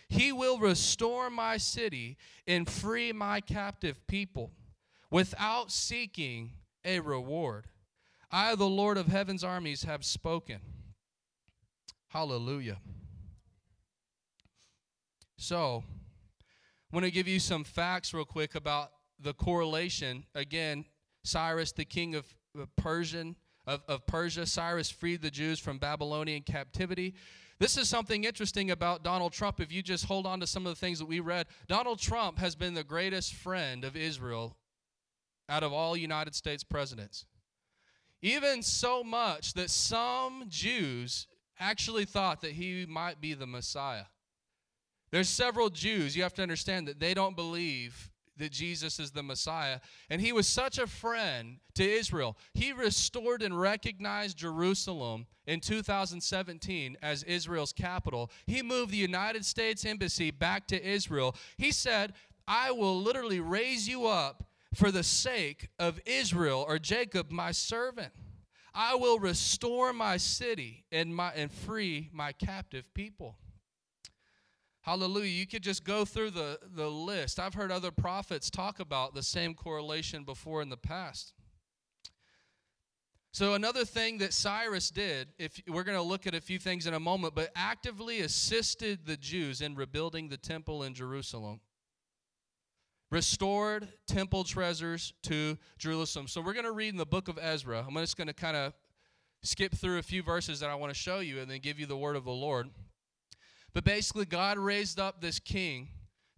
He 0.08 0.32
will 0.32 0.58
restore 0.58 1.28
my 1.28 1.58
city 1.58 2.16
and 2.46 2.66
free 2.66 3.12
my 3.12 3.42
captive 3.42 4.06
people 4.06 4.52
without 5.11 5.70
seeking 5.70 6.52
a 6.84 7.00
reward. 7.00 7.66
I, 8.30 8.54
the 8.54 8.64
Lord 8.64 8.96
of 8.96 9.08
heaven's 9.08 9.42
armies, 9.42 9.82
have 9.82 10.04
spoken. 10.04 10.61
Hallelujah. 12.08 12.78
So, 15.36 15.84
I 16.92 16.96
want 16.96 17.06
to 17.06 17.11
give 17.11 17.28
you 17.28 17.40
some 17.40 17.64
facts 17.64 18.12
real 18.12 18.24
quick 18.24 18.54
about 18.54 18.92
the 19.18 19.32
correlation. 19.32 20.24
Again, 20.34 20.84
Cyrus, 21.24 21.72
the 21.72 21.84
king 21.84 22.14
of 22.14 22.26
uh, 22.58 22.66
Persian 22.76 23.36
of, 23.66 23.82
of 23.88 24.06
Persia, 24.06 24.46
Cyrus 24.46 24.90
freed 24.90 25.22
the 25.22 25.30
Jews 25.30 25.58
from 25.58 25.78
Babylonian 25.78 26.42
captivity. 26.42 27.14
This 27.58 27.76
is 27.76 27.88
something 27.88 28.24
interesting 28.24 28.70
about 28.70 29.04
Donald 29.04 29.32
Trump. 29.32 29.61
If 29.61 29.70
you 29.70 29.82
just 29.82 30.06
hold 30.06 30.26
on 30.26 30.40
to 30.40 30.46
some 30.46 30.66
of 30.66 30.72
the 30.72 30.80
things 30.80 30.98
that 30.98 31.06
we 31.06 31.20
read, 31.20 31.46
Donald 31.68 32.00
Trump 32.00 32.38
has 32.38 32.54
been 32.54 32.74
the 32.74 32.82
greatest 32.82 33.34
friend 33.34 33.84
of 33.84 33.96
Israel 33.96 34.56
out 35.51 35.62
of 35.62 35.72
all 35.72 35.96
United 35.96 36.34
States 36.34 36.64
presidents. 36.64 37.26
Even 38.22 38.62
so 38.62 39.03
much 39.03 39.55
that 39.55 39.68
some 39.68 40.44
Jews 40.48 41.26
actually 41.59 42.05
thought 42.05 42.40
that 42.40 42.53
he 42.53 42.86
might 42.88 43.20
be 43.20 43.34
the 43.34 43.46
Messiah. 43.46 44.05
There's 45.11 45.28
several 45.28 45.68
Jews, 45.68 46.16
you 46.16 46.22
have 46.22 46.34
to 46.34 46.42
understand 46.42 46.86
that 46.88 47.01
they 47.01 47.14
don't 47.14 47.34
believe 47.34 48.11
that 48.36 48.53
Jesus 48.53 48.98
is 48.98 49.11
the 49.11 49.22
Messiah. 49.22 49.80
And 50.09 50.20
he 50.20 50.32
was 50.32 50.48
such 50.48 50.78
a 50.78 50.86
friend 50.86 51.59
to 51.74 51.84
Israel. 51.84 52.38
He 52.55 52.72
restored 52.72 53.42
and 53.42 53.59
recognized 53.59 54.38
Jerusalem 54.38 55.26
in 55.46 55.61
2017 55.61 56.96
as 57.03 57.22
Israel's 57.24 57.72
capital. 57.72 58.30
He 58.46 58.62
moved 58.62 58.92
the 58.92 58.96
United 58.96 59.44
States 59.44 59.84
Embassy 59.84 60.30
back 60.30 60.66
to 60.68 60.82
Israel. 60.82 61.36
He 61.59 61.70
said, 61.70 62.14
I 62.48 62.70
will 62.70 63.01
literally 63.01 63.40
raise 63.40 63.88
you 63.88 64.07
up 64.07 64.44
for 64.74 64.90
the 64.90 65.02
sake 65.02 65.68
of 65.78 66.00
Israel 66.06 66.64
or 66.66 66.78
Jacob, 66.78 67.30
my 67.30 67.52
servant. 67.52 68.12
I 68.72 68.94
will 68.94 69.18
restore 69.18 69.92
my 69.92 70.16
city 70.16 70.84
and, 70.92 71.14
my, 71.14 71.32
and 71.32 71.50
free 71.50 72.08
my 72.12 72.32
captive 72.32 72.92
people. 72.94 73.36
Hallelujah. 74.82 75.28
You 75.28 75.46
could 75.46 75.62
just 75.62 75.84
go 75.84 76.04
through 76.04 76.30
the, 76.30 76.58
the 76.74 76.88
list. 76.88 77.38
I've 77.38 77.54
heard 77.54 77.70
other 77.72 77.90
prophets 77.90 78.48
talk 78.48 78.80
about 78.80 79.14
the 79.14 79.22
same 79.22 79.54
correlation 79.54 80.24
before 80.24 80.62
in 80.62 80.70
the 80.70 80.76
past. 80.76 81.34
So, 83.32 83.54
another 83.54 83.84
thing 83.84 84.18
that 84.18 84.32
Cyrus 84.32 84.90
did, 84.90 85.28
if 85.38 85.60
we're 85.68 85.84
going 85.84 85.98
to 85.98 86.02
look 86.02 86.26
at 86.26 86.34
a 86.34 86.40
few 86.40 86.58
things 86.58 86.88
in 86.88 86.94
a 86.94 87.00
moment, 87.00 87.34
but 87.34 87.50
actively 87.54 88.20
assisted 88.22 89.06
the 89.06 89.16
Jews 89.16 89.60
in 89.60 89.76
rebuilding 89.76 90.28
the 90.28 90.36
temple 90.36 90.82
in 90.82 90.94
Jerusalem 90.94 91.60
restored 93.11 93.88
temple 94.06 94.44
treasures 94.44 95.12
to 95.22 95.58
Jerusalem. 95.78 96.28
So 96.28 96.40
we're 96.40 96.52
going 96.52 96.64
to 96.64 96.72
read 96.72 96.90
in 96.90 96.96
the 96.96 97.06
book 97.06 97.28
of 97.28 97.38
Ezra. 97.40 97.84
I'm 97.86 97.94
just 97.94 98.16
going 98.16 98.28
to 98.28 98.34
kind 98.34 98.56
of 98.56 98.72
skip 99.42 99.74
through 99.74 99.98
a 99.98 100.02
few 100.02 100.22
verses 100.22 100.61
that 100.61 100.70
I 100.70 100.74
want 100.74 100.92
to 100.92 100.98
show 100.98 101.20
you 101.20 101.40
and 101.40 101.50
then 101.50 101.61
give 101.61 101.80
you 101.80 101.86
the 101.86 101.96
word 101.96 102.16
of 102.16 102.24
the 102.24 102.30
Lord. 102.30 102.70
But 103.72 103.84
basically, 103.84 104.24
God 104.24 104.58
raised 104.58 104.98
up 104.98 105.20
this 105.20 105.38
king, 105.38 105.88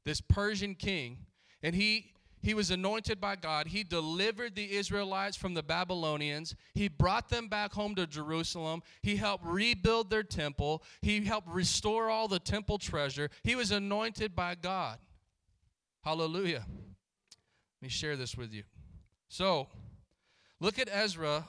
this 0.04 0.20
Persian 0.20 0.74
king, 0.74 1.18
and 1.62 1.74
he 1.74 2.12
he 2.42 2.54
was 2.54 2.72
anointed 2.72 3.20
by 3.20 3.36
God. 3.36 3.68
He 3.68 3.84
delivered 3.84 4.56
the 4.56 4.74
Israelites 4.74 5.36
from 5.36 5.54
the 5.54 5.62
Babylonians. 5.62 6.56
He 6.74 6.88
brought 6.88 7.28
them 7.28 7.46
back 7.46 7.72
home 7.72 7.94
to 7.94 8.06
Jerusalem. 8.06 8.82
He 9.00 9.14
helped 9.14 9.44
rebuild 9.46 10.10
their 10.10 10.24
temple. 10.24 10.82
He 11.02 11.24
helped 11.24 11.48
restore 11.48 12.10
all 12.10 12.26
the 12.26 12.40
temple 12.40 12.78
treasure. 12.78 13.30
He 13.44 13.54
was 13.54 13.70
anointed 13.70 14.34
by 14.34 14.56
God. 14.56 14.98
Hallelujah. 16.04 16.64
Let 16.66 17.82
me 17.82 17.88
share 17.88 18.16
this 18.16 18.36
with 18.36 18.52
you. 18.52 18.64
So, 19.28 19.68
look 20.60 20.78
at 20.78 20.88
Ezra 20.90 21.46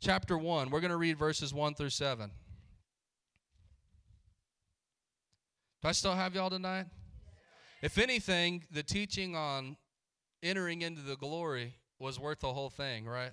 chapter 0.00 0.36
1. 0.36 0.70
We're 0.70 0.80
going 0.80 0.90
to 0.90 0.96
read 0.96 1.18
verses 1.18 1.54
1 1.54 1.74
through 1.74 1.90
7. 1.90 2.30
Do 5.80 5.88
I 5.88 5.92
still 5.92 6.14
have 6.14 6.34
y'all 6.34 6.50
tonight? 6.50 6.86
If 7.80 7.98
anything, 7.98 8.64
the 8.70 8.82
teaching 8.82 9.36
on 9.36 9.76
entering 10.42 10.82
into 10.82 11.02
the 11.02 11.16
glory 11.16 11.76
was 11.98 12.18
worth 12.18 12.40
the 12.40 12.52
whole 12.52 12.70
thing, 12.70 13.06
right? 13.06 13.32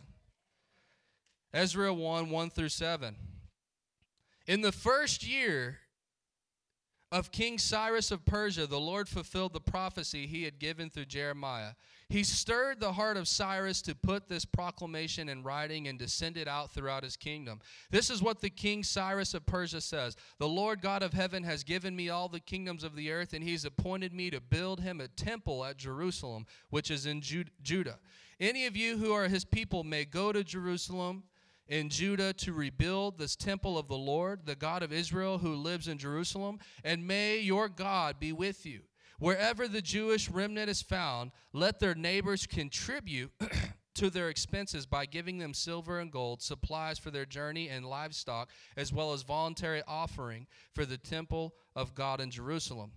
Ezra 1.53 1.93
1 1.93 2.30
1 2.30 2.49
through 2.49 2.69
7. 2.69 3.15
In 4.47 4.61
the 4.61 4.71
first 4.71 5.28
year 5.28 5.80
of 7.16 7.32
King 7.32 7.57
Cyrus 7.57 8.11
of 8.11 8.26
Persia, 8.26 8.68
the 8.68 8.78
Lord 8.78 9.07
fulfilled 9.07 9.53
the 9.53 9.61
prophecy 9.61 10.28
he 10.28 10.43
had 10.43 10.59
given 10.59 10.89
through 10.89 11.05
Jeremiah. 11.05 11.72
He 12.09 12.26
stirred 12.26 12.82
the 12.82 12.91
heart 12.91 13.16
of 13.16 13.30
Cyrus 13.30 13.82
to 13.84 13.95
put 13.95 14.28
this 14.28 14.43
proclamation 14.43 15.30
in 15.30 15.41
writing 15.41 15.88
and 15.88 15.97
to 15.99 16.09
send 16.09 16.36
it 16.36 16.45
out 16.45 16.74
throughout 16.74 17.05
his 17.05 17.16
kingdom. 17.16 17.61
This 17.89 18.09
is 18.09 18.22
what 18.22 18.41
the 18.41 18.49
King 18.49 18.84
Cyrus 18.84 19.34
of 19.34 19.45
Persia 19.45 19.80
says 19.80 20.18
The 20.39 20.47
Lord 20.49 20.82
God 20.82 21.03
of 21.03 21.13
heaven 21.13 21.43
has 21.43 21.63
given 21.63 21.95
me 21.95 22.09
all 22.09 22.28
the 22.28 22.41
kingdoms 22.41 22.84
of 22.84 22.97
the 22.97 23.09
earth, 23.09 23.32
and 23.32 23.45
he's 23.45 23.63
appointed 23.63 24.13
me 24.13 24.30
to 24.32 24.41
build 24.41 24.82
him 24.82 24.99
a 24.99 25.07
temple 25.07 25.63
at 25.63 25.78
Jerusalem, 25.78 26.45
which 26.70 26.91
is 26.91 27.05
in 27.05 27.22
Judah. 27.22 27.97
Any 28.41 28.66
of 28.66 28.76
you 28.76 28.97
who 28.97 29.13
are 29.13 29.30
his 29.30 29.45
people 29.45 29.86
may 29.86 30.03
go 30.03 30.34
to 30.34 30.43
Jerusalem 30.43 31.24
in 31.68 31.89
Judah 31.89 32.34
to 32.34 32.53
rebuild 32.53 33.18
this 33.18 33.36
temple 33.36 33.78
of 33.78 33.88
the 33.88 33.97
Lord, 33.97 34.45
the 34.45 34.55
God 34.55 34.84
of 34.84 34.93
Israel 34.93 35.39
who 35.39 35.55
lives 35.55 35.88
in 35.88 35.97
Jerusalem, 35.97 36.59
and 36.84 37.07
may 37.07 37.39
your 37.39 37.70
God 37.70 38.20
be 38.20 38.32
with 38.32 38.66
you. 38.66 38.82
Wherever 39.20 39.68
the 39.68 39.82
Jewish 39.82 40.30
remnant 40.30 40.70
is 40.70 40.82
found, 40.82 41.32
let 41.53 41.80
their 41.80 41.95
neighbors 41.95 42.45
contribute 42.45 43.32
to 43.95 44.09
their 44.09 44.30
expenses 44.30 44.86
by 44.86 45.05
giving 45.05 45.38
them 45.38 45.53
silver 45.53 45.99
and 45.99 46.11
gold, 46.11 46.41
supplies 46.41 46.99
for 46.99 47.11
their 47.11 47.26
journey, 47.26 47.70
and 47.70 47.86
livestock, 47.86 48.49
as 48.76 48.91
well 48.91 49.13
as 49.13 49.24
voluntary 49.24 49.82
offering 49.88 50.47
for 50.74 50.86
the 50.86 50.97
temple 50.97 51.55
of 51.76 51.95
God 51.95 52.20
in 52.20 52.30
Jerusalem. 52.30 52.91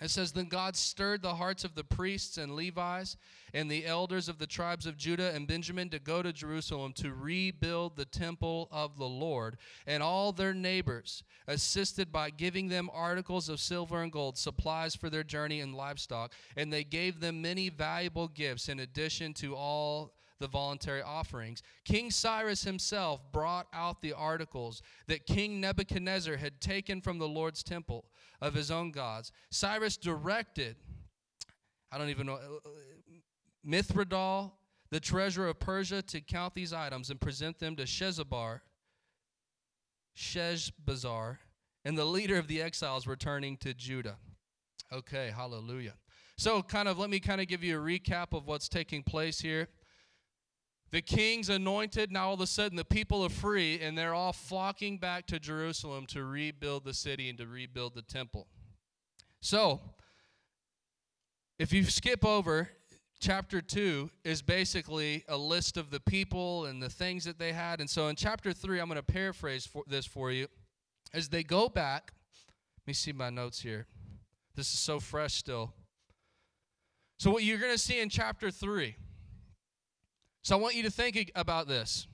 It 0.00 0.10
says, 0.10 0.32
Then 0.32 0.46
God 0.46 0.76
stirred 0.76 1.22
the 1.22 1.34
hearts 1.34 1.64
of 1.64 1.74
the 1.74 1.84
priests 1.84 2.38
and 2.38 2.56
Levites 2.56 3.16
and 3.52 3.70
the 3.70 3.84
elders 3.84 4.28
of 4.28 4.38
the 4.38 4.46
tribes 4.46 4.86
of 4.86 4.96
Judah 4.96 5.34
and 5.34 5.46
Benjamin 5.46 5.90
to 5.90 5.98
go 5.98 6.22
to 6.22 6.32
Jerusalem 6.32 6.92
to 6.94 7.12
rebuild 7.12 7.96
the 7.96 8.04
temple 8.04 8.68
of 8.70 8.96
the 8.96 9.08
Lord. 9.08 9.56
And 9.86 10.02
all 10.02 10.32
their 10.32 10.54
neighbors 10.54 11.22
assisted 11.46 12.10
by 12.10 12.30
giving 12.30 12.68
them 12.68 12.90
articles 12.92 13.48
of 13.48 13.60
silver 13.60 14.02
and 14.02 14.12
gold, 14.12 14.38
supplies 14.38 14.94
for 14.94 15.10
their 15.10 15.24
journey 15.24 15.60
and 15.60 15.74
livestock. 15.74 16.32
And 16.56 16.72
they 16.72 16.84
gave 16.84 17.20
them 17.20 17.42
many 17.42 17.68
valuable 17.68 18.28
gifts 18.28 18.68
in 18.68 18.80
addition 18.80 19.34
to 19.34 19.54
all 19.54 20.12
the 20.40 20.48
voluntary 20.48 21.02
offerings. 21.02 21.62
King 21.84 22.10
Cyrus 22.10 22.64
himself 22.64 23.20
brought 23.30 23.68
out 23.72 24.02
the 24.02 24.12
articles 24.12 24.82
that 25.06 25.26
King 25.26 25.60
Nebuchadnezzar 25.60 26.36
had 26.36 26.60
taken 26.60 27.00
from 27.00 27.18
the 27.18 27.28
Lord's 27.28 27.62
temple 27.62 28.06
of 28.40 28.54
his 28.54 28.70
own 28.70 28.90
gods. 28.90 29.30
Cyrus 29.50 29.96
directed, 29.96 30.76
I 31.92 31.98
don't 31.98 32.08
even 32.08 32.26
know, 32.26 32.34
uh, 32.34 32.68
uh, 32.68 32.70
Mithredath, 33.64 34.50
the 34.90 35.00
treasurer 35.00 35.48
of 35.48 35.60
Persia, 35.60 36.02
to 36.02 36.20
count 36.20 36.54
these 36.54 36.72
items 36.72 37.10
and 37.10 37.20
present 37.20 37.58
them 37.58 37.76
to 37.76 37.84
Sheshbazzar, 37.84 38.60
Sheshbazzar, 40.16 41.38
and 41.84 41.96
the 41.96 42.04
leader 42.04 42.38
of 42.38 42.48
the 42.48 42.60
exiles 42.60 43.06
returning 43.06 43.56
to 43.58 43.74
Judah. 43.74 44.16
Okay, 44.92 45.30
hallelujah. 45.34 45.94
So, 46.36 46.62
kind 46.62 46.88
of, 46.88 46.98
let 46.98 47.10
me 47.10 47.20
kind 47.20 47.40
of 47.40 47.48
give 47.48 47.62
you 47.62 47.78
a 47.78 47.84
recap 47.84 48.32
of 48.32 48.46
what's 48.46 48.66
taking 48.66 49.02
place 49.02 49.40
here. 49.40 49.68
The 50.90 51.02
king's 51.02 51.48
anointed. 51.48 52.10
Now 52.10 52.28
all 52.28 52.34
of 52.34 52.40
a 52.40 52.46
sudden 52.46 52.76
the 52.76 52.84
people 52.84 53.22
are 53.22 53.30
free 53.30 53.80
and 53.80 53.96
they're 53.96 54.14
all 54.14 54.32
flocking 54.32 54.98
back 54.98 55.26
to 55.26 55.38
Jerusalem 55.38 56.06
to 56.06 56.24
rebuild 56.24 56.84
the 56.84 56.94
city 56.94 57.28
and 57.28 57.38
to 57.38 57.46
rebuild 57.46 57.94
the 57.94 58.02
temple. 58.02 58.48
So, 59.40 59.80
if 61.58 61.72
you 61.72 61.84
skip 61.84 62.24
over, 62.24 62.70
chapter 63.20 63.60
2 63.60 64.10
is 64.24 64.42
basically 64.42 65.24
a 65.28 65.36
list 65.36 65.76
of 65.76 65.90
the 65.90 66.00
people 66.00 66.64
and 66.66 66.82
the 66.82 66.88
things 66.88 67.24
that 67.24 67.38
they 67.38 67.52
had. 67.52 67.80
And 67.80 67.88
so 67.88 68.08
in 68.08 68.16
chapter 68.16 68.52
3, 68.52 68.80
I'm 68.80 68.88
going 68.88 68.96
to 68.96 69.02
paraphrase 69.02 69.66
for 69.66 69.84
this 69.86 70.06
for 70.06 70.32
you. 70.32 70.48
As 71.12 71.28
they 71.28 71.42
go 71.42 71.68
back, 71.68 72.12
let 72.78 72.86
me 72.86 72.94
see 72.94 73.12
my 73.12 73.30
notes 73.30 73.60
here. 73.60 73.86
This 74.56 74.72
is 74.72 74.78
so 74.78 75.00
fresh 75.00 75.34
still. 75.34 75.72
So, 77.18 77.30
what 77.30 77.44
you're 77.44 77.58
going 77.58 77.72
to 77.72 77.78
see 77.78 78.00
in 78.00 78.08
chapter 78.08 78.50
3 78.50 78.96
so 80.50 80.56
I 80.56 80.58
want 80.58 80.74
you 80.74 80.82
to 80.82 80.90
think 80.90 81.30
about 81.36 81.68
this. 81.68 82.08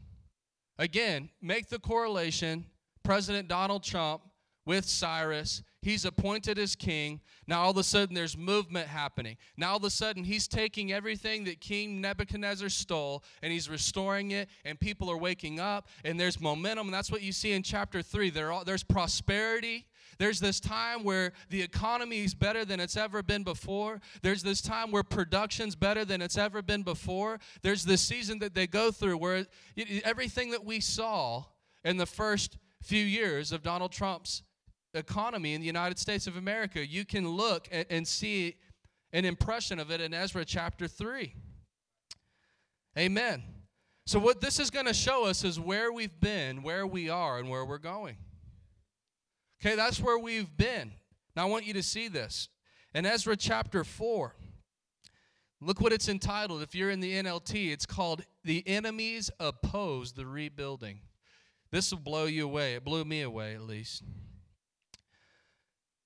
Again, 0.79 1.31
make 1.41 1.71
the 1.71 1.79
correlation 1.79 2.67
President 3.03 3.49
Donald 3.49 3.83
Trump 3.83 4.21
with 4.67 4.85
Cyrus. 4.85 5.63
He's 5.81 6.05
appointed 6.05 6.59
as 6.59 6.77
king. 6.77 7.23
Now, 7.47 7.63
all 7.63 7.71
of 7.71 7.79
a 7.79 7.83
sudden, 7.83 8.15
there's 8.15 8.37
movement 8.37 8.89
happening. 8.89 9.39
Now, 9.57 9.71
all 9.71 9.77
of 9.79 9.85
a 9.85 9.91
sudden, 9.91 10.23
he's 10.23 10.49
taking 10.49 10.93
everything 10.93 11.45
that 11.45 11.63
King 11.63 12.03
Nebuchadnezzar 12.03 12.69
stole 12.69 13.25
and 13.43 13.51
he's 13.51 13.71
restoring 13.71 14.33
it, 14.33 14.51
and 14.67 14.79
people 14.79 15.11
are 15.11 15.17
waking 15.17 15.59
up, 15.59 15.89
and 16.05 16.21
there's 16.21 16.39
momentum. 16.39 16.89
And 16.89 16.95
that's 16.95 17.11
what 17.11 17.23
you 17.23 17.33
see 17.33 17.53
in 17.53 17.63
chapter 17.63 18.03
3. 18.03 18.29
There 18.29 18.53
all, 18.53 18.65
there's 18.65 18.85
prosperity. 18.85 19.87
There's 20.19 20.41
this 20.41 20.61
time 20.61 21.05
where 21.05 21.33
the 21.51 21.63
economy 21.63 22.25
is 22.25 22.35
better 22.35 22.65
than 22.65 22.81
it's 22.81 22.97
ever 22.97 23.23
been 23.23 23.43
before. 23.43 24.01
There's 24.23 24.43
this 24.43 24.63
time 24.63 24.91
where 24.91 25.03
production's 25.03 25.75
better 25.75 26.05
than 26.05 26.23
it's 26.23 26.39
ever 26.39 26.63
been 26.63 26.83
before. 26.83 27.39
There's 27.63 27.85
this 27.85 28.01
season 28.01 28.39
that 28.41 28.55
they 28.55 28.67
go 28.67 28.91
through 28.91 29.19
where 29.19 29.47
everything 30.05 30.51
that 30.51 30.65
we 30.65 30.81
saw 30.81 31.45
in 31.85 31.97
the 31.97 32.07
first 32.07 32.57
few 32.83 33.05
years 33.05 33.53
of 33.53 33.63
Donald 33.63 33.93
Trump's 33.93 34.43
economy 34.95 35.55
in 35.55 35.61
the 35.61 35.67
United 35.67 35.99
States 35.99 36.27
of 36.27 36.37
America. 36.37 36.87
You 36.87 37.05
can 37.05 37.29
look 37.29 37.69
and 37.71 38.07
see 38.07 38.57
an 39.13 39.25
impression 39.25 39.79
of 39.79 39.91
it 39.91 40.01
in 40.01 40.15
Ezra 40.15 40.45
chapter 40.45 40.89
3. 40.89 41.35
Amen. 42.99 43.43
So, 44.07 44.19
what 44.19 44.41
this 44.41 44.59
is 44.61 44.71
going 44.71 44.87
to 44.87 44.95
show 44.95 45.27
us 45.27 45.45
is 45.45 45.59
where 45.59 45.93
we've 45.93 46.21
been, 46.21 46.63
where 46.63 46.87
we 46.87 47.09
are, 47.09 47.39
and 47.39 47.51
where 47.51 47.65
we're 47.65 47.79
going. 47.79 48.17
Okay, 49.61 49.75
that's 49.75 50.01
where 50.01 50.19
we've 50.19 50.55
been. 50.57 50.93
Now, 51.35 51.43
I 51.47 51.51
want 51.51 51.67
you 51.67 51.75
to 51.75 51.83
see 51.83 52.09
this. 52.09 52.49
In 52.95 53.07
Ezra 53.07 53.37
chapter 53.37 53.85
4, 53.85 54.35
look 55.61 55.81
what 55.81 55.93
it's 55.93 56.09
entitled. 56.09 56.63
If 56.63 56.75
you're 56.75 56.91
in 56.91 57.01
the 57.01 57.15
NLT, 57.15 57.73
it's 57.73 57.87
called 57.87 58.23
The 58.45 58.63
Enemies 58.67 59.31
Oppose 59.41 60.13
the 60.13 60.27
Rebuilding. 60.27 61.01
This 61.71 61.91
will 61.91 62.01
blow 62.01 62.25
you 62.25 62.45
away. 62.45 62.75
It 62.75 62.85
blew 62.85 63.05
me 63.05 63.23
away, 63.23 63.55
at 63.55 63.63
least. 63.63 64.03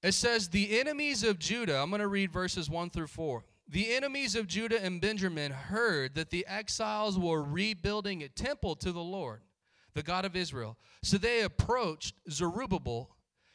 It 0.03 0.15
says, 0.15 0.49
The 0.49 0.81
enemies 0.81 1.23
of 1.23 1.39
Judah, 1.39 1.79
I'm 1.79 1.91
going 1.91 2.01
to 2.01 2.09
read 2.09 2.33
verses 2.33 2.71
1 2.71 2.91
through 2.91 3.09
4. 3.09 3.45
The 3.69 3.93
enemies 3.95 4.35
of 4.35 4.49
Judah 4.49 4.83
and 4.83 5.01
Benjamin 5.01 5.53
heard 5.53 6.17
that 6.17 6.31
the 6.31 6.45
exiles 6.49 7.19
were 7.19 7.43
rebuilding 7.43 8.23
a 8.23 8.29
temple 8.29 8.75
to 8.77 8.91
the 8.91 8.99
Lord, 8.99 9.43
the 9.95 10.03
God 10.03 10.25
of 10.25 10.35
Israel. 10.35 10.77
So 11.05 11.19
they 11.19 11.43
approached 11.43 12.15
Zerubbabel 12.29 13.11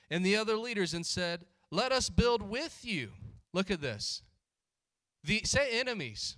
and 0.09 0.25
the 0.25 0.35
other 0.35 0.55
leaders 0.55 0.93
and 0.93 1.05
said, 1.05 1.45
Let 1.71 1.91
us 1.91 2.09
build 2.09 2.41
with 2.41 2.79
you. 2.83 3.11
Look 3.53 3.71
at 3.71 3.81
this. 3.81 4.21
The, 5.23 5.41
say 5.43 5.79
enemies. 5.79 6.37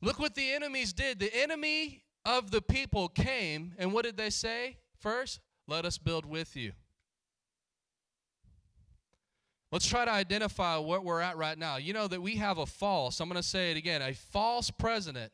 Look 0.00 0.18
what 0.18 0.34
the 0.34 0.52
enemies 0.52 0.92
did. 0.92 1.18
The 1.18 1.34
enemy 1.34 2.04
of 2.24 2.50
the 2.50 2.62
people 2.62 3.08
came, 3.08 3.74
and 3.78 3.92
what 3.92 4.04
did 4.04 4.16
they 4.16 4.30
say 4.30 4.78
first? 4.98 5.40
Let 5.66 5.84
us 5.84 5.98
build 5.98 6.24
with 6.24 6.56
you. 6.56 6.72
Let's 9.70 9.86
try 9.86 10.06
to 10.06 10.10
identify 10.10 10.78
what 10.78 11.04
we're 11.04 11.20
at 11.20 11.36
right 11.36 11.58
now. 11.58 11.76
You 11.76 11.92
know 11.92 12.08
that 12.08 12.22
we 12.22 12.36
have 12.36 12.58
a 12.58 12.66
false, 12.66 13.20
I'm 13.20 13.28
going 13.28 13.40
to 13.40 13.46
say 13.46 13.70
it 13.70 13.76
again, 13.76 14.00
a 14.00 14.14
false 14.14 14.70
president 14.70 15.30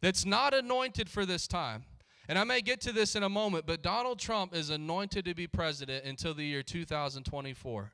that's 0.00 0.24
not 0.24 0.54
anointed 0.54 1.10
for 1.10 1.26
this 1.26 1.46
time. 1.46 1.84
And 2.28 2.38
I 2.38 2.44
may 2.44 2.60
get 2.60 2.80
to 2.82 2.92
this 2.92 3.16
in 3.16 3.22
a 3.22 3.28
moment, 3.28 3.66
but 3.66 3.82
Donald 3.82 4.18
Trump 4.18 4.54
is 4.54 4.70
anointed 4.70 5.24
to 5.26 5.34
be 5.34 5.46
president 5.46 6.04
until 6.04 6.34
the 6.34 6.44
year 6.44 6.62
2024. 6.62 7.92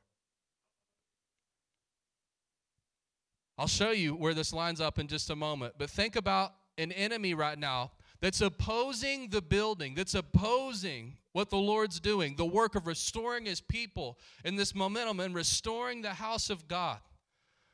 I'll 3.57 3.67
show 3.67 3.91
you 3.91 4.15
where 4.15 4.33
this 4.33 4.53
lines 4.53 4.81
up 4.81 4.97
in 4.97 5.07
just 5.07 5.29
a 5.29 5.35
moment. 5.35 5.75
But 5.77 5.89
think 5.89 6.15
about 6.15 6.53
an 6.77 6.91
enemy 6.91 7.33
right 7.33 7.59
now 7.59 7.91
that's 8.21 8.41
opposing 8.41 9.29
the 9.29 9.41
building, 9.41 9.95
that's 9.95 10.15
opposing 10.15 11.17
what 11.33 11.49
the 11.49 11.57
Lord's 11.57 11.99
doing, 11.99 12.35
the 12.35 12.45
work 12.45 12.75
of 12.75 12.87
restoring 12.87 13.45
his 13.45 13.61
people 13.61 14.17
in 14.45 14.55
this 14.55 14.73
momentum 14.73 15.19
and 15.19 15.35
restoring 15.35 16.01
the 16.01 16.09
house 16.09 16.49
of 16.49 16.67
God. 16.67 16.99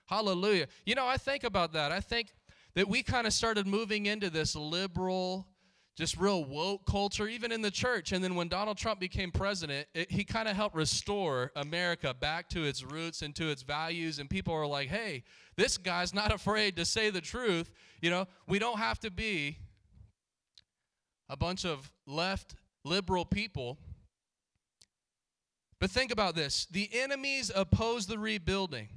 Hallelujah. 0.07 0.67
You 0.85 0.95
know, 0.95 1.05
I 1.05 1.17
think 1.17 1.43
about 1.43 1.73
that. 1.73 1.91
I 1.91 1.99
think 1.99 2.33
that 2.75 2.87
we 2.87 3.03
kind 3.03 3.27
of 3.27 3.33
started 3.33 3.67
moving 3.67 4.05
into 4.05 4.29
this 4.29 4.55
liberal, 4.55 5.47
just 5.97 6.15
real 6.15 6.45
woke 6.45 6.85
culture, 6.85 7.27
even 7.27 7.51
in 7.51 7.63
the 7.63 7.71
church. 7.71 8.11
And 8.11 8.23
then 8.23 8.35
when 8.35 8.47
Donald 8.47 8.77
Trump 8.77 8.99
became 8.99 9.31
president, 9.31 9.87
it, 9.95 10.11
he 10.11 10.23
kind 10.23 10.47
of 10.47 10.55
helped 10.55 10.75
restore 10.75 11.51
America 11.55 12.13
back 12.13 12.49
to 12.49 12.63
its 12.63 12.83
roots 12.83 13.23
and 13.23 13.35
to 13.35 13.49
its 13.49 13.63
values. 13.63 14.19
And 14.19 14.29
people 14.29 14.53
are 14.53 14.67
like, 14.67 14.89
hey, 14.89 15.23
this 15.55 15.77
guy's 15.77 16.13
not 16.13 16.31
afraid 16.33 16.75
to 16.75 16.85
say 16.85 17.09
the 17.09 17.19
truth. 17.19 17.71
You 17.99 18.11
know, 18.11 18.27
we 18.47 18.59
don't 18.59 18.77
have 18.77 18.99
to 18.99 19.09
be 19.09 19.57
a 21.29 21.35
bunch 21.35 21.65
of 21.65 21.91
left 22.05 22.53
liberal 22.85 23.25
people. 23.25 23.79
But 25.79 25.89
think 25.89 26.11
about 26.11 26.35
this 26.35 26.67
the 26.69 26.89
enemies 26.93 27.51
oppose 27.55 28.05
the 28.05 28.19
rebuilding. 28.19 28.89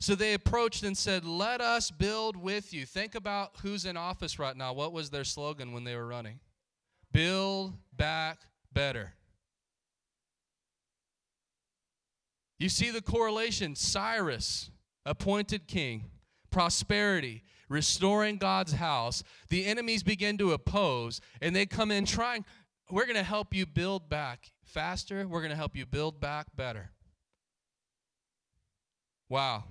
So 0.00 0.14
they 0.14 0.34
approached 0.34 0.84
and 0.84 0.96
said, 0.96 1.24
Let 1.24 1.60
us 1.60 1.90
build 1.90 2.36
with 2.36 2.72
you. 2.72 2.86
Think 2.86 3.14
about 3.14 3.52
who's 3.62 3.84
in 3.84 3.96
office 3.96 4.38
right 4.38 4.56
now. 4.56 4.72
What 4.72 4.92
was 4.92 5.10
their 5.10 5.24
slogan 5.24 5.72
when 5.72 5.84
they 5.84 5.96
were 5.96 6.06
running? 6.06 6.38
Build 7.12 7.74
back 7.96 8.38
better. 8.72 9.14
You 12.58 12.68
see 12.68 12.90
the 12.90 13.02
correlation 13.02 13.74
Cyrus, 13.74 14.70
appointed 15.06 15.66
king, 15.66 16.10
prosperity, 16.50 17.42
restoring 17.68 18.36
God's 18.36 18.72
house. 18.72 19.22
The 19.48 19.66
enemies 19.66 20.02
begin 20.02 20.38
to 20.38 20.52
oppose, 20.52 21.20
and 21.40 21.54
they 21.54 21.66
come 21.66 21.90
in 21.90 22.04
trying, 22.04 22.44
we're 22.90 23.04
going 23.04 23.16
to 23.16 23.22
help 23.22 23.54
you 23.54 23.66
build 23.66 24.08
back 24.08 24.52
faster. 24.64 25.26
We're 25.26 25.40
going 25.40 25.50
to 25.50 25.56
help 25.56 25.76
you 25.76 25.86
build 25.86 26.20
back 26.20 26.48
better. 26.56 26.90
Wow. 29.28 29.64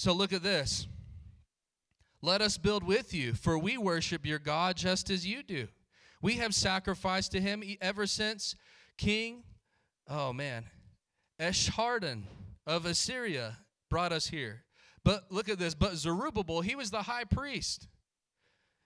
So 0.00 0.14
look 0.14 0.32
at 0.32 0.42
this. 0.42 0.86
Let 2.22 2.40
us 2.40 2.56
build 2.56 2.82
with 2.82 3.12
you, 3.12 3.34
for 3.34 3.58
we 3.58 3.76
worship 3.76 4.24
your 4.24 4.38
God 4.38 4.78
just 4.78 5.10
as 5.10 5.26
you 5.26 5.42
do. 5.42 5.68
We 6.22 6.36
have 6.36 6.54
sacrificed 6.54 7.32
to 7.32 7.40
him 7.40 7.62
ever 7.82 8.06
since 8.06 8.56
King, 8.96 9.42
oh 10.08 10.32
man, 10.32 10.64
Esarhaddon 11.38 12.22
of 12.66 12.86
Assyria 12.86 13.58
brought 13.90 14.10
us 14.10 14.28
here. 14.28 14.62
But 15.04 15.24
look 15.28 15.50
at 15.50 15.58
this. 15.58 15.74
But 15.74 15.96
Zerubbabel, 15.96 16.62
he 16.62 16.74
was 16.74 16.90
the 16.90 17.02
high 17.02 17.24
priest. 17.24 17.86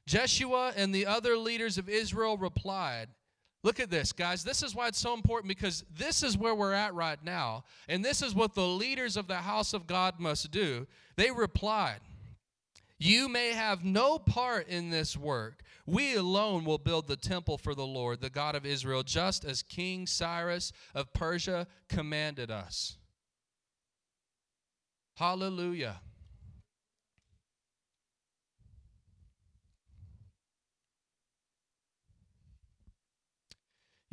Jeshua 0.08 0.72
and 0.76 0.92
the 0.92 1.06
other 1.06 1.36
leaders 1.36 1.78
of 1.78 1.88
Israel 1.88 2.36
replied, 2.36 3.06
Look 3.64 3.80
at 3.80 3.90
this, 3.90 4.12
guys. 4.12 4.44
This 4.44 4.62
is 4.62 4.74
why 4.74 4.88
it's 4.88 4.98
so 4.98 5.14
important 5.14 5.48
because 5.48 5.84
this 5.98 6.22
is 6.22 6.36
where 6.36 6.54
we're 6.54 6.74
at 6.74 6.94
right 6.94 7.18
now. 7.24 7.64
And 7.88 8.04
this 8.04 8.20
is 8.22 8.34
what 8.34 8.54
the 8.54 8.68
leaders 8.68 9.16
of 9.16 9.26
the 9.26 9.36
house 9.36 9.72
of 9.72 9.86
God 9.86 10.20
must 10.20 10.50
do. 10.50 10.86
They 11.16 11.30
replied, 11.30 12.00
You 12.98 13.26
may 13.26 13.52
have 13.52 13.82
no 13.82 14.18
part 14.18 14.68
in 14.68 14.90
this 14.90 15.16
work. 15.16 15.62
We 15.86 16.14
alone 16.14 16.64
will 16.64 16.76
build 16.76 17.08
the 17.08 17.16
temple 17.16 17.56
for 17.56 17.74
the 17.74 17.86
Lord, 17.86 18.20
the 18.20 18.28
God 18.28 18.54
of 18.54 18.66
Israel, 18.66 19.02
just 19.02 19.46
as 19.46 19.62
King 19.62 20.06
Cyrus 20.06 20.70
of 20.94 21.14
Persia 21.14 21.66
commanded 21.88 22.50
us. 22.50 22.98
Hallelujah. 25.16 26.00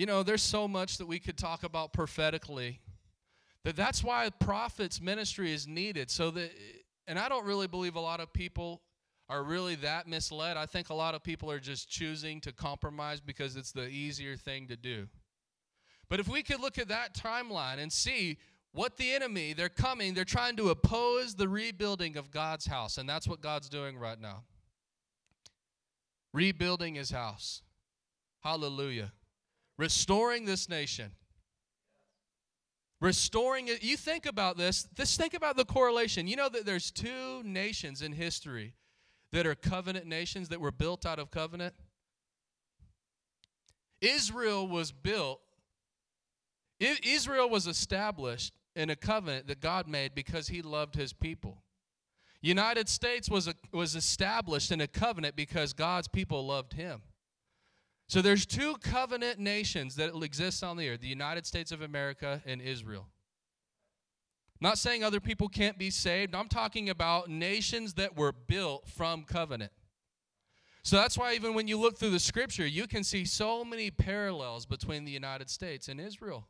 You 0.01 0.07
know, 0.07 0.23
there's 0.23 0.41
so 0.41 0.67
much 0.67 0.97
that 0.97 1.05
we 1.05 1.19
could 1.19 1.37
talk 1.37 1.61
about 1.61 1.93
prophetically. 1.93 2.79
That 3.63 3.75
that's 3.75 4.03
why 4.03 4.27
prophets 4.31 4.99
ministry 4.99 5.53
is 5.53 5.67
needed 5.67 6.09
so 6.09 6.31
that 6.31 6.49
and 7.05 7.19
I 7.19 7.29
don't 7.29 7.45
really 7.45 7.67
believe 7.67 7.93
a 7.93 7.99
lot 7.99 8.19
of 8.19 8.33
people 8.33 8.81
are 9.29 9.43
really 9.43 9.75
that 9.75 10.07
misled. 10.07 10.57
I 10.57 10.65
think 10.65 10.89
a 10.89 10.95
lot 10.95 11.13
of 11.13 11.23
people 11.23 11.51
are 11.51 11.59
just 11.59 11.87
choosing 11.87 12.41
to 12.41 12.51
compromise 12.51 13.21
because 13.21 13.55
it's 13.55 13.71
the 13.71 13.89
easier 13.89 14.35
thing 14.35 14.67
to 14.69 14.75
do. 14.75 15.07
But 16.09 16.19
if 16.19 16.27
we 16.27 16.41
could 16.41 16.61
look 16.61 16.79
at 16.79 16.87
that 16.87 17.13
timeline 17.13 17.77
and 17.77 17.93
see 17.93 18.39
what 18.71 18.97
the 18.97 19.11
enemy, 19.11 19.53
they're 19.53 19.69
coming, 19.69 20.15
they're 20.15 20.25
trying 20.25 20.55
to 20.55 20.69
oppose 20.69 21.35
the 21.35 21.47
rebuilding 21.47 22.17
of 22.17 22.31
God's 22.31 22.65
house, 22.65 22.97
and 22.97 23.07
that's 23.07 23.27
what 23.27 23.39
God's 23.39 23.69
doing 23.69 23.99
right 23.99 24.19
now. 24.19 24.45
Rebuilding 26.33 26.95
his 26.95 27.11
house. 27.11 27.61
Hallelujah 28.39 29.11
restoring 29.81 30.45
this 30.45 30.69
nation. 30.69 31.09
Restoring 33.01 33.67
it. 33.67 33.83
You 33.83 33.97
think 33.97 34.27
about 34.27 34.55
this. 34.55 34.87
Just 34.93 35.19
think 35.19 35.33
about 35.33 35.57
the 35.57 35.65
correlation. 35.65 36.27
You 36.27 36.35
know 36.35 36.49
that 36.49 36.67
there's 36.67 36.91
two 36.91 37.41
nations 37.43 38.03
in 38.03 38.13
history 38.13 38.75
that 39.31 39.47
are 39.47 39.55
covenant 39.55 40.05
nations 40.05 40.49
that 40.49 40.61
were 40.61 40.71
built 40.71 41.03
out 41.03 41.17
of 41.17 41.31
covenant. 41.31 41.73
Israel 44.01 44.67
was 44.67 44.91
built, 44.91 45.41
Israel 46.79 47.49
was 47.49 47.65
established 47.65 48.53
in 48.75 48.91
a 48.91 48.95
covenant 48.95 49.47
that 49.47 49.61
God 49.61 49.87
made 49.87 50.13
because 50.13 50.47
he 50.47 50.61
loved 50.61 50.93
his 50.93 51.11
people. 51.11 51.63
United 52.39 52.87
States 52.87 53.29
was, 53.29 53.47
a, 53.47 53.55
was 53.71 53.95
established 53.95 54.71
in 54.71 54.79
a 54.79 54.87
covenant 54.87 55.35
because 55.35 55.73
God's 55.73 56.07
people 56.07 56.45
loved 56.45 56.73
him. 56.73 57.01
So 58.11 58.21
there's 58.21 58.45
two 58.45 58.75
covenant 58.81 59.39
nations 59.39 59.95
that 59.95 60.13
exist 60.21 60.65
on 60.65 60.75
the 60.75 60.89
earth, 60.89 60.99
the 60.99 61.07
United 61.07 61.45
States 61.45 61.71
of 61.71 61.81
America 61.81 62.41
and 62.45 62.61
Israel. 62.61 63.07
Not 64.59 64.77
saying 64.77 65.01
other 65.01 65.21
people 65.21 65.47
can't 65.47 65.77
be 65.77 65.89
saved. 65.89 66.35
I'm 66.35 66.49
talking 66.49 66.89
about 66.89 67.29
nations 67.29 67.93
that 67.93 68.17
were 68.17 68.33
built 68.33 68.85
from 68.89 69.23
covenant. 69.23 69.71
So 70.83 70.97
that's 70.97 71.17
why 71.17 71.35
even 71.35 71.53
when 71.53 71.69
you 71.69 71.79
look 71.79 71.97
through 71.97 72.09
the 72.09 72.19
scripture, 72.19 72.67
you 72.67 72.85
can 72.85 73.05
see 73.05 73.23
so 73.23 73.63
many 73.63 73.89
parallels 73.89 74.65
between 74.65 75.05
the 75.05 75.11
United 75.11 75.49
States 75.49 75.87
and 75.87 76.01
Israel. 76.01 76.49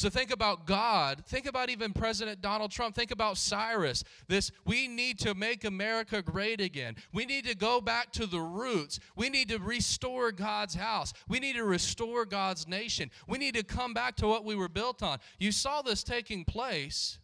So 0.00 0.08
think 0.08 0.30
about 0.30 0.64
God. 0.64 1.26
Think 1.26 1.44
about 1.44 1.68
even 1.68 1.92
President 1.92 2.40
Donald 2.40 2.70
Trump. 2.70 2.94
Think 2.94 3.10
about 3.10 3.36
Cyrus. 3.36 4.02
This 4.28 4.50
we 4.64 4.88
need 4.88 5.18
to 5.18 5.34
make 5.34 5.62
America 5.62 6.22
great 6.22 6.58
again. 6.58 6.96
We 7.12 7.26
need 7.26 7.44
to 7.44 7.54
go 7.54 7.82
back 7.82 8.10
to 8.12 8.24
the 8.24 8.40
roots. 8.40 8.98
We 9.14 9.28
need 9.28 9.50
to 9.50 9.58
restore 9.58 10.32
God's 10.32 10.74
house. 10.74 11.12
We 11.28 11.38
need 11.38 11.56
to 11.56 11.64
restore 11.64 12.24
God's 12.24 12.66
nation. 12.66 13.10
We 13.28 13.36
need 13.36 13.52
to 13.56 13.62
come 13.62 13.92
back 13.92 14.16
to 14.16 14.26
what 14.26 14.46
we 14.46 14.54
were 14.54 14.70
built 14.70 15.02
on. 15.02 15.18
You 15.38 15.52
saw 15.52 15.82
this 15.82 16.02
taking 16.02 16.46
place. 16.46 17.18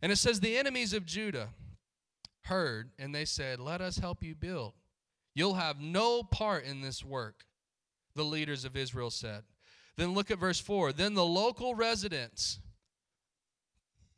And 0.00 0.10
it 0.10 0.16
says 0.16 0.40
the 0.40 0.56
enemies 0.56 0.94
of 0.94 1.04
Judah 1.04 1.50
heard 2.44 2.92
and 2.98 3.14
they 3.14 3.26
said, 3.26 3.60
"Let 3.60 3.82
us 3.82 3.98
help 3.98 4.22
you 4.22 4.34
build. 4.34 4.72
You'll 5.34 5.56
have 5.56 5.80
no 5.80 6.22
part 6.22 6.64
in 6.64 6.80
this 6.80 7.04
work." 7.04 7.44
The 8.14 8.24
leaders 8.24 8.64
of 8.64 8.74
Israel 8.74 9.10
said. 9.10 9.44
Then 9.96 10.14
look 10.14 10.30
at 10.30 10.38
verse 10.38 10.60
4. 10.60 10.92
Then 10.92 11.14
the 11.14 11.24
local 11.24 11.74
residents, 11.74 12.60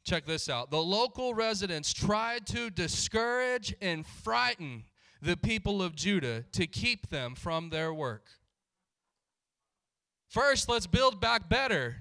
check 0.04 0.26
this 0.26 0.48
out. 0.48 0.70
The 0.70 0.82
local 0.82 1.34
residents 1.34 1.92
tried 1.92 2.46
to 2.48 2.70
discourage 2.70 3.74
and 3.80 4.06
frighten 4.06 4.84
the 5.22 5.36
people 5.36 5.82
of 5.82 5.94
Judah 5.94 6.44
to 6.52 6.66
keep 6.66 7.10
them 7.10 7.34
from 7.34 7.70
their 7.70 7.92
work. 7.92 8.26
First, 10.28 10.68
let's 10.68 10.86
build 10.86 11.20
back 11.20 11.48
better. 11.48 11.96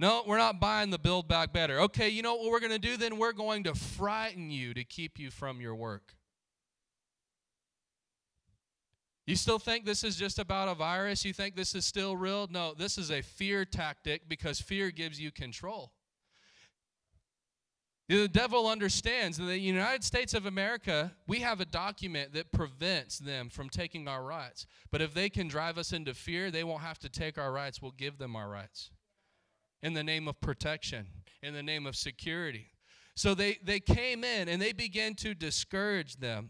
No, 0.00 0.22
we're 0.26 0.38
not 0.38 0.60
buying 0.60 0.90
the 0.90 0.98
build 0.98 1.28
back 1.28 1.52
better. 1.52 1.80
Okay, 1.80 2.08
you 2.08 2.22
know 2.22 2.34
what 2.36 2.50
we're 2.50 2.60
going 2.60 2.72
to 2.72 2.78
do 2.78 2.96
then? 2.96 3.18
We're 3.18 3.32
going 3.32 3.64
to 3.64 3.74
frighten 3.74 4.50
you 4.50 4.74
to 4.74 4.84
keep 4.84 5.18
you 5.18 5.30
from 5.30 5.60
your 5.60 5.74
work. 5.74 6.14
You 9.28 9.36
still 9.36 9.58
think 9.58 9.84
this 9.84 10.04
is 10.04 10.16
just 10.16 10.38
about 10.38 10.68
a 10.68 10.74
virus? 10.74 11.22
You 11.22 11.34
think 11.34 11.54
this 11.54 11.74
is 11.74 11.84
still 11.84 12.16
real? 12.16 12.48
No, 12.50 12.72
this 12.72 12.96
is 12.96 13.10
a 13.10 13.20
fear 13.20 13.66
tactic 13.66 14.26
because 14.26 14.58
fear 14.58 14.90
gives 14.90 15.20
you 15.20 15.30
control. 15.30 15.92
The 18.08 18.26
devil 18.26 18.66
understands 18.66 19.38
in 19.38 19.44
the 19.44 19.58
United 19.58 20.02
States 20.02 20.32
of 20.32 20.46
America, 20.46 21.12
we 21.26 21.40
have 21.40 21.60
a 21.60 21.66
document 21.66 22.32
that 22.32 22.52
prevents 22.52 23.18
them 23.18 23.50
from 23.50 23.68
taking 23.68 24.08
our 24.08 24.24
rights. 24.24 24.66
But 24.90 25.02
if 25.02 25.12
they 25.12 25.28
can 25.28 25.46
drive 25.46 25.76
us 25.76 25.92
into 25.92 26.14
fear, 26.14 26.50
they 26.50 26.64
won't 26.64 26.80
have 26.80 26.98
to 27.00 27.10
take 27.10 27.36
our 27.36 27.52
rights. 27.52 27.82
We'll 27.82 27.90
give 27.90 28.16
them 28.16 28.34
our 28.34 28.48
rights 28.48 28.90
in 29.82 29.92
the 29.92 30.02
name 30.02 30.26
of 30.26 30.40
protection, 30.40 31.06
in 31.42 31.52
the 31.52 31.62
name 31.62 31.86
of 31.86 31.96
security. 31.96 32.68
So 33.14 33.34
they, 33.34 33.58
they 33.62 33.80
came 33.80 34.24
in 34.24 34.48
and 34.48 34.62
they 34.62 34.72
began 34.72 35.14
to 35.16 35.34
discourage 35.34 36.16
them. 36.16 36.48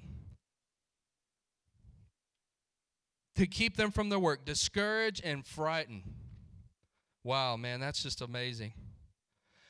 To 3.39 3.47
keep 3.47 3.77
them 3.77 3.91
from 3.91 4.09
their 4.09 4.19
work, 4.19 4.45
discourage 4.45 5.21
and 5.25 5.47
frighten. 5.47 6.03
Wow, 7.23 7.57
man, 7.57 7.79
that's 7.79 8.03
just 8.03 8.21
amazing. 8.21 8.73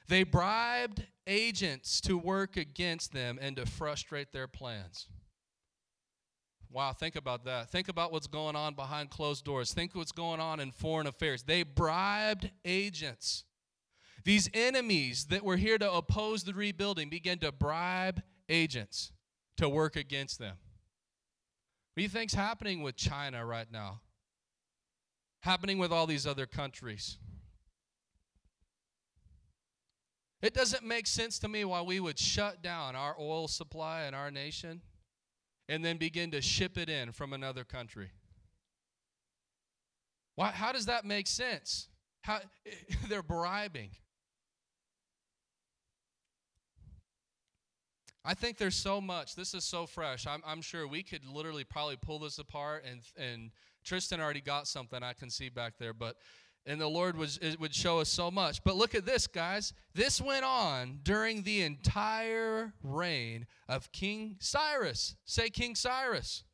They 0.09 0.23
bribed 0.23 1.07
agents 1.27 2.01
to 2.01 2.17
work 2.17 2.57
against 2.57 3.13
them 3.13 3.39
and 3.41 3.57
to 3.57 3.67
frustrate 3.67 4.33
their 4.33 4.49
plans. 4.49 5.07
Wow, 6.71 6.95
think 6.95 7.15
about 7.15 7.45
that. 7.45 7.71
Think 7.71 7.89
about 7.89 8.11
what's 8.11 8.27
going 8.27 8.57
on 8.57 8.75
behind 8.75 9.11
closed 9.11 9.45
doors. 9.45 9.75
Think 9.75 9.95
what's 9.95 10.13
going 10.13 10.41
on 10.41 10.61
in 10.61 10.71
foreign 10.71 11.07
affairs. 11.07 11.43
They 11.43 11.63
bribed 11.63 12.51
agents 12.65 13.45
These 14.25 14.51
enemies 14.53 15.27
that 15.27 15.45
were 15.45 15.57
here 15.57 15.79
to 15.79 15.91
oppose 15.91 16.45
the 16.45 16.53
rebuilding 16.53 17.09
began 17.09 17.39
to 17.39 17.53
bribe 17.53 18.23
agents 18.49 19.13
to 19.57 19.69
work 19.69 19.97
against 19.97 20.39
them. 20.39 20.57
What 21.99 22.03
do 22.03 22.05
you 22.05 22.11
think's 22.11 22.35
happening 22.35 22.85
with 22.85 22.95
China 22.95 23.45
right 23.45 23.67
now? 23.73 24.03
Happening 25.41 25.79
with 25.79 25.91
all 25.91 26.07
these 26.07 26.29
other 26.29 26.47
countries? 26.47 27.19
It 30.41 30.55
doesn't 30.55 30.85
make 30.85 31.09
sense 31.09 31.41
to 31.41 31.49
me 31.49 31.65
why 31.65 31.83
we 31.83 31.99
would 31.99 32.17
shut 32.17 32.63
down 32.63 32.95
our 32.95 33.17
oil 33.19 33.49
supply 33.49 34.05
in 34.05 34.15
our 34.15 34.31
nation 34.31 34.81
and 35.69 35.85
then 35.85 35.97
begin 35.97 36.31
to 36.31 36.41
ship 36.41 36.79
it 36.79 36.89
in 36.89 37.11
from 37.11 37.33
another 37.33 37.65
country. 37.65 38.13
Why, 40.37 40.53
how 40.53 40.71
does 40.71 40.87
that 40.87 41.05
make 41.05 41.27
sense? 41.27 41.89
How, 42.23 42.39
they're 43.09 43.25
bribing. 43.25 43.91
I 48.29 48.35
think 48.35 48.59
there's 48.59 48.77
so 48.77 49.01
much. 49.01 49.35
This 49.35 49.55
is 49.55 49.65
so 49.65 49.87
fresh. 49.87 50.27
I'm, 50.27 50.43
I'm 50.47 50.61
sure 50.61 50.87
we 50.87 51.03
could 51.03 51.27
literally 51.27 51.65
probably 51.65 51.97
pull 51.97 52.19
this 52.19 52.39
apart, 52.39 52.85
and, 52.85 53.01
and 53.17 53.51
Tristan 53.87 54.21
already 54.21 54.43
got 54.43 54.69
something 54.69 55.03
I 55.03 55.15
can 55.15 55.31
see 55.31 55.49
back 55.49 55.79
there, 55.79 55.95
but 55.95 56.17
and 56.67 56.79
the 56.79 56.89
Lord 56.89 57.17
was, 57.17 57.39
it 57.39 57.59
would 57.59 57.75
show 57.75 58.01
us 58.01 58.11
so 58.11 58.31
much. 58.31 58.63
But 58.63 58.77
look 58.77 58.95
at 58.95 59.07
this, 59.07 59.27
guys. 59.27 59.73
This 59.95 60.21
went 60.21 60.45
on 60.45 61.01
during 61.03 61.43
the 61.43 61.63
entire 61.63 62.75
reign 62.83 63.47
of 63.67 63.91
King 63.93 64.37
Cyrus. 64.41 65.17
Say 65.25 65.49
King 65.49 65.75
Cyrus. 65.75 66.45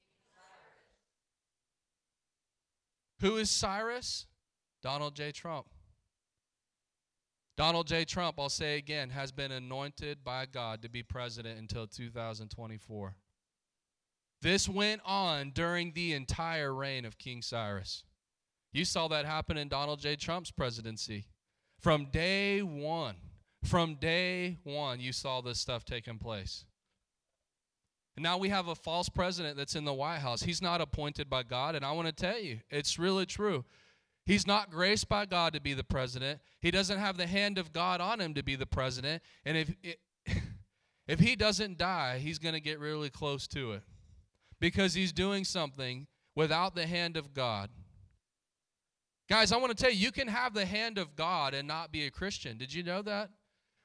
Who 3.18 3.36
is 3.36 3.50
Cyrus? 3.50 4.26
Donald 4.80 5.16
J. 5.16 5.32
Trump. 5.32 5.66
Donald 7.56 7.86
J. 7.86 8.04
Trump, 8.04 8.38
I'll 8.38 8.48
say 8.48 8.76
again, 8.78 9.10
has 9.10 9.30
been 9.30 9.52
anointed 9.52 10.24
by 10.24 10.46
God 10.46 10.82
to 10.82 10.88
be 10.88 11.02
president 11.02 11.58
until 11.58 11.86
2024. 11.86 13.14
This 14.42 14.68
went 14.68 15.00
on 15.04 15.52
during 15.54 15.92
the 15.92 16.12
entire 16.12 16.74
reign 16.74 17.04
of 17.04 17.16
King 17.16 17.42
Cyrus. 17.42 18.04
You 18.72 18.84
saw 18.84 19.06
that 19.08 19.24
happen 19.24 19.56
in 19.56 19.68
Donald 19.68 20.00
J. 20.00 20.16
Trump's 20.16 20.50
presidency. 20.50 21.26
From 21.80 22.06
day 22.06 22.60
one, 22.60 23.16
from 23.62 23.94
day 23.94 24.58
one, 24.64 24.98
you 24.98 25.12
saw 25.12 25.40
this 25.40 25.60
stuff 25.60 25.84
taking 25.84 26.18
place. 26.18 26.64
And 28.16 28.22
now 28.22 28.36
we 28.36 28.48
have 28.48 28.68
a 28.68 28.74
false 28.74 29.08
president 29.08 29.56
that's 29.56 29.76
in 29.76 29.84
the 29.84 29.94
White 29.94 30.18
House. 30.18 30.42
He's 30.42 30.62
not 30.62 30.80
appointed 30.80 31.30
by 31.30 31.42
God, 31.42 31.74
and 31.74 31.84
I 31.84 31.92
want 31.92 32.08
to 32.08 32.12
tell 32.12 32.38
you, 32.38 32.60
it's 32.68 32.98
really 32.98 33.26
true. 33.26 33.64
He's 34.26 34.46
not 34.46 34.70
graced 34.70 35.08
by 35.08 35.26
God 35.26 35.52
to 35.52 35.60
be 35.60 35.74
the 35.74 35.84
president. 35.84 36.40
He 36.60 36.70
doesn't 36.70 36.98
have 36.98 37.16
the 37.16 37.26
hand 37.26 37.58
of 37.58 37.72
God 37.72 38.00
on 38.00 38.20
him 38.20 38.34
to 38.34 38.42
be 38.42 38.56
the 38.56 38.66
president. 38.66 39.22
And 39.44 39.56
if 39.56 39.74
if 41.06 41.20
he 41.20 41.36
doesn't 41.36 41.76
die, 41.76 42.18
he's 42.18 42.38
going 42.38 42.54
to 42.54 42.60
get 42.60 42.78
really 42.78 43.10
close 43.10 43.46
to 43.48 43.72
it. 43.72 43.82
Because 44.60 44.94
he's 44.94 45.12
doing 45.12 45.44
something 45.44 46.06
without 46.34 46.74
the 46.74 46.86
hand 46.86 47.16
of 47.16 47.34
God. 47.34 47.68
Guys, 49.28 49.52
I 49.52 49.56
want 49.56 49.76
to 49.76 49.82
tell 49.82 49.92
you, 49.92 49.98
you 49.98 50.12
can 50.12 50.28
have 50.28 50.54
the 50.54 50.66
hand 50.66 50.98
of 50.98 51.16
God 51.16 51.54
and 51.54 51.66
not 51.68 51.92
be 51.92 52.06
a 52.06 52.10
Christian. 52.10 52.56
Did 52.56 52.72
you 52.72 52.82
know 52.82 53.02
that? 53.02 53.30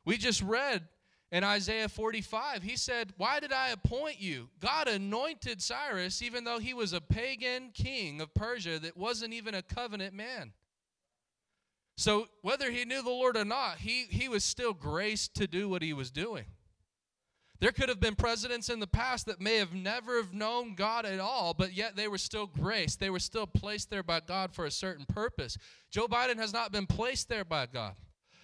We 0.06 0.18
just 0.18 0.42
read 0.42 0.88
in 1.32 1.44
Isaiah 1.44 1.90
45, 1.90 2.64
he 2.64 2.76
said, 2.76 3.14
Why 3.18 3.40
did 3.40 3.54
I 3.54 3.70
appoint 3.70 4.20
you? 4.20 4.50
God 4.60 4.88
anointed 4.88 5.62
Cyrus, 5.62 6.22
even 6.22 6.44
though 6.44 6.60
he 6.60 6.74
was 6.74 6.92
a 6.92 7.02
pagan 7.02 7.70
king 7.74 8.20
of 8.20 8.34
Persia 8.34 8.80
that 8.80 8.98
wasn't 8.98 9.34
even 9.34 9.54
a 9.54 9.62
covenant 9.62 10.16
man. 10.16 10.54
So, 11.98 12.30
whether 12.42 12.72
he 12.72 12.86
knew 12.86 13.04
the 13.04 13.10
Lord 13.10 13.38
or 13.38 13.46
not, 13.46 13.78
he, 13.80 14.06
he 14.10 14.30
was 14.30 14.44
still 14.44 14.74
graced 14.74 15.36
to 15.36 15.48
do 15.48 15.70
what 15.70 15.82
he 15.82 15.94
was 15.94 16.10
doing. 16.10 16.46
There 17.60 17.74
could 17.74 17.90
have 17.90 18.00
been 18.00 18.16
presidents 18.16 18.70
in 18.70 18.80
the 18.80 18.88
past 18.88 19.26
that 19.26 19.42
may 19.42 19.58
have 19.58 19.74
never 19.74 20.16
have 20.16 20.34
known 20.34 20.76
God 20.76 21.06
at 21.06 21.20
all, 21.20 21.54
but 21.54 21.74
yet 21.74 21.98
they 21.98 22.08
were 22.08 22.18
still 22.18 22.48
graced. 22.48 23.02
They 23.02 23.10
were 23.10 23.20
still 23.20 23.46
placed 23.46 23.90
there 23.90 24.02
by 24.02 24.22
God 24.22 24.54
for 24.54 24.66
a 24.66 24.72
certain 24.72 25.06
purpose. 25.06 25.58
Joe 25.92 26.08
Biden 26.08 26.38
has 26.38 26.54
not 26.54 26.72
been 26.72 26.88
placed 26.88 27.28
there 27.28 27.44
by 27.44 27.66
God. 27.66 27.96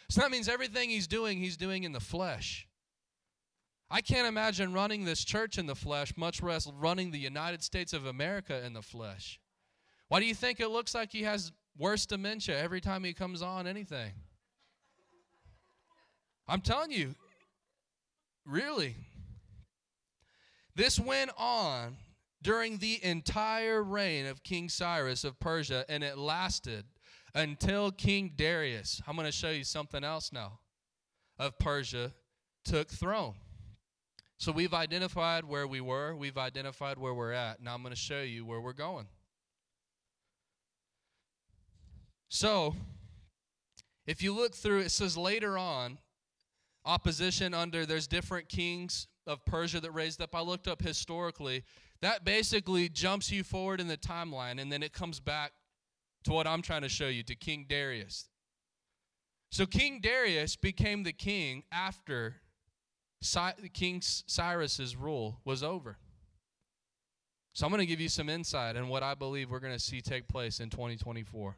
So 0.10 0.22
that 0.22 0.32
means 0.32 0.50
everything 0.50 0.90
he's 0.90 1.08
doing, 1.08 1.38
he's 1.38 1.58
doing 1.58 1.84
in 1.84 1.94
the 1.94 2.02
flesh. 2.02 2.68
I 3.90 4.02
can't 4.02 4.28
imagine 4.28 4.74
running 4.74 5.06
this 5.06 5.24
church 5.24 5.58
in 5.58 5.68
the 5.68 5.76
flesh, 5.76 6.14
much 6.18 6.42
less 6.42 6.68
running 6.78 7.12
the 7.12 7.20
United 7.20 7.64
States 7.64 7.94
of 7.94 8.06
America 8.06 8.66
in 8.66 8.74
the 8.74 8.82
flesh. 8.82 9.40
Why 10.08 10.20
do 10.20 10.26
you 10.26 10.36
think 10.36 10.60
it 10.60 10.70
looks 10.70 10.96
like 10.96 11.12
he 11.12 11.24
has 11.24 11.52
worse 11.78 12.06
dementia 12.06 12.60
every 12.60 12.82
time 12.82 13.04
he 13.04 13.14
comes 13.14 13.42
on 13.42 13.68
anything? 13.68 14.12
I'm 16.48 16.62
telling 16.62 16.92
you, 16.92 17.16
Really? 18.46 18.96
This 20.76 21.00
went 21.00 21.32
on 21.38 21.98
during 22.44 22.78
the 22.78 23.04
entire 23.04 23.82
reign 23.82 24.28
of 24.28 24.44
King 24.44 24.70
Cyrus 24.70 25.24
of 25.24 25.40
Persia, 25.40 25.84
and 25.90 26.04
it 26.04 26.18
lasted 26.18 26.86
until 27.34 27.92
King 27.92 28.34
Darius. 28.36 29.02
I'm 29.08 29.16
going 29.16 29.26
to 29.26 29.32
show 29.32 29.50
you 29.50 29.64
something 29.64 30.04
else 30.04 30.32
now 30.32 30.60
of 31.40 31.58
Persia 31.58 32.14
took 32.64 32.90
throne. 32.90 33.34
So 34.38 34.52
we've 34.52 34.74
identified 34.74 35.46
where 35.46 35.66
we 35.66 35.82
were, 35.82 36.16
we've 36.16 36.38
identified 36.38 36.98
where 36.98 37.14
we're 37.14 37.32
at. 37.32 37.62
Now 37.62 37.74
I'm 37.74 37.82
going 37.82 37.94
to 37.94 38.00
show 38.00 38.22
you 38.22 38.46
where 38.46 38.60
we're 38.60 38.74
going. 38.74 39.08
So, 42.28 42.76
if 44.06 44.22
you 44.22 44.36
look 44.36 44.54
through, 44.54 44.82
it 44.82 44.92
says 44.92 45.16
later 45.16 45.58
on, 45.58 46.00
opposition 46.86 47.54
under 47.54 47.86
there's 47.86 48.08
different 48.08 48.50
kings 48.50 49.08
of 49.26 49.44
Persia 49.46 49.80
that 49.80 49.92
raised 49.92 50.22
up. 50.22 50.36
I 50.36 50.42
looked 50.42 50.68
up 50.68 50.82
historically. 50.82 51.64
That 52.02 52.26
basically 52.26 52.90
jumps 52.90 53.32
you 53.32 53.44
forward 53.44 53.80
in 53.80 53.88
the 53.88 53.98
timeline 53.98 54.62
and 54.62 54.72
then 54.72 54.84
it 54.84 54.94
comes 54.94 55.20
back 55.20 55.54
to 56.26 56.32
what 56.32 56.46
I'm 56.46 56.62
trying 56.62 56.82
to 56.82 56.90
show 56.90 57.08
you 57.08 57.24
to 57.24 57.36
King 57.36 57.66
Darius. 57.68 58.28
So 59.52 59.66
King 59.66 60.02
Darius 60.02 60.56
became 60.56 61.04
the 61.04 61.14
king 61.14 61.64
after 61.72 62.36
King 63.74 64.02
Cyrus's 64.02 64.96
rule 64.96 65.40
was 65.44 65.64
over. 65.64 65.98
So 67.54 67.66
I'm 67.66 67.72
going 67.72 67.80
to 67.80 67.86
give 67.86 68.02
you 68.02 68.10
some 68.10 68.30
insight 68.30 68.76
on 68.76 68.90
what 68.90 69.02
I 69.02 69.14
believe 69.14 69.50
we're 69.50 69.60
going 69.60 69.74
to 69.74 69.80
see 69.80 70.02
take 70.02 70.28
place 70.28 70.60
in 70.60 70.70
2024. 70.70 71.56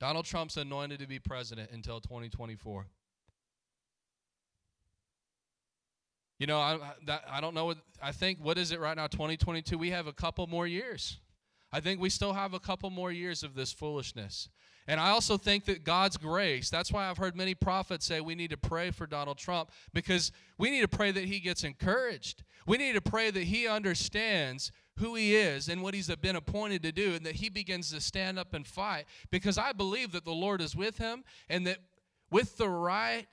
Donald 0.00 0.24
Trump's 0.24 0.56
anointed 0.56 0.98
to 0.98 1.06
be 1.06 1.18
president 1.18 1.70
until 1.72 2.00
2024. 2.00 2.86
You 6.40 6.46
know, 6.46 6.58
I, 6.58 6.78
that, 7.06 7.22
I 7.30 7.40
don't 7.42 7.54
know. 7.54 7.66
What, 7.66 7.78
I 8.02 8.12
think, 8.12 8.38
what 8.40 8.56
is 8.56 8.72
it 8.72 8.80
right 8.80 8.96
now, 8.96 9.06
2022? 9.06 9.76
We 9.76 9.90
have 9.90 10.06
a 10.06 10.12
couple 10.12 10.46
more 10.46 10.66
years. 10.66 11.18
I 11.70 11.80
think 11.80 12.00
we 12.00 12.08
still 12.08 12.32
have 12.32 12.54
a 12.54 12.58
couple 12.58 12.88
more 12.90 13.12
years 13.12 13.42
of 13.42 13.54
this 13.54 13.72
foolishness. 13.72 14.48
And 14.86 14.98
I 14.98 15.10
also 15.10 15.36
think 15.36 15.66
that 15.66 15.84
God's 15.84 16.16
grace, 16.16 16.70
that's 16.70 16.90
why 16.90 17.08
I've 17.08 17.18
heard 17.18 17.36
many 17.36 17.54
prophets 17.54 18.06
say 18.06 18.20
we 18.20 18.34
need 18.34 18.50
to 18.50 18.56
pray 18.56 18.90
for 18.90 19.06
Donald 19.06 19.38
Trump 19.38 19.70
because 19.92 20.32
we 20.58 20.70
need 20.70 20.80
to 20.80 20.88
pray 20.88 21.12
that 21.12 21.24
he 21.24 21.38
gets 21.38 21.64
encouraged. 21.64 22.42
We 22.66 22.76
need 22.76 22.94
to 22.94 23.00
pray 23.00 23.30
that 23.30 23.44
he 23.44 23.68
understands 23.68 24.72
who 24.98 25.14
he 25.14 25.36
is 25.36 25.68
and 25.68 25.82
what 25.82 25.94
he's 25.94 26.14
been 26.16 26.36
appointed 26.36 26.82
to 26.82 26.92
do 26.92 27.14
and 27.14 27.24
that 27.24 27.36
he 27.36 27.48
begins 27.48 27.90
to 27.92 28.00
stand 28.00 28.38
up 28.38 28.52
and 28.52 28.66
fight 28.66 29.06
because 29.30 29.58
I 29.58 29.72
believe 29.72 30.12
that 30.12 30.24
the 30.24 30.32
Lord 30.32 30.60
is 30.60 30.76
with 30.76 30.98
him 30.98 31.24
and 31.48 31.66
that 31.66 31.78
with 32.30 32.56
the 32.56 32.68
right 32.68 33.26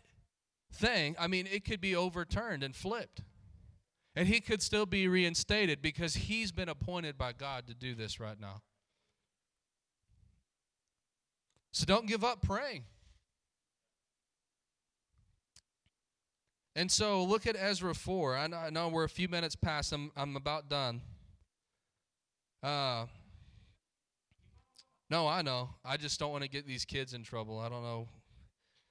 thing, 0.71 1.15
I 1.19 1.27
mean, 1.27 1.47
it 1.51 1.65
could 1.65 1.81
be 1.81 1.95
overturned 1.95 2.63
and 2.63 2.75
flipped. 2.75 3.21
And 4.15 4.27
he 4.27 4.39
could 4.39 4.63
still 4.63 4.87
be 4.87 5.07
reinstated 5.07 5.81
because 5.81 6.15
he's 6.15 6.51
been 6.51 6.69
appointed 6.69 7.17
by 7.17 7.33
God 7.33 7.67
to 7.67 7.75
do 7.75 7.93
this 7.93 8.19
right 8.19 8.39
now. 8.39 8.61
So 11.77 11.85
don't 11.85 12.07
give 12.07 12.23
up 12.23 12.41
praying. 12.41 12.85
And 16.75 16.91
so 16.91 17.23
look 17.23 17.45
at 17.45 17.55
Ezra 17.55 17.93
4. 17.93 18.35
I 18.35 18.47
know, 18.47 18.57
I 18.57 18.69
know 18.71 18.87
we're 18.87 19.03
a 19.03 19.09
few 19.09 19.27
minutes 19.27 19.55
past. 19.55 19.93
I'm, 19.93 20.11
I'm 20.17 20.35
about 20.35 20.69
done. 20.69 21.01
Uh, 22.63 23.05
no, 25.11 25.27
I 25.27 25.43
know. 25.43 25.69
I 25.85 25.97
just 25.97 26.19
don't 26.19 26.31
want 26.31 26.43
to 26.45 26.49
get 26.49 26.65
these 26.65 26.83
kids 26.83 27.13
in 27.13 27.21
trouble. 27.21 27.59
I 27.59 27.69
don't 27.69 27.83
know. 27.83 28.07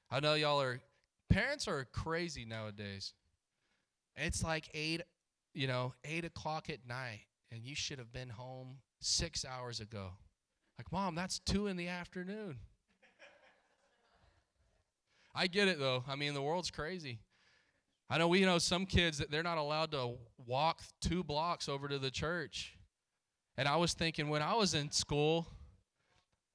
I 0.09 0.21
know 0.21 0.35
y'all 0.35 0.61
are 0.61 0.81
Parents 1.29 1.67
are 1.67 1.85
crazy 1.87 2.45
nowadays. 2.45 3.15
It's 4.15 4.45
like 4.45 4.71
eight, 4.75 5.03
you 5.55 5.67
know, 5.67 5.93
eight 6.05 6.25
o'clock 6.25 6.71
at 6.71 6.87
night, 6.87 7.23
and 7.51 7.65
you 7.65 7.75
should 7.75 7.99
have 7.99 8.13
been 8.13 8.29
home 8.29 8.77
six 9.01 9.45
hours 9.45 9.81
ago. 9.81 10.11
Like, 10.79 10.93
mom, 10.93 11.17
that's 11.17 11.41
two 11.41 11.67
in 11.67 11.77
the 11.77 11.89
afternoon. 11.89 12.59
I 15.37 15.47
get 15.49 15.69
it 15.69 15.79
though. 15.79 16.03
I 16.09 16.17
mean, 16.17 16.33
the 16.33 16.41
world's 16.41 16.71
crazy. 16.71 17.21
I 18.09 18.19
know 18.19 18.29
we 18.29 18.41
know 18.41 18.59
some 18.59 18.87
kids 18.87 19.19
that 19.19 19.31
they're 19.31 19.43
not 19.43 19.59
allowed 19.59 19.91
to 19.93 20.15
walk 20.47 20.81
two 21.01 21.23
blocks 21.23 21.69
over 21.69 21.89
to 21.89 21.99
the 21.99 22.11
church. 22.11 22.73
And 23.59 23.69
I 23.69 23.77
was 23.77 23.93
thinking 23.93 24.29
when 24.29 24.43
I 24.43 24.55
was 24.55 24.75
in 24.75 24.91
school, 24.91 25.47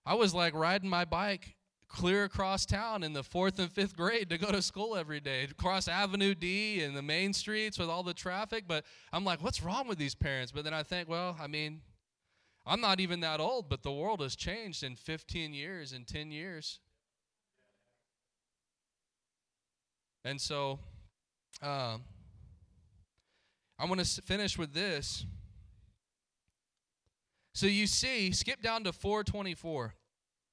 I 0.06 0.16
was 0.16 0.34
like 0.34 0.56
riding 0.56 0.90
my 0.90 1.06
bike 1.06 1.56
clear 1.88 2.24
across 2.24 2.66
town 2.66 3.04
in 3.04 3.14
the 3.14 3.24
fourth 3.24 3.60
and 3.60 3.72
fifth 3.72 3.96
grade 3.96 4.30
to 4.30 4.38
go 4.38 4.52
to 4.52 4.62
school 4.62 4.96
every 4.96 5.20
day, 5.20 5.44
across 5.44 5.88
Avenue 5.88 6.34
D 6.34 6.82
and 6.82 6.96
the 6.96 7.02
main 7.02 7.34
streets 7.34 7.78
with 7.78 7.90
all 7.90 8.02
the 8.02 8.14
traffic. 8.14 8.64
But 8.68 8.86
I'm 9.12 9.26
like, 9.26 9.44
what's 9.44 9.62
wrong 9.62 9.88
with 9.88 9.98
these 9.98 10.16
parents? 10.16 10.52
But 10.52 10.64
then 10.64 10.74
I 10.74 10.84
think, 10.84 11.10
well, 11.10 11.38
I 11.40 11.48
mean, 11.48 11.82
I'm 12.66 12.82
not 12.82 13.00
even 13.00 13.20
that 13.22 13.40
old, 13.40 13.70
but 13.70 13.84
the 13.84 13.92
world 13.92 14.22
has 14.22 14.36
changed 14.36 14.84
in 14.84 14.96
15 14.96 15.54
years, 15.54 15.92
in 15.92 16.06
10 16.06 16.32
years. 16.32 16.80
And 20.24 20.40
so, 20.40 20.80
um, 21.62 22.04
I 23.80 23.86
want 23.86 24.00
to 24.00 24.22
finish 24.22 24.58
with 24.58 24.74
this. 24.74 25.26
So 27.54 27.68
you 27.68 27.88
see, 27.88 28.32
skip 28.32 28.62
down 28.62 28.84
to 28.84 28.94
424. 28.94 29.96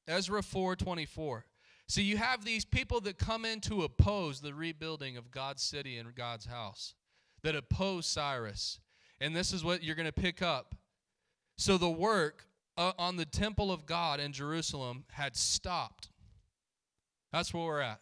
Ezra 0.08 0.42
4:24. 0.42 1.44
So 1.86 2.00
you 2.00 2.16
have 2.16 2.44
these 2.44 2.64
people 2.64 3.00
that 3.02 3.18
come 3.18 3.44
in 3.44 3.60
to 3.62 3.82
oppose 3.82 4.40
the 4.40 4.54
rebuilding 4.54 5.16
of 5.16 5.30
God's 5.30 5.62
city 5.62 5.96
and 5.96 6.14
God's 6.14 6.46
house, 6.46 6.94
that 7.42 7.54
oppose 7.54 8.06
Cyrus. 8.06 8.80
And 9.20 9.34
this 9.34 9.52
is 9.52 9.64
what 9.64 9.82
you're 9.82 9.94
going 9.94 10.06
to 10.06 10.12
pick 10.12 10.42
up. 10.42 10.74
So 11.56 11.78
the 11.78 11.90
work 11.90 12.46
uh, 12.76 12.92
on 12.98 13.16
the 13.16 13.24
temple 13.24 13.72
of 13.72 13.86
God 13.86 14.20
in 14.20 14.32
Jerusalem 14.32 15.04
had 15.10 15.36
stopped. 15.36 16.10
That's 17.32 17.52
where 17.52 17.64
we're 17.64 17.80
at. 17.80 18.00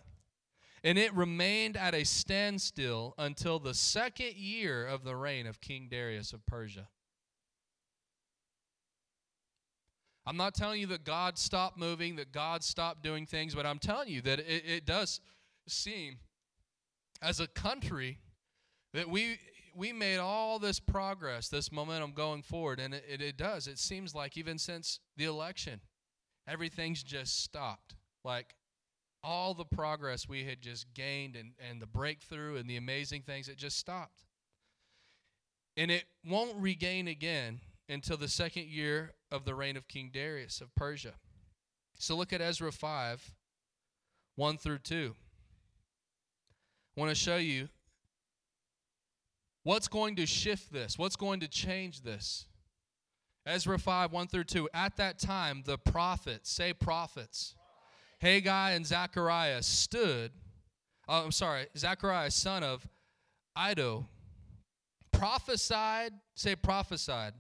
And 0.86 0.96
it 0.98 1.12
remained 1.16 1.76
at 1.76 1.96
a 1.96 2.04
standstill 2.04 3.16
until 3.18 3.58
the 3.58 3.74
second 3.74 4.36
year 4.36 4.86
of 4.86 5.02
the 5.02 5.16
reign 5.16 5.48
of 5.48 5.60
King 5.60 5.88
Darius 5.90 6.32
of 6.32 6.46
Persia. 6.46 6.86
I'm 10.24 10.36
not 10.36 10.54
telling 10.54 10.80
you 10.80 10.86
that 10.86 11.02
God 11.02 11.38
stopped 11.38 11.76
moving, 11.76 12.14
that 12.16 12.30
God 12.30 12.62
stopped 12.62 13.02
doing 13.02 13.26
things, 13.26 13.52
but 13.52 13.66
I'm 13.66 13.80
telling 13.80 14.08
you 14.08 14.22
that 14.22 14.38
it, 14.38 14.62
it 14.64 14.86
does 14.86 15.20
seem 15.66 16.18
as 17.20 17.40
a 17.40 17.48
country 17.48 18.20
that 18.94 19.08
we 19.10 19.40
we 19.74 19.92
made 19.92 20.18
all 20.18 20.60
this 20.60 20.78
progress, 20.78 21.48
this 21.48 21.72
momentum 21.72 22.12
going 22.12 22.42
forward, 22.42 22.78
and 22.78 22.94
it, 22.94 23.04
it, 23.08 23.20
it 23.20 23.36
does. 23.36 23.66
It 23.66 23.80
seems 23.80 24.14
like 24.14 24.38
even 24.38 24.56
since 24.56 25.00
the 25.16 25.24
election, 25.24 25.80
everything's 26.46 27.02
just 27.02 27.42
stopped. 27.42 27.96
Like 28.24 28.54
all 29.26 29.54
the 29.54 29.64
progress 29.64 30.28
we 30.28 30.44
had 30.44 30.62
just 30.62 30.86
gained 30.94 31.34
and, 31.34 31.50
and 31.68 31.82
the 31.82 31.86
breakthrough 31.86 32.56
and 32.56 32.70
the 32.70 32.76
amazing 32.76 33.22
things, 33.22 33.48
it 33.48 33.56
just 33.56 33.76
stopped. 33.76 34.24
And 35.76 35.90
it 35.90 36.04
won't 36.24 36.56
regain 36.56 37.08
again 37.08 37.60
until 37.88 38.16
the 38.16 38.28
second 38.28 38.68
year 38.68 39.14
of 39.32 39.44
the 39.44 39.54
reign 39.54 39.76
of 39.76 39.88
King 39.88 40.10
Darius 40.14 40.60
of 40.60 40.72
Persia. 40.76 41.14
So 41.98 42.14
look 42.16 42.32
at 42.32 42.40
Ezra 42.40 42.70
5 42.70 43.34
1 44.36 44.58
through 44.58 44.78
2. 44.78 45.14
I 46.96 47.00
want 47.00 47.10
to 47.10 47.14
show 47.14 47.36
you 47.36 47.68
what's 49.64 49.88
going 49.88 50.14
to 50.16 50.26
shift 50.26 50.72
this, 50.72 50.96
what's 50.96 51.16
going 51.16 51.40
to 51.40 51.48
change 51.48 52.02
this. 52.02 52.46
Ezra 53.44 53.78
5 53.78 54.12
1 54.12 54.28
through 54.28 54.44
2. 54.44 54.68
At 54.72 54.96
that 54.98 55.18
time, 55.18 55.62
the 55.66 55.78
prophets, 55.78 56.50
say 56.50 56.72
prophets, 56.72 57.56
Haggai 58.26 58.72
and 58.72 58.84
Zechariah 58.84 59.62
stood. 59.62 60.32
Oh, 61.06 61.24
I'm 61.24 61.30
sorry, 61.30 61.68
Zechariah, 61.78 62.32
son 62.32 62.64
of 62.64 62.88
Iddo, 63.56 64.08
prophesied, 65.12 66.10
say 66.34 66.56
prophesied, 66.56 67.34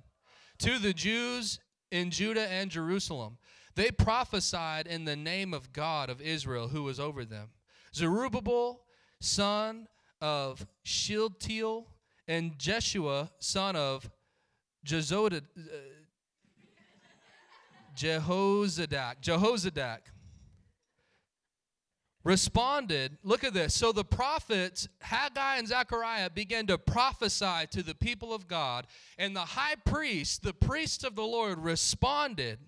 to 0.60 0.78
the 0.78 0.92
Jews 0.92 1.58
in 1.90 2.12
Judah 2.12 2.46
and 2.48 2.70
Jerusalem. 2.70 3.38
They 3.74 3.90
prophesied 3.90 4.86
in 4.86 5.04
the 5.04 5.16
name 5.16 5.52
of 5.52 5.72
God 5.72 6.08
of 6.08 6.20
Israel 6.20 6.68
who 6.68 6.84
was 6.84 7.00
over 7.00 7.24
them. 7.24 7.48
Zerubbabel, 7.92 8.84
son 9.20 9.88
of 10.20 10.68
Shealtiel, 10.84 11.88
and 12.28 12.56
Jeshua, 12.60 13.32
son 13.40 13.74
of 13.74 14.04
uh, 14.04 14.08
Jehozadak, 14.86 15.42
Jehozadak, 17.96 19.20
Jehozadak, 19.20 19.98
responded, 22.26 23.16
look 23.22 23.44
at 23.44 23.54
this. 23.54 23.72
So 23.72 23.92
the 23.92 24.04
prophets, 24.04 24.88
Haggai 25.00 25.58
and 25.58 25.68
Zechariah, 25.68 26.28
began 26.28 26.66
to 26.66 26.76
prophesy 26.76 27.68
to 27.70 27.84
the 27.84 27.94
people 27.94 28.34
of 28.34 28.48
God, 28.48 28.88
and 29.16 29.34
the 29.34 29.40
high 29.40 29.76
priest, 29.84 30.42
the 30.42 30.52
priests 30.52 31.04
of 31.04 31.14
the 31.14 31.22
Lord, 31.22 31.60
responded 31.60 32.58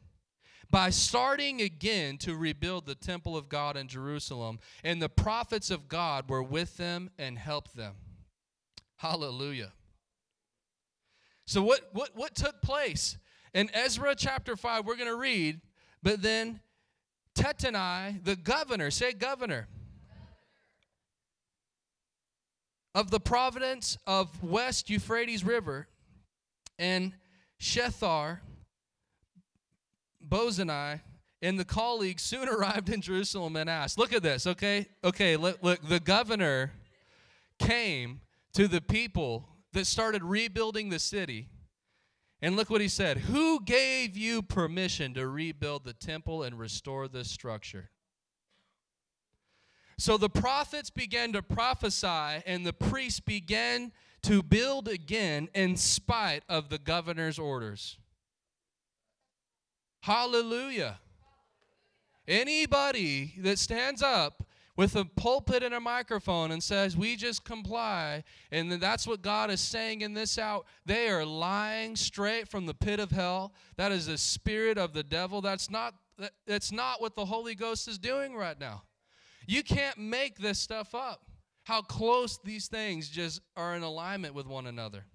by 0.70 0.90
starting 0.90 1.60
again 1.60 2.18
to 2.18 2.36
rebuild 2.36 2.86
the 2.86 2.94
temple 2.94 3.36
of 3.36 3.48
God 3.48 3.76
in 3.76 3.88
Jerusalem. 3.88 4.60
And 4.84 5.02
the 5.02 5.08
prophets 5.08 5.72
of 5.72 5.88
God 5.88 6.30
were 6.30 6.42
with 6.42 6.76
them 6.76 7.10
and 7.18 7.36
helped 7.36 7.74
them. 7.74 7.94
Hallelujah. 8.96 9.72
So, 11.46 11.62
what, 11.62 11.80
what, 11.92 12.10
what 12.14 12.36
took 12.36 12.62
place? 12.62 13.18
In 13.54 13.70
Ezra 13.74 14.14
chapter 14.14 14.54
5, 14.54 14.86
we're 14.86 14.96
going 14.96 15.08
to 15.08 15.16
read, 15.16 15.62
but 16.00 16.22
then 16.22 16.60
Tattenai, 17.38 18.24
the 18.24 18.34
governor, 18.34 18.90
say 18.90 19.12
governor, 19.12 19.68
of 22.96 23.12
the 23.12 23.20
province 23.20 23.96
of 24.08 24.42
West 24.42 24.90
Euphrates 24.90 25.44
River, 25.44 25.86
and 26.80 27.12
Shethar, 27.60 28.40
Bozani, 30.28 31.00
and 31.40 31.56
the 31.56 31.64
colleagues 31.64 32.24
soon 32.24 32.48
arrived 32.48 32.88
in 32.88 33.00
Jerusalem 33.00 33.54
and 33.54 33.70
asked, 33.70 33.98
Look 33.98 34.12
at 34.12 34.24
this, 34.24 34.44
okay? 34.44 34.88
Okay, 35.04 35.36
look, 35.36 35.62
look, 35.62 35.80
the 35.88 36.00
governor 36.00 36.72
came 37.60 38.20
to 38.54 38.66
the 38.66 38.80
people 38.80 39.48
that 39.74 39.86
started 39.86 40.24
rebuilding 40.24 40.88
the 40.88 40.98
city 40.98 41.46
and 42.40 42.56
look 42.56 42.70
what 42.70 42.80
he 42.80 42.88
said 42.88 43.18
Who 43.18 43.62
gave 43.64 44.16
you 44.16 44.42
permission 44.42 45.14
to 45.14 45.26
rebuild 45.26 45.84
the 45.84 45.92
temple 45.92 46.42
and 46.42 46.58
restore 46.58 47.08
this 47.08 47.30
structure? 47.30 47.90
So 49.98 50.16
the 50.16 50.30
prophets 50.30 50.90
began 50.90 51.32
to 51.32 51.42
prophesy, 51.42 52.42
and 52.46 52.64
the 52.64 52.72
priests 52.72 53.18
began 53.18 53.90
to 54.22 54.44
build 54.44 54.86
again 54.86 55.48
in 55.54 55.76
spite 55.76 56.44
of 56.48 56.68
the 56.68 56.78
governor's 56.78 57.38
orders. 57.38 57.98
Hallelujah. 60.02 61.00
Anybody 62.28 63.34
that 63.38 63.58
stands 63.58 64.02
up 64.02 64.44
with 64.78 64.94
a 64.94 65.04
pulpit 65.04 65.64
and 65.64 65.74
a 65.74 65.80
microphone 65.80 66.52
and 66.52 66.62
says, 66.62 66.96
We 66.96 67.16
just 67.16 67.44
comply, 67.44 68.22
and 68.52 68.70
that's 68.70 69.08
what 69.08 69.22
God 69.22 69.50
is 69.50 69.60
saying 69.60 70.02
in 70.02 70.14
this 70.14 70.38
out, 70.38 70.66
they 70.86 71.08
are 71.08 71.26
lying 71.26 71.96
straight 71.96 72.48
from 72.48 72.64
the 72.64 72.74
pit 72.74 73.00
of 73.00 73.10
hell. 73.10 73.52
That 73.76 73.90
is 73.90 74.06
the 74.06 74.16
spirit 74.16 74.78
of 74.78 74.92
the 74.92 75.02
devil. 75.02 75.40
That's 75.40 75.68
not, 75.68 75.94
that's 76.46 76.70
not 76.70 77.00
what 77.00 77.16
the 77.16 77.24
Holy 77.24 77.56
Ghost 77.56 77.88
is 77.88 77.98
doing 77.98 78.36
right 78.36 78.58
now. 78.58 78.84
You 79.48 79.64
can't 79.64 79.98
make 79.98 80.38
this 80.38 80.60
stuff 80.60 80.94
up. 80.94 81.22
How 81.64 81.82
close 81.82 82.38
these 82.44 82.68
things 82.68 83.08
just 83.08 83.40
are 83.56 83.74
in 83.74 83.82
alignment 83.82 84.32
with 84.32 84.46
one 84.46 84.68
another. 84.68 85.06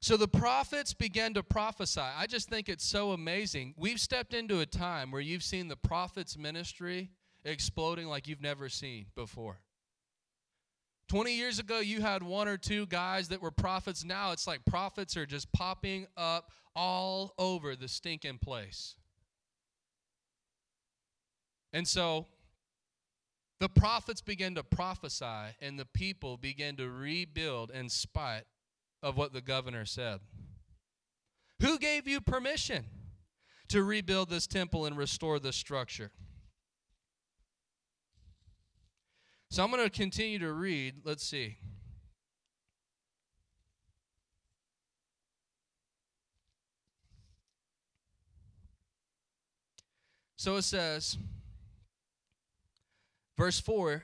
So 0.00 0.16
the 0.16 0.28
prophets 0.28 0.94
began 0.94 1.34
to 1.34 1.42
prophesy. 1.42 2.00
I 2.00 2.26
just 2.26 2.48
think 2.48 2.68
it's 2.68 2.86
so 2.86 3.10
amazing. 3.10 3.74
We've 3.76 4.00
stepped 4.00 4.32
into 4.32 4.60
a 4.60 4.66
time 4.66 5.10
where 5.10 5.20
you've 5.20 5.42
seen 5.42 5.66
the 5.66 5.76
prophet's 5.76 6.38
ministry 6.38 7.10
exploding 7.44 8.06
like 8.06 8.28
you've 8.28 8.42
never 8.42 8.68
seen 8.68 9.06
before. 9.14 9.58
20 11.08 11.34
years 11.34 11.58
ago, 11.58 11.80
you 11.80 12.00
had 12.00 12.22
one 12.22 12.48
or 12.48 12.56
two 12.56 12.86
guys 12.86 13.28
that 13.28 13.42
were 13.42 13.50
prophets. 13.50 14.04
Now 14.04 14.32
it's 14.32 14.46
like 14.46 14.64
prophets 14.64 15.16
are 15.16 15.26
just 15.26 15.52
popping 15.52 16.06
up 16.16 16.50
all 16.74 17.34
over 17.38 17.76
the 17.76 17.88
stinking 17.88 18.38
place. 18.38 18.96
And 21.72 21.86
so 21.86 22.26
the 23.60 23.68
prophets 23.68 24.20
began 24.20 24.54
to 24.56 24.62
prophesy, 24.62 25.54
and 25.60 25.78
the 25.78 25.84
people 25.84 26.36
began 26.36 26.76
to 26.76 26.90
rebuild 26.90 27.70
in 27.70 27.88
spite 27.88 28.44
of 29.02 29.16
what 29.16 29.32
the 29.32 29.40
governor 29.40 29.84
said. 29.84 30.20
Who 31.60 31.78
gave 31.78 32.08
you 32.08 32.20
permission 32.20 32.84
to 33.68 33.82
rebuild 33.82 34.30
this 34.30 34.46
temple 34.46 34.84
and 34.84 34.96
restore 34.96 35.38
this 35.38 35.56
structure? 35.56 36.10
So 39.52 39.62
I'm 39.62 39.70
going 39.70 39.84
to 39.84 39.90
continue 39.90 40.38
to 40.38 40.50
read. 40.50 41.02
Let's 41.04 41.22
see. 41.22 41.58
So 50.36 50.56
it 50.56 50.62
says, 50.62 51.18
verse 53.36 53.60
4 53.60 54.02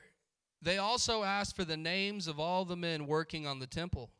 they 0.61 0.77
also 0.77 1.23
asked 1.23 1.55
for 1.55 1.65
the 1.65 1.77
names 1.77 2.27
of 2.27 2.39
all 2.39 2.63
the 2.63 2.77
men 2.77 3.07
working 3.07 3.47
on 3.47 3.57
the 3.57 3.65
temple. 3.65 4.11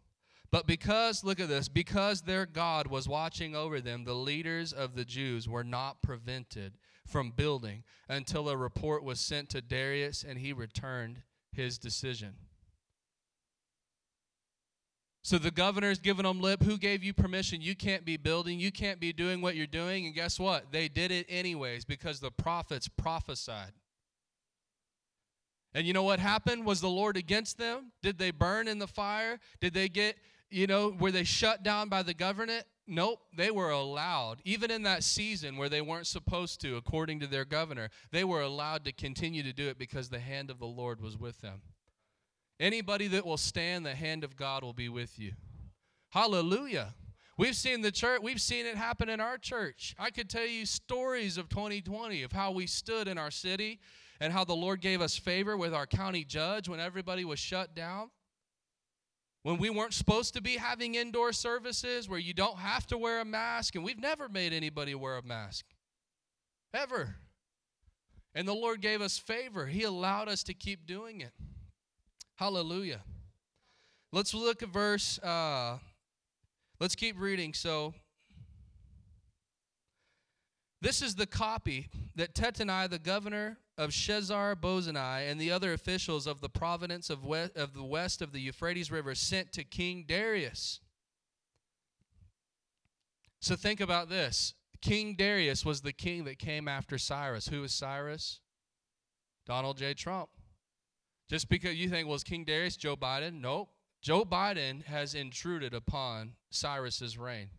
But 0.49 0.65
because, 0.65 1.23
look 1.23 1.39
at 1.39 1.47
this, 1.47 1.69
because 1.69 2.23
their 2.23 2.47
God 2.47 2.87
was 2.87 3.07
watching 3.07 3.55
over 3.55 3.79
them, 3.79 4.03
the 4.03 4.15
leaders 4.15 4.73
of 4.73 4.95
the 4.95 5.05
Jews 5.05 5.47
were 5.47 5.63
not 5.63 6.01
prevented 6.01 6.73
from 7.09 7.31
building 7.31 7.83
until 8.07 8.49
a 8.49 8.57
report 8.57 9.03
was 9.03 9.19
sent 9.19 9.49
to 9.49 9.61
Darius 9.61 10.23
and 10.27 10.39
he 10.39 10.53
returned 10.53 11.23
his 11.51 11.77
decision. 11.77 12.35
So 15.21 15.37
the 15.37 15.51
governor's 15.51 15.99
giving 15.99 16.23
them 16.23 16.39
lip. 16.39 16.63
Who 16.63 16.77
gave 16.77 17.03
you 17.03 17.13
permission? 17.13 17.61
You 17.61 17.75
can't 17.75 18.05
be 18.05 18.17
building. 18.17 18.59
You 18.59 18.71
can't 18.71 18.99
be 18.99 19.11
doing 19.11 19.41
what 19.41 19.55
you're 19.55 19.67
doing. 19.67 20.05
And 20.05 20.15
guess 20.15 20.39
what? 20.39 20.71
They 20.71 20.87
did 20.87 21.11
it 21.11 21.25
anyways 21.29 21.85
because 21.85 22.19
the 22.19 22.31
prophets 22.31 22.87
prophesied. 22.87 23.73
And 25.73 25.85
you 25.85 25.93
know 25.93 26.03
what 26.03 26.19
happened? 26.19 26.65
Was 26.65 26.81
the 26.81 26.89
Lord 26.89 27.15
against 27.15 27.57
them? 27.57 27.91
Did 28.01 28.17
they 28.17 28.31
burn 28.31 28.67
in 28.67 28.79
the 28.79 28.87
fire? 28.87 29.39
Did 29.61 29.73
they 29.73 29.87
get, 29.87 30.15
you 30.49 30.65
know, 30.65 30.95
were 30.99 31.11
they 31.11 31.25
shut 31.25 31.63
down 31.63 31.89
by 31.89 32.01
the 32.01 32.13
government? 32.13 32.65
Nope, 32.91 33.19
they 33.37 33.51
were 33.51 33.69
allowed, 33.69 34.39
even 34.45 34.71
in 34.71 34.81
that 34.81 35.03
season 35.03 35.57
where 35.57 35.69
they 35.69 35.79
weren't 35.79 36.07
supposed 36.07 36.59
to, 36.61 36.75
according 36.75 37.19
to 37.19 37.27
their 37.27 37.45
governor, 37.45 37.89
they 38.11 38.23
were 38.23 38.41
allowed 38.41 38.83
to 38.85 38.91
continue 38.91 39.43
to 39.43 39.53
do 39.53 39.67
it 39.69 39.77
because 39.77 40.09
the 40.09 40.19
hand 40.19 40.49
of 40.49 40.57
the 40.57 40.65
Lord 40.65 40.99
was 40.99 41.15
with 41.15 41.39
them. 41.41 41.61
Anybody 42.59 43.07
that 43.09 43.27
will 43.27 43.37
stand, 43.37 43.85
the 43.85 43.93
hand 43.93 44.23
of 44.23 44.35
God 44.35 44.63
will 44.63 44.73
be 44.73 44.89
with 44.89 45.19
you. 45.19 45.33
Hallelujah. 46.09 46.95
We've 47.37 47.55
seen 47.55 47.81
the 47.81 47.91
church, 47.91 48.21
we've 48.23 48.41
seen 48.41 48.65
it 48.65 48.75
happen 48.75 49.07
in 49.07 49.21
our 49.21 49.37
church. 49.37 49.95
I 49.99 50.09
could 50.09 50.27
tell 50.27 50.47
you 50.47 50.65
stories 50.65 51.37
of 51.37 51.47
2020 51.47 52.23
of 52.23 52.31
how 52.31 52.51
we 52.51 52.65
stood 52.65 53.07
in 53.07 53.19
our 53.19 53.31
city 53.31 53.79
and 54.19 54.33
how 54.33 54.43
the 54.43 54.55
Lord 54.55 54.81
gave 54.81 54.99
us 54.99 55.15
favor 55.15 55.55
with 55.55 55.75
our 55.75 55.85
county 55.85 56.23
judge 56.23 56.67
when 56.67 56.79
everybody 56.79 57.23
was 57.23 57.37
shut 57.37 57.75
down. 57.75 58.09
When 59.43 59.57
we 59.57 59.69
weren't 59.69 59.93
supposed 59.93 60.33
to 60.33 60.41
be 60.41 60.57
having 60.57 60.95
indoor 60.95 61.31
services 61.31 62.09
where 62.09 62.19
you 62.19 62.33
don't 62.33 62.57
have 62.57 62.85
to 62.87 62.97
wear 62.97 63.21
a 63.21 63.25
mask, 63.25 63.75
and 63.75 63.83
we've 63.83 63.99
never 63.99 64.27
made 64.27 64.51
anybody 64.51 64.93
wear 64.95 65.17
a 65.17 65.23
mask. 65.23 65.65
Ever. 66.73 67.15
And 68.35 68.47
the 68.47 68.53
Lord 68.53 68.81
gave 68.81 69.01
us 69.01 69.17
favor. 69.17 69.65
He 69.67 69.83
allowed 69.83 70.27
us 70.27 70.43
to 70.43 70.53
keep 70.53 70.85
doing 70.85 71.21
it. 71.21 71.31
Hallelujah. 72.35 73.01
Let's 74.11 74.33
look 74.33 74.61
at 74.63 74.69
verse, 74.69 75.19
uh, 75.19 75.77
let's 76.79 76.95
keep 76.95 77.19
reading. 77.19 77.53
So, 77.53 77.93
this 80.81 81.01
is 81.01 81.15
the 81.15 81.27
copy 81.27 81.89
that 82.15 82.33
Tattenai, 82.33 82.89
the 82.89 82.99
governor 82.99 83.57
of 83.77 83.91
Shezar 83.91 84.55
Bozenai, 84.55 85.29
and 85.29 85.39
the 85.39 85.51
other 85.51 85.73
officials 85.73 86.27
of 86.27 86.41
the 86.41 86.49
province 86.49 87.09
of, 87.09 87.19
of 87.55 87.73
the 87.73 87.83
west 87.83 88.21
of 88.21 88.31
the 88.31 88.39
Euphrates 88.39 88.91
River 88.91 89.15
sent 89.15 89.51
to 89.53 89.63
King 89.63 90.05
Darius. 90.07 90.79
So 93.41 93.55
think 93.55 93.79
about 93.79 94.09
this. 94.09 94.53
King 94.81 95.15
Darius 95.15 95.65
was 95.65 95.81
the 95.81 95.93
king 95.93 96.23
that 96.25 96.39
came 96.39 96.67
after 96.67 96.97
Cyrus. 96.97 97.47
Who 97.49 97.63
is 97.63 97.73
Cyrus? 97.73 98.39
Donald 99.45 99.77
J. 99.77 99.93
Trump. 99.93 100.29
Just 101.29 101.49
because 101.49 101.75
you 101.75 101.89
think, 101.89 102.07
well, 102.07 102.15
it's 102.15 102.23
King 102.23 102.43
Darius, 102.43 102.77
Joe 102.77 102.95
Biden? 102.95 103.41
Nope. 103.41 103.69
Joe 104.01 104.23
Biden 104.23 104.85
has 104.85 105.13
intruded 105.13 105.73
upon 105.73 106.33
Cyrus's 106.49 107.17
reign. 107.17 107.49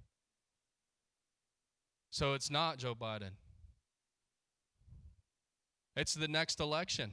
So 2.10 2.34
it's 2.34 2.50
not 2.50 2.78
Joe 2.78 2.94
Biden. 2.94 3.30
It's 5.96 6.14
the 6.14 6.28
next 6.28 6.60
election. 6.60 7.12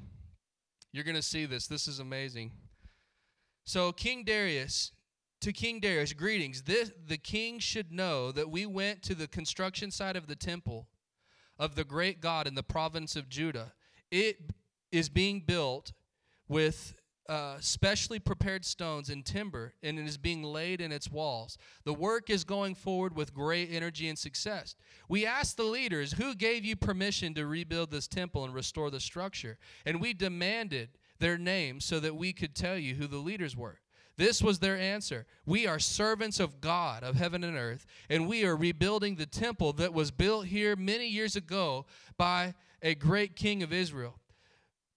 You're 0.91 1.03
going 1.03 1.15
to 1.15 1.21
see 1.21 1.45
this. 1.45 1.67
This 1.67 1.87
is 1.87 1.99
amazing. 1.99 2.51
So, 3.65 3.91
King 3.91 4.23
Darius, 4.23 4.91
to 5.41 5.51
King 5.51 5.79
Darius, 5.79 6.13
greetings. 6.13 6.63
This, 6.63 6.91
the 7.05 7.17
king 7.17 7.59
should 7.59 7.91
know 7.91 8.31
that 8.31 8.49
we 8.49 8.65
went 8.65 9.03
to 9.03 9.15
the 9.15 9.27
construction 9.27 9.91
site 9.91 10.15
of 10.15 10.27
the 10.27 10.35
temple 10.35 10.87
of 11.59 11.75
the 11.75 11.83
great 11.83 12.21
God 12.21 12.47
in 12.47 12.55
the 12.55 12.63
province 12.63 13.15
of 13.15 13.29
Judah. 13.29 13.73
It 14.09 14.37
is 14.91 15.09
being 15.09 15.41
built 15.41 15.91
with 16.47 16.95
uh, 17.29 17.57
specially 17.59 18.19
prepared 18.19 18.63
stones 18.63 19.09
and 19.09 19.25
timber, 19.25 19.73
and 19.83 19.99
it 19.99 20.07
is 20.07 20.17
being 20.17 20.43
laid 20.43 20.79
in 20.79 20.91
its 20.91 21.11
walls. 21.11 21.57
The 21.83 21.93
work 21.93 22.29
is 22.29 22.43
going 22.43 22.75
forward 22.75 23.15
with 23.15 23.33
great 23.33 23.69
energy 23.71 24.07
and 24.07 24.17
success. 24.17 24.75
We 25.09 25.25
asked 25.25 25.57
the 25.57 25.63
leaders, 25.63 26.13
Who 26.13 26.35
gave 26.35 26.63
you 26.63 26.75
permission 26.75 27.33
to 27.33 27.45
rebuild 27.45 27.91
this 27.91 28.07
temple 28.07 28.45
and 28.45 28.53
restore 28.53 28.89
the 28.89 28.99
structure? 28.99 29.57
And 29.85 29.99
we 29.99 30.13
demanded 30.13 30.89
their 31.19 31.37
names 31.37 31.83
so 31.83 31.99
that 31.99 32.15
we 32.15 32.31
could 32.31 32.55
tell 32.55 32.77
you 32.77 32.95
who 32.95 33.07
the 33.07 33.17
leaders 33.17 33.55
were. 33.55 33.79
This 34.17 34.41
was 34.41 34.59
their 34.59 34.77
answer. 34.77 35.27
We 35.45 35.67
are 35.67 35.79
servants 35.79 36.39
of 36.39 36.59
God, 36.59 37.03
of 37.03 37.15
heaven 37.15 37.43
and 37.43 37.55
earth, 37.55 37.85
and 38.09 38.27
we 38.27 38.45
are 38.45 38.55
rebuilding 38.55 39.15
the 39.15 39.27
temple 39.27 39.73
that 39.73 39.93
was 39.93 40.09
built 40.09 40.47
here 40.47 40.75
many 40.75 41.07
years 41.07 41.35
ago 41.35 41.85
by 42.17 42.55
a 42.81 42.95
great 42.95 43.35
king 43.35 43.61
of 43.61 43.71
Israel. 43.71 44.19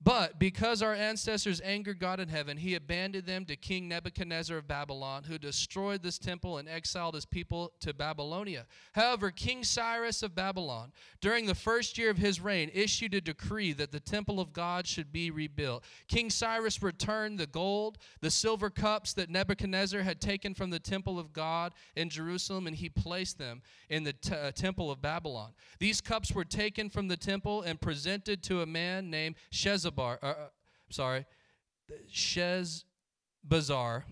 But 0.03 0.39
because 0.39 0.81
our 0.81 0.95
ancestors 0.95 1.61
angered 1.61 1.99
God 1.99 2.21
in 2.21 2.29
heaven, 2.29 2.57
he 2.57 2.75
abandoned 2.75 3.27
them 3.27 3.45
to 3.45 3.55
King 3.55 3.87
Nebuchadnezzar 3.87 4.57
of 4.57 4.67
Babylon, 4.67 5.25
who 5.25 5.37
destroyed 5.37 6.03
this 6.03 6.19
temple 6.19 6.57
and 6.57 6.67
exiled 6.67 7.15
his 7.15 7.27
people 7.27 7.73
to 7.81 7.93
Babylonia. 7.93 8.65
However, 8.95 9.31
King 9.31 9.63
Cyrus 9.63 10.23
of 10.23 10.35
Babylon, 10.35 10.93
during 11.21 11.45
the 11.45 11.55
first 11.55 11.99
year 11.99 12.09
of 12.09 12.17
his 12.17 12.41
reign, 12.41 12.71
issued 12.73 13.13
a 13.13 13.21
decree 13.21 13.75
that 13.75 13.93
the 13.93 14.01
temple 14.01 14.41
of 14.41 14.55
God 14.55 14.87
should 14.87 15.13
be 15.13 15.31
rebuilt. 15.31 15.85
King 16.09 16.31
Cyrus 16.31 16.83
returned 16.83 17.39
the 17.39 17.47
gold, 17.47 17.99
the 18.23 18.31
silver 18.31 18.71
cups 18.71 19.13
that 19.15 19.29
Nebuchadnezzar 19.29 20.01
had 20.01 20.19
taken 20.19 20.55
from 20.55 20.71
the 20.71 20.81
temple 20.81 21.19
of 21.19 21.35
God 21.35 21.75
in 21.95 22.09
Jerusalem, 22.09 22.67
and 22.67 22.75
he 22.75 22.89
placed 22.89 23.37
them 23.37 23.61
in 23.91 24.05
the 24.05 24.15
t- 24.15 24.35
uh, 24.35 24.51
temple 24.53 24.91
of 24.91 25.03
Babylon. 25.03 25.53
These 25.79 26.01
cups 26.01 26.33
were 26.33 26.45
taken 26.47 26.89
from 26.89 27.09
the 27.09 27.19
temple 27.19 27.61
and 27.61 27.79
presented 27.79 28.43
to 28.45 28.63
a 28.63 28.67
man 28.67 29.11
named 29.11 29.37
Shezabah 29.53 29.90
uh, 29.99 30.17
uh, 30.23 30.35
sorry, 30.91 31.27
Sheshbazzar, 32.13 34.05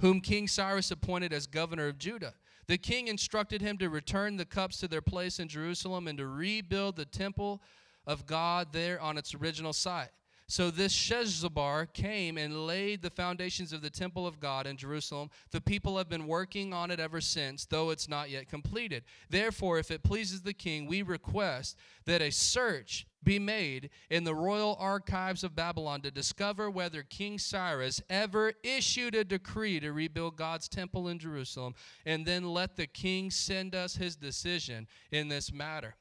whom 0.00 0.20
King 0.20 0.48
Cyrus 0.48 0.90
appointed 0.90 1.32
as 1.32 1.46
governor 1.46 1.88
of 1.88 1.98
Judah. 1.98 2.34
The 2.66 2.78
king 2.78 3.08
instructed 3.08 3.60
him 3.60 3.76
to 3.78 3.90
return 3.90 4.36
the 4.36 4.46
cups 4.46 4.78
to 4.78 4.88
their 4.88 5.02
place 5.02 5.38
in 5.38 5.48
Jerusalem 5.48 6.08
and 6.08 6.16
to 6.18 6.26
rebuild 6.26 6.96
the 6.96 7.04
temple 7.04 7.62
of 8.06 8.26
God 8.26 8.68
there 8.72 9.00
on 9.00 9.18
its 9.18 9.34
original 9.34 9.72
site. 9.72 10.10
So 10.46 10.70
this 10.70 10.92
Sheshbazzar 10.92 11.92
came 11.94 12.36
and 12.36 12.66
laid 12.66 13.00
the 13.00 13.10
foundations 13.10 13.72
of 13.72 13.80
the 13.80 13.90
temple 13.90 14.26
of 14.26 14.40
God 14.40 14.66
in 14.66 14.76
Jerusalem. 14.76 15.30
The 15.50 15.60
people 15.60 15.96
have 15.96 16.08
been 16.08 16.26
working 16.26 16.74
on 16.74 16.90
it 16.90 17.00
ever 17.00 17.20
since, 17.20 17.64
though 17.64 17.90
it's 17.90 18.08
not 18.08 18.28
yet 18.28 18.48
completed. 18.48 19.04
Therefore, 19.30 19.78
if 19.78 19.90
it 19.90 20.02
pleases 20.02 20.42
the 20.42 20.52
king, 20.52 20.86
we 20.86 21.00
request 21.02 21.78
that 22.04 22.20
a 22.20 22.30
search 22.30 23.06
be 23.22 23.38
made 23.38 23.88
in 24.10 24.24
the 24.24 24.34
royal 24.34 24.76
archives 24.78 25.44
of 25.44 25.56
Babylon 25.56 26.02
to 26.02 26.10
discover 26.10 26.70
whether 26.70 27.02
King 27.02 27.38
Cyrus 27.38 28.02
ever 28.10 28.52
issued 28.62 29.14
a 29.14 29.24
decree 29.24 29.80
to 29.80 29.92
rebuild 29.92 30.36
God's 30.36 30.68
temple 30.68 31.08
in 31.08 31.18
Jerusalem, 31.18 31.74
and 32.04 32.26
then 32.26 32.52
let 32.52 32.76
the 32.76 32.86
king 32.86 33.30
send 33.30 33.74
us 33.74 33.96
his 33.96 34.14
decision 34.14 34.86
in 35.10 35.28
this 35.28 35.50
matter. 35.52 35.94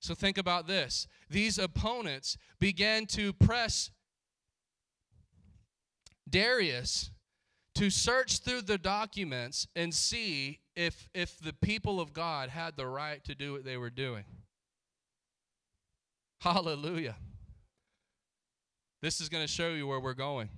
So 0.00 0.14
think 0.14 0.38
about 0.38 0.66
this. 0.66 1.08
These 1.28 1.58
opponents 1.58 2.36
began 2.60 3.06
to 3.06 3.32
press 3.32 3.90
Darius 6.28 7.10
to 7.74 7.90
search 7.90 8.38
through 8.38 8.62
the 8.62 8.78
documents 8.78 9.66
and 9.76 9.92
see 9.92 10.60
if, 10.74 11.08
if 11.14 11.38
the 11.38 11.52
people 11.52 12.00
of 12.00 12.12
God 12.12 12.48
had 12.48 12.76
the 12.76 12.86
right 12.86 13.22
to 13.24 13.34
do 13.34 13.52
what 13.52 13.64
they 13.64 13.76
were 13.76 13.90
doing. 13.90 14.24
Hallelujah. 16.40 17.16
This 19.02 19.20
is 19.20 19.28
going 19.28 19.44
to 19.44 19.52
show 19.52 19.70
you 19.70 19.86
where 19.86 20.00
we're 20.00 20.14
going. 20.14 20.48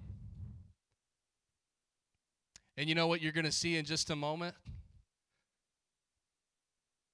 And 2.77 2.89
you 2.89 2.95
know 2.95 3.09
what 3.09 3.21
you're 3.21 3.33
going 3.33 3.45
to 3.45 3.53
see 3.53 3.77
in 3.77 3.85
just 3.85 4.11
a 4.11 4.17
moment? 4.17 4.55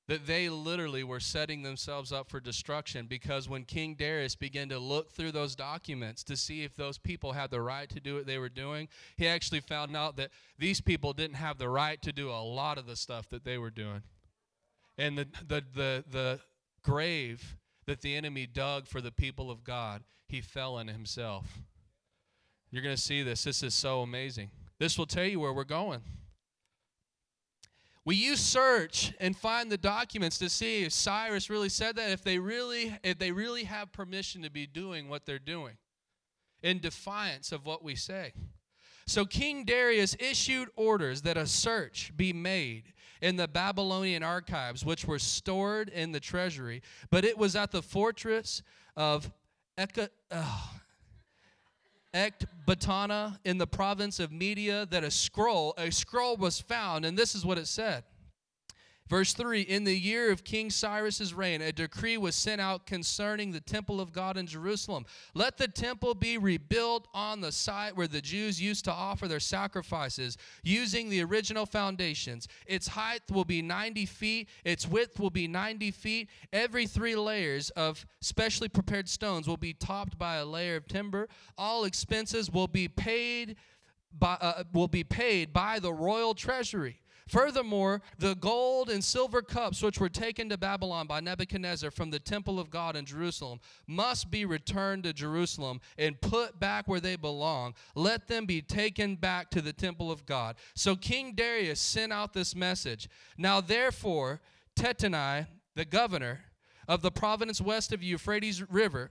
That 0.06 0.26
they 0.26 0.50
literally 0.50 1.02
were 1.02 1.20
setting 1.20 1.62
themselves 1.62 2.12
up 2.12 2.28
for 2.28 2.38
destruction 2.38 3.06
because 3.06 3.48
when 3.48 3.64
King 3.64 3.94
Darius 3.94 4.36
began 4.36 4.68
to 4.68 4.78
look 4.78 5.10
through 5.10 5.32
those 5.32 5.56
documents 5.56 6.22
to 6.24 6.36
see 6.36 6.62
if 6.62 6.76
those 6.76 6.98
people 6.98 7.32
had 7.32 7.50
the 7.50 7.62
right 7.62 7.88
to 7.88 8.00
do 8.00 8.14
what 8.14 8.26
they 8.26 8.36
were 8.36 8.50
doing, 8.50 8.88
he 9.16 9.26
actually 9.26 9.60
found 9.60 9.96
out 9.96 10.16
that 10.16 10.30
these 10.58 10.82
people 10.82 11.14
didn't 11.14 11.36
have 11.36 11.56
the 11.56 11.70
right 11.70 12.02
to 12.02 12.12
do 12.12 12.28
a 12.28 12.42
lot 12.42 12.76
of 12.76 12.86
the 12.86 12.96
stuff 12.96 13.30
that 13.30 13.44
they 13.44 13.56
were 13.56 13.70
doing. 13.70 14.02
And 14.98 15.16
the, 15.16 15.26
the, 15.48 15.64
the, 15.74 16.04
the 16.10 16.40
grave 16.82 17.56
that 17.86 18.02
the 18.02 18.14
enemy 18.14 18.46
dug 18.46 18.86
for 18.86 19.00
the 19.00 19.12
people 19.12 19.50
of 19.50 19.64
God, 19.64 20.02
he 20.28 20.40
fell 20.40 20.78
in 20.78 20.88
himself. 20.88 21.46
You're 22.70 22.82
going 22.82 22.96
to 22.96 23.00
see 23.00 23.22
this. 23.22 23.44
This 23.44 23.62
is 23.62 23.72
so 23.72 24.02
amazing. 24.02 24.50
This 24.78 24.98
will 24.98 25.06
tell 25.06 25.24
you 25.24 25.40
where 25.40 25.52
we're 25.52 25.64
going. 25.64 26.00
We 28.06 28.16
use 28.16 28.40
search 28.40 29.14
and 29.18 29.36
find 29.36 29.72
the 29.72 29.78
documents 29.78 30.38
to 30.38 30.50
see 30.50 30.84
if 30.84 30.92
Cyrus 30.92 31.48
really 31.48 31.70
said 31.70 31.96
that, 31.96 32.10
if 32.10 32.22
they 32.22 32.38
really, 32.38 32.98
if 33.02 33.18
they 33.18 33.32
really 33.32 33.64
have 33.64 33.92
permission 33.92 34.42
to 34.42 34.50
be 34.50 34.66
doing 34.66 35.08
what 35.08 35.24
they're 35.24 35.38
doing 35.38 35.78
in 36.62 36.80
defiance 36.80 37.50
of 37.50 37.64
what 37.64 37.82
we 37.82 37.94
say. 37.94 38.32
So 39.06 39.24
King 39.24 39.64
Darius 39.64 40.16
issued 40.18 40.68
orders 40.76 41.22
that 41.22 41.36
a 41.36 41.46
search 41.46 42.12
be 42.16 42.32
made 42.32 42.92
in 43.20 43.36
the 43.36 43.48
Babylonian 43.48 44.22
archives, 44.22 44.84
which 44.84 45.06
were 45.06 45.18
stored 45.18 45.88
in 45.88 46.12
the 46.12 46.20
treasury, 46.20 46.82
but 47.10 47.24
it 47.24 47.36
was 47.36 47.56
at 47.56 47.70
the 47.70 47.82
fortress 47.82 48.62
of 48.96 49.30
Eka, 49.78 50.08
uh, 50.30 50.68
Ecbatana 52.14 53.38
in 53.44 53.58
the 53.58 53.66
province 53.66 54.20
of 54.20 54.30
Media 54.30 54.86
that 54.90 55.02
a 55.02 55.10
scroll, 55.10 55.74
a 55.76 55.90
scroll 55.90 56.36
was 56.36 56.60
found, 56.60 57.04
and 57.04 57.18
this 57.18 57.34
is 57.34 57.44
what 57.44 57.58
it 57.58 57.66
said. 57.66 58.04
Verse 59.14 59.32
3 59.32 59.60
In 59.60 59.84
the 59.84 59.96
year 59.96 60.32
of 60.32 60.42
King 60.42 60.70
Cyrus's 60.70 61.32
reign, 61.32 61.62
a 61.62 61.70
decree 61.70 62.16
was 62.16 62.34
sent 62.34 62.60
out 62.60 62.84
concerning 62.84 63.52
the 63.52 63.60
temple 63.60 64.00
of 64.00 64.12
God 64.12 64.36
in 64.36 64.48
Jerusalem. 64.48 65.06
Let 65.34 65.56
the 65.56 65.68
temple 65.68 66.16
be 66.16 66.36
rebuilt 66.36 67.06
on 67.14 67.40
the 67.40 67.52
site 67.52 67.96
where 67.96 68.08
the 68.08 68.20
Jews 68.20 68.60
used 68.60 68.84
to 68.86 68.92
offer 68.92 69.28
their 69.28 69.38
sacrifices, 69.38 70.36
using 70.64 71.10
the 71.10 71.22
original 71.22 71.64
foundations. 71.64 72.48
Its 72.66 72.88
height 72.88 73.22
will 73.30 73.44
be 73.44 73.62
90 73.62 74.04
feet, 74.06 74.48
its 74.64 74.88
width 74.88 75.20
will 75.20 75.30
be 75.30 75.46
90 75.46 75.92
feet. 75.92 76.28
Every 76.52 76.88
three 76.88 77.14
layers 77.14 77.70
of 77.70 78.04
specially 78.20 78.68
prepared 78.68 79.08
stones 79.08 79.46
will 79.46 79.56
be 79.56 79.74
topped 79.74 80.18
by 80.18 80.38
a 80.38 80.44
layer 80.44 80.74
of 80.74 80.88
timber. 80.88 81.28
All 81.56 81.84
expenses 81.84 82.50
will 82.50 82.66
be 82.66 82.88
paid 82.88 83.54
by, 84.12 84.38
uh, 84.40 84.64
will 84.72 84.88
be 84.88 85.04
paid 85.04 85.52
by 85.52 85.78
the 85.78 85.92
royal 85.92 86.34
treasury. 86.34 87.03
Furthermore, 87.28 88.02
the 88.18 88.34
gold 88.34 88.90
and 88.90 89.02
silver 89.02 89.40
cups 89.40 89.82
which 89.82 89.98
were 89.98 90.10
taken 90.10 90.48
to 90.50 90.58
Babylon 90.58 91.06
by 91.06 91.20
Nebuchadnezzar 91.20 91.90
from 91.90 92.10
the 92.10 92.18
temple 92.18 92.60
of 92.60 92.70
God 92.70 92.96
in 92.96 93.06
Jerusalem 93.06 93.60
must 93.86 94.30
be 94.30 94.44
returned 94.44 95.04
to 95.04 95.12
Jerusalem 95.12 95.80
and 95.96 96.20
put 96.20 96.60
back 96.60 96.86
where 96.86 97.00
they 97.00 97.16
belong. 97.16 97.74
Let 97.94 98.28
them 98.28 98.44
be 98.44 98.60
taken 98.60 99.16
back 99.16 99.50
to 99.50 99.62
the 99.62 99.72
temple 99.72 100.12
of 100.12 100.26
God. 100.26 100.56
So 100.74 100.96
King 100.96 101.32
Darius 101.34 101.80
sent 101.80 102.12
out 102.12 102.34
this 102.34 102.54
message. 102.54 103.08
Now, 103.38 103.60
therefore, 103.60 104.42
Tattenai, 104.76 105.46
the 105.74 105.84
governor 105.84 106.44
of 106.86 107.00
the 107.00 107.10
province 107.10 107.60
west 107.60 107.92
of 107.92 108.02
Euphrates 108.02 108.62
River, 108.70 109.10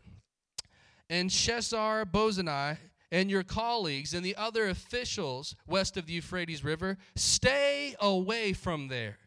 and 1.09 1.29
Sheshar 1.29 2.05
Bozani, 2.05 2.77
and 3.13 3.29
your 3.29 3.43
colleagues 3.43 4.15
and 4.15 4.25
the 4.25 4.35
other 4.35 4.67
officials 4.67 5.55
west 5.67 5.95
of 5.95 6.07
the 6.07 6.13
Euphrates 6.13 6.63
River, 6.63 6.97
stay 7.15 7.95
away 8.01 8.53
from 8.53 8.87
there. 8.87 9.19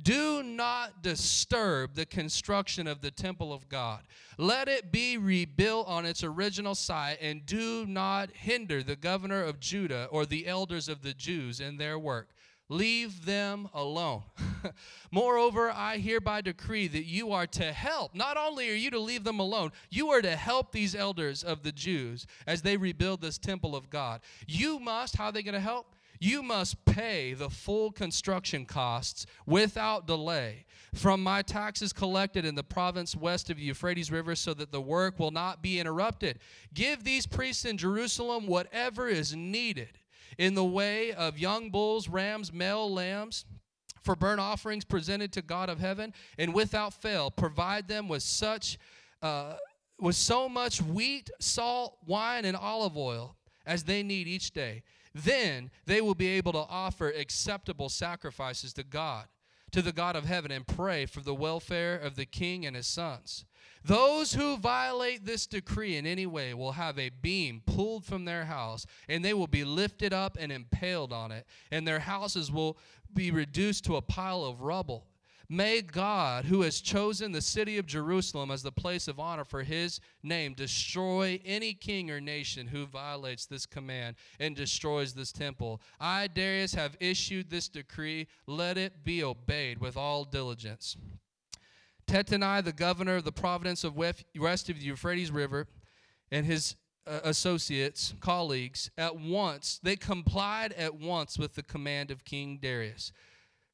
Do 0.00 0.42
not 0.44 1.02
disturb 1.02 1.94
the 1.94 2.06
construction 2.06 2.86
of 2.86 3.02
the 3.02 3.10
temple 3.10 3.52
of 3.52 3.68
God. 3.68 4.02
Let 4.38 4.68
it 4.68 4.92
be 4.92 5.18
rebuilt 5.18 5.86
on 5.88 6.06
its 6.06 6.24
original 6.24 6.74
site, 6.74 7.18
and 7.20 7.44
do 7.44 7.84
not 7.84 8.30
hinder 8.30 8.82
the 8.82 8.96
governor 8.96 9.42
of 9.42 9.60
Judah 9.60 10.08
or 10.10 10.24
the 10.24 10.46
elders 10.46 10.88
of 10.88 11.02
the 11.02 11.12
Jews 11.12 11.60
in 11.60 11.76
their 11.76 11.98
work. 11.98 12.30
Leave 12.68 13.26
them 13.26 13.68
alone. 13.74 14.22
Moreover, 15.10 15.70
I 15.70 15.98
hereby 15.98 16.40
decree 16.40 16.88
that 16.88 17.04
you 17.04 17.32
are 17.32 17.46
to 17.48 17.72
help. 17.72 18.14
Not 18.14 18.36
only 18.36 18.70
are 18.70 18.74
you 18.74 18.90
to 18.90 18.98
leave 18.98 19.24
them 19.24 19.40
alone, 19.40 19.72
you 19.90 20.10
are 20.10 20.22
to 20.22 20.36
help 20.36 20.72
these 20.72 20.94
elders 20.94 21.42
of 21.42 21.62
the 21.62 21.72
Jews 21.72 22.26
as 22.46 22.62
they 22.62 22.76
rebuild 22.76 23.20
this 23.20 23.38
temple 23.38 23.76
of 23.76 23.90
God. 23.90 24.20
You 24.46 24.78
must, 24.78 25.16
how 25.16 25.26
are 25.26 25.32
they 25.32 25.42
going 25.42 25.54
to 25.54 25.60
help? 25.60 25.94
You 26.20 26.42
must 26.44 26.84
pay 26.84 27.34
the 27.34 27.50
full 27.50 27.90
construction 27.90 28.64
costs 28.64 29.26
without 29.44 30.06
delay 30.06 30.66
from 30.94 31.22
my 31.22 31.42
taxes 31.42 31.92
collected 31.92 32.44
in 32.44 32.54
the 32.54 32.62
province 32.62 33.16
west 33.16 33.50
of 33.50 33.56
the 33.56 33.64
Euphrates 33.64 34.10
River 34.10 34.36
so 34.36 34.54
that 34.54 34.70
the 34.70 34.80
work 34.80 35.18
will 35.18 35.30
not 35.30 35.62
be 35.62 35.80
interrupted. 35.80 36.38
Give 36.74 37.02
these 37.02 37.26
priests 37.26 37.64
in 37.64 37.76
Jerusalem 37.76 38.46
whatever 38.46 39.08
is 39.08 39.34
needed 39.34 39.98
in 40.38 40.54
the 40.54 40.64
way 40.64 41.12
of 41.12 41.38
young 41.38 41.70
bulls, 41.70 42.08
rams, 42.08 42.52
male 42.52 42.92
lambs 42.92 43.44
for 44.02 44.16
burnt 44.16 44.40
offerings 44.40 44.84
presented 44.84 45.32
to 45.32 45.42
God 45.42 45.68
of 45.68 45.80
heaven, 45.80 46.12
and 46.38 46.52
without 46.52 46.92
fail 46.92 47.30
provide 47.30 47.88
them 47.88 48.08
with 48.08 48.22
such 48.22 48.78
uh, 49.22 49.54
with 50.00 50.16
so 50.16 50.48
much 50.48 50.82
wheat, 50.82 51.30
salt, 51.38 51.96
wine, 52.06 52.44
and 52.44 52.56
olive 52.56 52.96
oil 52.96 53.36
as 53.64 53.84
they 53.84 54.02
need 54.02 54.26
each 54.26 54.50
day. 54.50 54.82
Then 55.14 55.70
they 55.86 56.00
will 56.00 56.14
be 56.14 56.28
able 56.28 56.52
to 56.52 56.66
offer 56.68 57.08
acceptable 57.08 57.88
sacrifices 57.88 58.72
to 58.74 58.82
God, 58.82 59.26
to 59.70 59.80
the 59.80 59.92
God 59.92 60.16
of 60.16 60.24
heaven, 60.24 60.50
and 60.50 60.66
pray 60.66 61.06
for 61.06 61.20
the 61.20 61.34
welfare 61.34 61.96
of 61.96 62.16
the 62.16 62.26
king 62.26 62.66
and 62.66 62.74
his 62.74 62.86
sons. 62.86 63.44
Those 63.84 64.34
who 64.34 64.56
violate 64.56 65.24
this 65.24 65.46
decree 65.46 65.96
in 65.96 66.06
any 66.06 66.26
way 66.26 66.54
will 66.54 66.72
have 66.72 66.98
a 66.98 67.10
beam 67.10 67.62
pulled 67.66 68.04
from 68.04 68.24
their 68.24 68.44
house, 68.44 68.86
and 69.08 69.24
they 69.24 69.34
will 69.34 69.48
be 69.48 69.64
lifted 69.64 70.12
up 70.12 70.36
and 70.38 70.52
impaled 70.52 71.12
on 71.12 71.32
it, 71.32 71.46
and 71.70 71.86
their 71.86 72.00
houses 72.00 72.52
will 72.52 72.78
be 73.12 73.30
reduced 73.30 73.84
to 73.84 73.96
a 73.96 74.02
pile 74.02 74.44
of 74.44 74.62
rubble. 74.62 75.06
May 75.48 75.82
God, 75.82 76.46
who 76.46 76.62
has 76.62 76.80
chosen 76.80 77.32
the 77.32 77.42
city 77.42 77.76
of 77.76 77.84
Jerusalem 77.84 78.50
as 78.50 78.62
the 78.62 78.72
place 78.72 79.06
of 79.06 79.20
honor 79.20 79.44
for 79.44 79.62
his 79.62 80.00
name, 80.22 80.54
destroy 80.54 81.40
any 81.44 81.74
king 81.74 82.10
or 82.10 82.22
nation 82.22 82.68
who 82.68 82.86
violates 82.86 83.44
this 83.44 83.66
command 83.66 84.16
and 84.40 84.56
destroys 84.56 85.12
this 85.12 85.30
temple. 85.30 85.82
I, 86.00 86.28
Darius, 86.28 86.72
have 86.74 86.96
issued 87.00 87.50
this 87.50 87.68
decree. 87.68 88.28
Let 88.46 88.78
it 88.78 89.04
be 89.04 89.22
obeyed 89.22 89.78
with 89.78 89.94
all 89.94 90.24
diligence. 90.24 90.96
Tattenai, 92.12 92.62
the 92.62 92.74
governor 92.74 93.16
of 93.16 93.24
the 93.24 93.32
province 93.32 93.84
of 93.84 93.96
west 93.96 94.68
of 94.68 94.78
the 94.78 94.84
Euphrates 94.84 95.30
River, 95.30 95.66
and 96.30 96.44
his 96.44 96.76
uh, 97.06 97.20
associates, 97.24 98.12
colleagues, 98.20 98.90
at 98.98 99.16
once, 99.16 99.80
they 99.82 99.96
complied 99.96 100.74
at 100.74 100.94
once 100.94 101.38
with 101.38 101.54
the 101.54 101.62
command 101.62 102.10
of 102.10 102.26
King 102.26 102.58
Darius. 102.60 103.12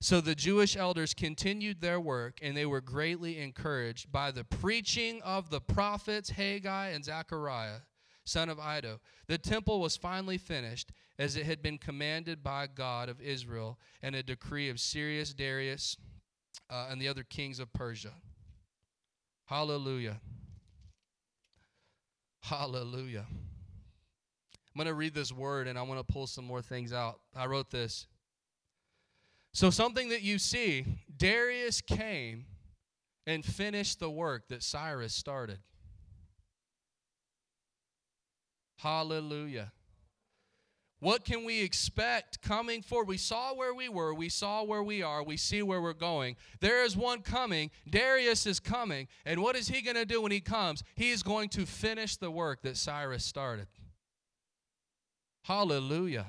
So 0.00 0.20
the 0.20 0.36
Jewish 0.36 0.76
elders 0.76 1.14
continued 1.14 1.80
their 1.80 1.98
work, 1.98 2.38
and 2.40 2.56
they 2.56 2.64
were 2.64 2.80
greatly 2.80 3.40
encouraged 3.40 4.12
by 4.12 4.30
the 4.30 4.44
preaching 4.44 5.20
of 5.22 5.50
the 5.50 5.60
prophets 5.60 6.30
Haggai 6.30 6.90
and 6.90 7.04
Zechariah, 7.04 7.80
son 8.24 8.48
of 8.48 8.60
Iddo. 8.60 9.00
The 9.26 9.38
temple 9.38 9.80
was 9.80 9.96
finally 9.96 10.38
finished, 10.38 10.92
as 11.18 11.34
it 11.34 11.44
had 11.44 11.60
been 11.60 11.76
commanded 11.76 12.44
by 12.44 12.68
God 12.68 13.08
of 13.08 13.20
Israel, 13.20 13.80
and 14.00 14.14
a 14.14 14.22
decree 14.22 14.68
of 14.68 14.78
Cyrus 14.78 15.34
Darius 15.34 15.96
uh, 16.70 16.86
and 16.88 17.02
the 17.02 17.08
other 17.08 17.24
kings 17.24 17.58
of 17.58 17.72
Persia. 17.72 18.12
Hallelujah. 19.48 20.20
Hallelujah. 22.42 23.24
I'm 23.30 24.76
going 24.76 24.86
to 24.86 24.94
read 24.94 25.14
this 25.14 25.32
word 25.32 25.66
and 25.66 25.78
I 25.78 25.82
want 25.82 26.06
to 26.06 26.12
pull 26.12 26.26
some 26.26 26.44
more 26.44 26.60
things 26.60 26.92
out. 26.92 27.20
I 27.34 27.46
wrote 27.46 27.70
this. 27.70 28.06
So, 29.54 29.70
something 29.70 30.10
that 30.10 30.20
you 30.20 30.38
see, 30.38 30.84
Darius 31.16 31.80
came 31.80 32.44
and 33.26 33.42
finished 33.42 34.00
the 34.00 34.10
work 34.10 34.48
that 34.48 34.62
Cyrus 34.62 35.14
started. 35.14 35.60
Hallelujah. 38.76 39.72
What 41.00 41.24
can 41.24 41.44
we 41.44 41.62
expect 41.62 42.42
coming 42.42 42.82
forward? 42.82 43.06
We 43.06 43.18
saw 43.18 43.54
where 43.54 43.72
we 43.72 43.88
were, 43.88 44.12
we 44.12 44.28
saw 44.28 44.64
where 44.64 44.82
we 44.82 45.02
are, 45.02 45.22
we 45.22 45.36
see 45.36 45.62
where 45.62 45.80
we're 45.80 45.92
going. 45.92 46.36
There 46.60 46.84
is 46.84 46.96
one 46.96 47.22
coming. 47.22 47.70
Darius 47.88 48.46
is 48.46 48.58
coming. 48.58 49.06
And 49.24 49.40
what 49.40 49.54
is 49.54 49.68
he 49.68 49.80
going 49.80 49.96
to 49.96 50.04
do 50.04 50.22
when 50.22 50.32
he 50.32 50.40
comes? 50.40 50.82
He 50.96 51.10
is 51.10 51.22
going 51.22 51.50
to 51.50 51.66
finish 51.66 52.16
the 52.16 52.32
work 52.32 52.62
that 52.62 52.76
Cyrus 52.76 53.24
started. 53.24 53.68
Hallelujah. 55.44 56.26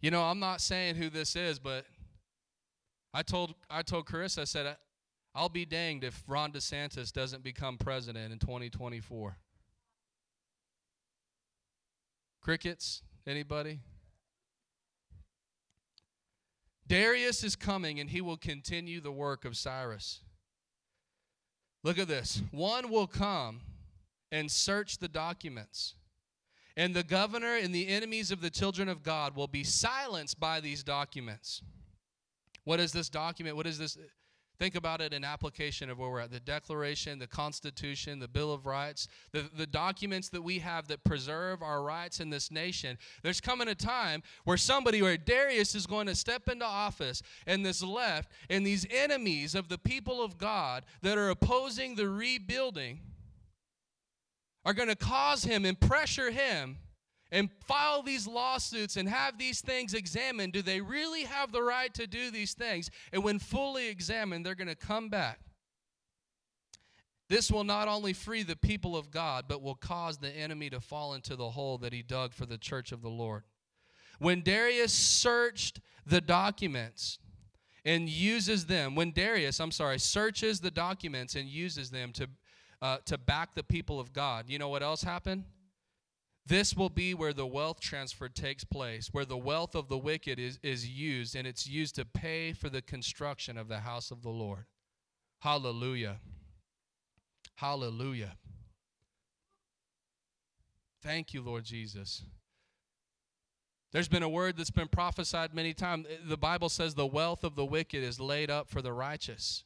You 0.00 0.10
know, 0.10 0.22
I'm 0.22 0.40
not 0.40 0.60
saying 0.60 0.96
who 0.96 1.08
this 1.08 1.36
is, 1.36 1.60
but 1.60 1.86
I 3.14 3.22
told 3.22 3.54
I 3.70 3.82
told 3.82 4.06
Chris, 4.06 4.38
I 4.38 4.44
said, 4.44 4.76
I'll 5.34 5.48
be 5.48 5.64
danged 5.64 6.04
if 6.04 6.22
Ron 6.26 6.50
DeSantis 6.50 7.12
doesn't 7.12 7.42
become 7.42 7.78
president 7.78 8.32
in 8.32 8.38
2024. 8.38 9.36
Crickets? 12.46 13.02
Anybody? 13.26 13.80
Darius 16.86 17.42
is 17.42 17.56
coming 17.56 17.98
and 17.98 18.08
he 18.08 18.20
will 18.20 18.36
continue 18.36 19.00
the 19.00 19.10
work 19.10 19.44
of 19.44 19.56
Cyrus. 19.56 20.20
Look 21.82 21.98
at 21.98 22.06
this. 22.06 22.40
One 22.52 22.88
will 22.88 23.08
come 23.08 23.62
and 24.30 24.48
search 24.48 24.98
the 24.98 25.08
documents. 25.08 25.94
And 26.76 26.94
the 26.94 27.02
governor 27.02 27.56
and 27.56 27.74
the 27.74 27.88
enemies 27.88 28.30
of 28.30 28.40
the 28.40 28.50
children 28.50 28.88
of 28.88 29.02
God 29.02 29.34
will 29.34 29.48
be 29.48 29.64
silenced 29.64 30.38
by 30.38 30.60
these 30.60 30.84
documents. 30.84 31.62
What 32.62 32.78
is 32.78 32.92
this 32.92 33.08
document? 33.08 33.56
What 33.56 33.66
is 33.66 33.76
this? 33.76 33.98
Think 34.58 34.74
about 34.74 35.02
it 35.02 35.12
in 35.12 35.22
application 35.22 35.90
of 35.90 35.98
where 35.98 36.08
we're 36.08 36.20
at 36.20 36.30
the 36.30 36.40
Declaration, 36.40 37.18
the 37.18 37.26
Constitution, 37.26 38.18
the 38.18 38.28
Bill 38.28 38.52
of 38.52 38.64
Rights, 38.64 39.06
the, 39.32 39.50
the 39.54 39.66
documents 39.66 40.30
that 40.30 40.42
we 40.42 40.60
have 40.60 40.88
that 40.88 41.04
preserve 41.04 41.62
our 41.62 41.82
rights 41.82 42.20
in 42.20 42.30
this 42.30 42.50
nation. 42.50 42.96
There's 43.22 43.40
coming 43.40 43.68
a 43.68 43.74
time 43.74 44.22
where 44.44 44.56
somebody, 44.56 45.02
where 45.02 45.18
Darius 45.18 45.74
is 45.74 45.86
going 45.86 46.06
to 46.06 46.14
step 46.14 46.48
into 46.48 46.64
office 46.64 47.22
and 47.46 47.66
this 47.66 47.82
left, 47.82 48.32
and 48.48 48.66
these 48.66 48.86
enemies 48.90 49.54
of 49.54 49.68
the 49.68 49.78
people 49.78 50.22
of 50.22 50.38
God 50.38 50.84
that 51.02 51.18
are 51.18 51.28
opposing 51.28 51.94
the 51.94 52.08
rebuilding 52.08 53.00
are 54.64 54.74
going 54.74 54.88
to 54.88 54.96
cause 54.96 55.44
him 55.44 55.64
and 55.64 55.78
pressure 55.78 56.30
him 56.30 56.78
and 57.32 57.50
file 57.66 58.02
these 58.02 58.26
lawsuits 58.26 58.96
and 58.96 59.08
have 59.08 59.38
these 59.38 59.60
things 59.60 59.94
examined, 59.94 60.52
do 60.52 60.62
they 60.62 60.80
really 60.80 61.24
have 61.24 61.52
the 61.52 61.62
right 61.62 61.92
to 61.94 62.06
do 62.06 62.30
these 62.30 62.54
things? 62.54 62.90
And 63.12 63.24
when 63.24 63.38
fully 63.38 63.88
examined, 63.88 64.46
they're 64.46 64.54
going 64.54 64.68
to 64.68 64.76
come 64.76 65.08
back. 65.08 65.40
This 67.28 67.50
will 67.50 67.64
not 67.64 67.88
only 67.88 68.12
free 68.12 68.44
the 68.44 68.54
people 68.54 68.96
of 68.96 69.10
God, 69.10 69.46
but 69.48 69.60
will 69.60 69.74
cause 69.74 70.18
the 70.18 70.30
enemy 70.30 70.70
to 70.70 70.80
fall 70.80 71.14
into 71.14 71.34
the 71.34 71.50
hole 71.50 71.78
that 71.78 71.92
he 71.92 72.02
dug 72.02 72.32
for 72.32 72.46
the 72.46 72.58
church 72.58 72.92
of 72.92 73.02
the 73.02 73.08
Lord. 73.08 73.42
When 74.20 74.42
Darius 74.42 74.92
searched 74.92 75.80
the 76.06 76.20
documents 76.20 77.18
and 77.84 78.08
uses 78.08 78.66
them, 78.66 78.94
when 78.94 79.10
Darius, 79.10 79.58
I'm 79.58 79.72
sorry, 79.72 79.98
searches 79.98 80.60
the 80.60 80.70
documents 80.70 81.34
and 81.34 81.48
uses 81.48 81.90
them 81.90 82.12
to, 82.12 82.28
uh, 82.80 82.98
to 83.06 83.18
back 83.18 83.56
the 83.56 83.64
people 83.64 83.98
of 83.98 84.12
God, 84.12 84.44
you 84.48 84.58
know 84.60 84.68
what 84.68 84.84
else 84.84 85.02
happened? 85.02 85.44
This 86.48 86.76
will 86.76 86.90
be 86.90 87.12
where 87.12 87.32
the 87.32 87.46
wealth 87.46 87.80
transfer 87.80 88.28
takes 88.28 88.62
place, 88.62 89.08
where 89.10 89.24
the 89.24 89.36
wealth 89.36 89.74
of 89.74 89.88
the 89.88 89.98
wicked 89.98 90.38
is, 90.38 90.60
is 90.62 90.88
used, 90.88 91.34
and 91.34 91.44
it's 91.44 91.66
used 91.66 91.96
to 91.96 92.04
pay 92.04 92.52
for 92.52 92.68
the 92.68 92.82
construction 92.82 93.58
of 93.58 93.66
the 93.66 93.80
house 93.80 94.12
of 94.12 94.22
the 94.22 94.30
Lord. 94.30 94.66
Hallelujah. 95.40 96.20
Hallelujah. 97.56 98.36
Thank 101.02 101.34
you, 101.34 101.42
Lord 101.42 101.64
Jesus. 101.64 102.22
There's 103.92 104.08
been 104.08 104.22
a 104.22 104.28
word 104.28 104.56
that's 104.56 104.70
been 104.70 104.88
prophesied 104.88 105.52
many 105.52 105.72
times. 105.72 106.06
The 106.24 106.36
Bible 106.36 106.68
says 106.68 106.94
the 106.94 107.06
wealth 107.06 107.42
of 107.42 107.56
the 107.56 107.64
wicked 107.64 108.04
is 108.04 108.20
laid 108.20 108.50
up 108.50 108.68
for 108.68 108.82
the 108.82 108.92
righteous. 108.92 109.64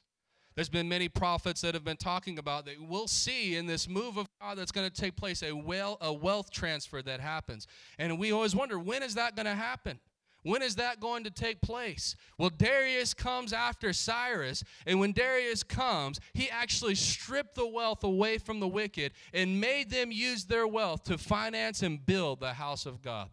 There's 0.60 0.68
been 0.68 0.90
many 0.90 1.08
prophets 1.08 1.62
that 1.62 1.72
have 1.72 1.84
been 1.84 1.96
talking 1.96 2.38
about 2.38 2.66
that 2.66 2.74
we'll 2.78 3.08
see 3.08 3.56
in 3.56 3.64
this 3.64 3.88
move 3.88 4.18
of 4.18 4.26
God 4.42 4.58
that's 4.58 4.72
going 4.72 4.86
to 4.86 4.94
take 4.94 5.16
place 5.16 5.42
a, 5.42 5.52
well, 5.52 5.96
a 6.02 6.12
wealth 6.12 6.50
transfer 6.50 7.00
that 7.00 7.18
happens. 7.18 7.66
And 7.98 8.18
we 8.18 8.30
always 8.30 8.54
wonder, 8.54 8.78
when 8.78 9.02
is 9.02 9.14
that 9.14 9.36
going 9.36 9.46
to 9.46 9.54
happen? 9.54 9.98
When 10.42 10.60
is 10.60 10.74
that 10.74 11.00
going 11.00 11.24
to 11.24 11.30
take 11.30 11.62
place? 11.62 12.14
Well, 12.36 12.50
Darius 12.50 13.14
comes 13.14 13.54
after 13.54 13.94
Cyrus, 13.94 14.62
and 14.84 15.00
when 15.00 15.12
Darius 15.12 15.62
comes, 15.62 16.20
he 16.34 16.50
actually 16.50 16.94
stripped 16.94 17.54
the 17.54 17.66
wealth 17.66 18.04
away 18.04 18.36
from 18.36 18.60
the 18.60 18.68
wicked 18.68 19.12
and 19.32 19.62
made 19.62 19.88
them 19.88 20.12
use 20.12 20.44
their 20.44 20.66
wealth 20.66 21.04
to 21.04 21.16
finance 21.16 21.82
and 21.82 22.04
build 22.04 22.40
the 22.40 22.52
house 22.52 22.84
of 22.84 23.00
God. 23.00 23.30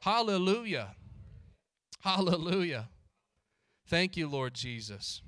Hallelujah. 0.00 0.96
Hallelujah. 2.00 2.88
Thank 3.86 4.16
you, 4.16 4.26
Lord 4.26 4.54
Jesus. 4.54 5.22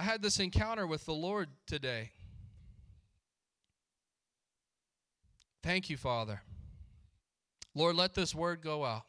I 0.00 0.02
had 0.02 0.22
this 0.22 0.40
encounter 0.40 0.86
with 0.86 1.04
the 1.04 1.12
Lord 1.12 1.50
today. 1.66 2.12
Thank 5.62 5.90
you, 5.90 5.98
Father. 5.98 6.40
Lord, 7.74 7.96
let 7.96 8.14
this 8.14 8.34
word 8.34 8.62
go 8.62 8.82
out. 8.82 9.02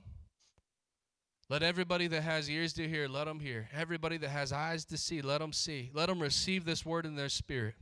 Let 1.48 1.64
everybody 1.64 2.08
that 2.08 2.24
has 2.24 2.50
ears 2.50 2.74
to 2.74 2.90
hear, 2.90 3.08
let 3.08 3.24
them 3.24 3.40
hear. 3.40 3.70
Everybody 3.74 4.18
that 4.18 4.32
has 4.32 4.52
eyes 4.52 4.84
to 4.86 4.98
see, 4.98 5.22
let 5.22 5.38
them 5.38 5.54
see. 5.54 5.92
Let 5.94 6.10
them 6.10 6.22
receive 6.22 6.66
this 6.66 6.86
word 6.86 7.06
in 7.06 7.16
their 7.16 7.30
spirit. 7.30 7.76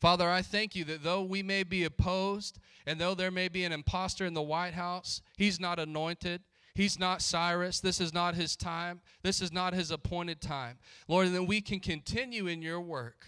Father, 0.00 0.30
I 0.30 0.42
thank 0.42 0.76
you 0.76 0.84
that 0.84 1.02
though 1.02 1.24
we 1.24 1.42
may 1.42 1.64
be 1.64 1.82
opposed 1.82 2.60
and 2.86 3.00
though 3.00 3.16
there 3.16 3.32
may 3.32 3.48
be 3.48 3.64
an 3.64 3.72
impostor 3.72 4.26
in 4.26 4.34
the 4.34 4.42
White 4.42 4.74
House, 4.74 5.22
he's 5.36 5.58
not 5.58 5.80
anointed. 5.80 6.42
He's 6.74 6.98
not 6.98 7.20
Cyrus. 7.20 7.80
This 7.80 8.00
is 8.00 8.14
not 8.14 8.34
his 8.34 8.56
time. 8.56 9.00
This 9.22 9.42
is 9.42 9.52
not 9.52 9.74
his 9.74 9.90
appointed 9.90 10.40
time. 10.40 10.78
Lord, 11.06 11.26
and 11.26 11.34
then 11.34 11.46
we 11.46 11.60
can 11.60 11.80
continue 11.80 12.46
in 12.46 12.62
your 12.62 12.80
work 12.80 13.26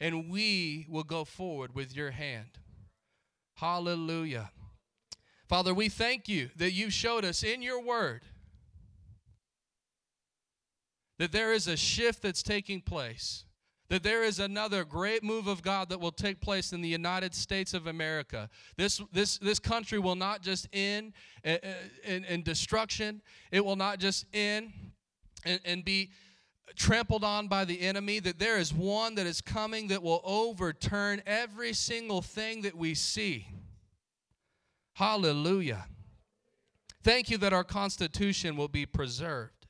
and 0.00 0.30
we 0.30 0.86
will 0.88 1.04
go 1.04 1.24
forward 1.24 1.74
with 1.74 1.94
your 1.94 2.10
hand. 2.10 2.58
Hallelujah. 3.56 4.50
Father, 5.48 5.72
we 5.72 5.88
thank 5.88 6.28
you 6.28 6.50
that 6.56 6.72
you 6.72 6.90
showed 6.90 7.24
us 7.24 7.42
in 7.42 7.62
your 7.62 7.80
word 7.80 8.22
that 11.18 11.32
there 11.32 11.52
is 11.52 11.66
a 11.66 11.76
shift 11.76 12.22
that's 12.22 12.42
taking 12.42 12.80
place, 12.82 13.45
that 13.88 14.02
there 14.02 14.22
is 14.22 14.40
another 14.40 14.84
great 14.84 15.22
move 15.22 15.46
of 15.46 15.62
God 15.62 15.88
that 15.90 16.00
will 16.00 16.12
take 16.12 16.40
place 16.40 16.72
in 16.72 16.80
the 16.80 16.88
United 16.88 17.34
States 17.34 17.74
of 17.74 17.86
America. 17.86 18.48
This, 18.76 19.00
this, 19.12 19.38
this 19.38 19.58
country 19.58 19.98
will 19.98 20.16
not 20.16 20.42
just 20.42 20.68
end 20.72 21.12
in, 21.44 21.58
in, 22.04 22.24
in 22.24 22.42
destruction, 22.42 23.22
it 23.50 23.64
will 23.64 23.76
not 23.76 23.98
just 23.98 24.26
end 24.34 24.72
and, 25.44 25.60
and 25.64 25.84
be 25.84 26.10
trampled 26.74 27.22
on 27.22 27.48
by 27.48 27.64
the 27.64 27.80
enemy, 27.80 28.18
that 28.18 28.38
there 28.38 28.58
is 28.58 28.74
one 28.74 29.14
that 29.14 29.26
is 29.26 29.40
coming 29.40 29.88
that 29.88 30.02
will 30.02 30.20
overturn 30.24 31.22
every 31.26 31.72
single 31.72 32.20
thing 32.20 32.62
that 32.62 32.76
we 32.76 32.94
see. 32.94 33.46
Hallelujah. 34.94 35.86
Thank 37.02 37.30
you 37.30 37.38
that 37.38 37.52
our 37.52 37.62
Constitution 37.62 38.56
will 38.56 38.68
be 38.68 38.84
preserved. 38.84 39.66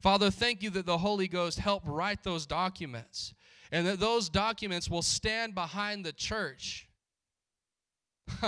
Father, 0.00 0.30
thank 0.30 0.62
you 0.62 0.70
that 0.70 0.86
the 0.86 0.98
Holy 0.98 1.28
Ghost 1.28 1.58
helped 1.58 1.86
write 1.86 2.24
those 2.24 2.46
documents 2.46 3.34
and 3.72 3.86
that 3.86 3.98
those 3.98 4.28
documents 4.28 4.88
will 4.88 5.02
stand 5.02 5.54
behind 5.54 6.04
the 6.04 6.12
church. 6.12 6.88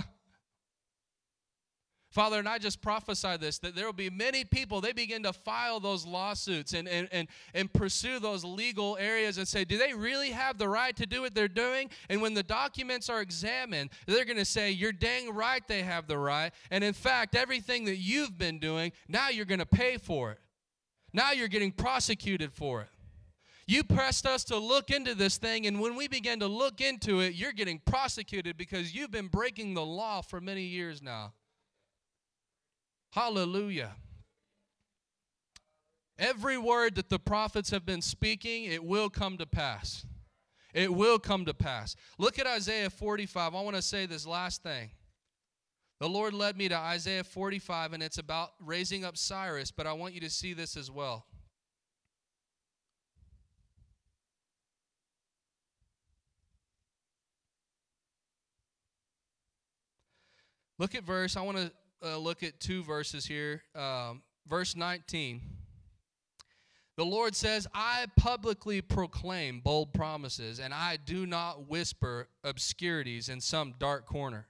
Father, 2.15 2.39
and 2.39 2.49
I 2.49 2.59
just 2.59 2.81
prophesy 2.81 3.37
this 3.39 3.59
that 3.59 3.75
there 3.75 3.87
will 3.87 3.93
be 3.93 4.09
many 4.09 4.45
people, 4.45 4.81
they 4.81 4.93
begin 4.93 5.25
to 5.25 5.33
file 5.33 5.81
those 5.81 6.07
lawsuits 6.07 6.73
and, 6.73 6.87
and, 6.87 7.09
and, 7.11 7.27
and 7.55 7.73
pursue 7.73 8.21
those 8.21 8.45
legal 8.45 8.97
areas 9.01 9.37
and 9.37 9.49
say, 9.49 9.65
do 9.65 9.77
they 9.77 9.93
really 9.93 10.31
have 10.31 10.57
the 10.57 10.69
right 10.69 10.95
to 10.95 11.07
do 11.07 11.23
what 11.23 11.35
they're 11.35 11.49
doing? 11.49 11.91
And 12.09 12.23
when 12.23 12.35
the 12.35 12.45
documents 12.45 13.11
are 13.11 13.21
examined, 13.21 13.91
they're 14.07 14.25
going 14.25 14.37
to 14.37 14.45
say, 14.45 14.71
you're 14.71 14.93
dang 14.93 15.35
right 15.35 15.67
they 15.67 15.83
have 15.83 16.07
the 16.07 16.17
right. 16.17 16.53
And 16.71 16.85
in 16.85 16.93
fact, 16.93 17.35
everything 17.35 17.87
that 17.87 17.97
you've 17.97 18.39
been 18.39 18.61
doing, 18.61 18.93
now 19.09 19.31
you're 19.31 19.45
going 19.45 19.59
to 19.59 19.67
pay 19.67 19.97
for 19.97 20.31
it. 20.31 20.39
Now 21.13 21.33
you're 21.33 21.49
getting 21.49 21.73
prosecuted 21.73 22.53
for 22.53 22.83
it. 22.83 22.89
You 23.66 23.82
pressed 23.82 24.27
us 24.27 24.45
to 24.45 24.59
look 24.59 24.91
into 24.91 25.15
this 25.15 25.39
thing, 25.39 25.66
and 25.66 25.81
when 25.81 25.97
we 25.97 26.07
began 26.07 26.41
to 26.41 26.47
look 26.47 26.81
into 26.81 27.20
it, 27.20 27.35
you're 27.35 27.53
getting 27.53 27.78
prosecuted 27.78 28.57
because 28.57 28.95
you've 28.95 29.11
been 29.11 29.28
breaking 29.28 29.74
the 29.74 29.85
law 29.85 30.20
for 30.20 30.41
many 30.41 30.62
years 30.62 31.01
now. 31.01 31.32
Hallelujah. 33.12 33.93
Every 36.19 36.59
word 36.59 36.95
that 36.97 37.09
the 37.09 37.19
prophets 37.19 37.70
have 37.70 37.86
been 37.86 38.03
speaking, 38.03 38.65
it 38.65 38.85
will 38.85 39.09
come 39.09 39.39
to 39.39 39.47
pass. 39.47 40.07
It 40.74 40.93
will 40.93 41.19
come 41.19 41.45
to 41.47 41.55
pass. 41.55 41.97
Look 42.19 42.39
at 42.39 42.47
Isaiah 42.47 42.91
45. 42.91 43.55
I 43.55 43.61
want 43.62 43.77
to 43.77 43.82
say 43.82 44.07
this 44.07 44.27
last 44.27 44.62
thing. 44.62 44.91
The 46.01 46.09
Lord 46.09 46.35
led 46.35 46.57
me 46.57 46.69
to 46.69 46.77
Isaiah 46.77 47.24
45, 47.24 47.95
and 47.95 48.03
it's 48.03 48.19
about 48.19 48.53
raising 48.61 49.05
up 49.05 49.16
Cyrus, 49.16 49.70
but 49.70 49.86
I 49.86 49.93
want 49.93 50.12
you 50.12 50.20
to 50.20 50.31
see 50.31 50.53
this 50.53 50.77
as 50.77 50.91
well. 50.91 51.27
Look 60.79 60.95
at 60.95 61.05
verse, 61.05 61.37
I 61.37 61.43
want 61.43 61.59
to 61.59 61.73
uh, 62.05 62.17
look 62.17 62.43
at 62.43 62.59
two 62.59 62.83
verses 62.83 63.25
here. 63.25 63.63
Um, 63.75 64.23
verse 64.49 64.75
19. 64.75 65.41
The 66.97 67.05
Lord 67.05 67.35
says, 67.35 67.67
I 67.75 68.07
publicly 68.17 68.81
proclaim 68.81 69.61
bold 69.61 69.93
promises, 69.93 70.61
and 70.61 70.73
I 70.73 70.97
do 70.97 71.27
not 71.27 71.69
whisper 71.69 72.29
obscurities 72.45 73.29
in 73.29 73.41
some 73.41 73.75
dark 73.79 74.07
corner. 74.07 74.47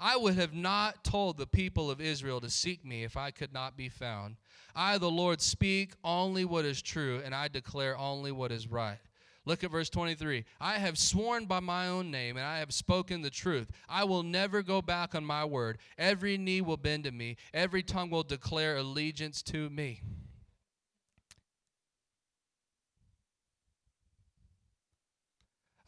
I 0.00 0.16
would 0.16 0.34
have 0.34 0.54
not 0.54 1.04
told 1.04 1.36
the 1.36 1.46
people 1.46 1.90
of 1.90 2.00
Israel 2.00 2.40
to 2.40 2.50
seek 2.50 2.84
me 2.84 3.04
if 3.04 3.16
I 3.16 3.30
could 3.30 3.52
not 3.52 3.76
be 3.76 3.88
found. 3.88 4.36
I, 4.74 4.98
the 4.98 5.10
Lord, 5.10 5.40
speak 5.40 5.92
only 6.02 6.44
what 6.44 6.64
is 6.64 6.80
true, 6.80 7.20
and 7.24 7.34
I 7.34 7.48
declare 7.48 7.96
only 7.96 8.32
what 8.32 8.52
is 8.52 8.68
right. 8.68 8.98
Look 9.44 9.64
at 9.64 9.72
verse 9.72 9.90
23. 9.90 10.44
I 10.60 10.78
have 10.78 10.96
sworn 10.96 11.46
by 11.46 11.58
my 11.60 11.88
own 11.88 12.10
name, 12.10 12.36
and 12.36 12.46
I 12.46 12.58
have 12.58 12.72
spoken 12.72 13.22
the 13.22 13.30
truth. 13.30 13.70
I 13.88 14.04
will 14.04 14.22
never 14.22 14.62
go 14.62 14.80
back 14.80 15.14
on 15.14 15.24
my 15.24 15.44
word. 15.44 15.78
Every 15.98 16.38
knee 16.38 16.60
will 16.60 16.76
bend 16.76 17.04
to 17.04 17.10
me, 17.10 17.36
every 17.52 17.82
tongue 17.82 18.10
will 18.10 18.22
declare 18.22 18.76
allegiance 18.76 19.42
to 19.44 19.68
me. 19.68 20.02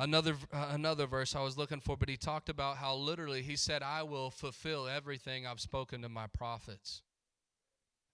Another, 0.01 0.35
uh, 0.53 0.71
another 0.71 1.07
verse 1.07 1.37
I 1.37 1.43
was 1.43 1.57
looking 1.57 1.79
for, 1.79 1.97
but 1.97 2.09
he 2.09 2.17
talked 2.17 2.49
about 2.49 2.79
how 2.79 2.97
literally 2.97 3.43
he 3.43 3.55
said, 3.55 3.81
I 3.83 4.03
will 4.03 4.31
fulfill 4.31 4.89
everything 4.89 5.47
I've 5.47 5.61
spoken 5.61 6.03
to 6.03 6.09
my 6.09 6.27
prophets. 6.27 7.03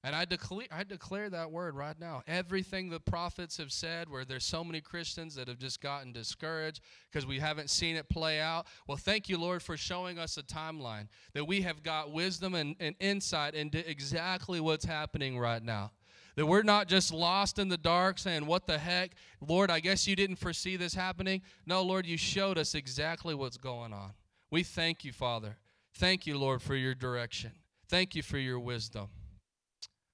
And 0.02 0.16
I 0.16 0.24
declare, 0.24 0.66
I 0.70 0.82
declare 0.82 1.28
that 1.28 1.50
word 1.50 1.76
right 1.76 1.98
now. 2.00 2.22
Everything 2.26 2.88
the 2.88 3.00
prophets 3.00 3.58
have 3.58 3.70
said, 3.70 4.08
where 4.08 4.24
there's 4.24 4.44
so 4.44 4.64
many 4.64 4.80
Christians 4.80 5.34
that 5.34 5.46
have 5.46 5.58
just 5.58 5.82
gotten 5.82 6.12
discouraged 6.12 6.80
because 7.10 7.26
we 7.26 7.38
haven't 7.38 7.68
seen 7.68 7.96
it 7.96 8.08
play 8.08 8.40
out. 8.40 8.66
Well, 8.86 8.96
thank 8.96 9.28
you, 9.28 9.36
Lord, 9.36 9.62
for 9.62 9.76
showing 9.76 10.18
us 10.18 10.38
a 10.38 10.42
timeline 10.42 11.08
that 11.34 11.46
we 11.46 11.60
have 11.62 11.82
got 11.82 12.12
wisdom 12.12 12.54
and, 12.54 12.76
and 12.80 12.94
insight 12.98 13.54
into 13.54 13.88
exactly 13.88 14.58
what's 14.58 14.86
happening 14.86 15.38
right 15.38 15.62
now. 15.62 15.92
That 16.36 16.46
we're 16.46 16.62
not 16.62 16.88
just 16.88 17.12
lost 17.12 17.58
in 17.58 17.68
the 17.68 17.76
dark 17.76 18.18
saying, 18.18 18.46
What 18.46 18.66
the 18.66 18.78
heck? 18.78 19.10
Lord, 19.46 19.70
I 19.70 19.80
guess 19.80 20.06
you 20.06 20.16
didn't 20.16 20.36
foresee 20.36 20.76
this 20.76 20.94
happening. 20.94 21.42
No, 21.66 21.82
Lord, 21.82 22.06
you 22.06 22.16
showed 22.16 22.56
us 22.56 22.74
exactly 22.74 23.34
what's 23.34 23.58
going 23.58 23.92
on. 23.92 24.12
We 24.50 24.62
thank 24.62 25.04
you, 25.04 25.12
Father. 25.12 25.58
Thank 25.94 26.26
you, 26.26 26.38
Lord, 26.38 26.62
for 26.62 26.74
your 26.74 26.94
direction. 26.94 27.52
Thank 27.88 28.14
you 28.14 28.22
for 28.22 28.38
your 28.38 28.60
wisdom. 28.60 29.08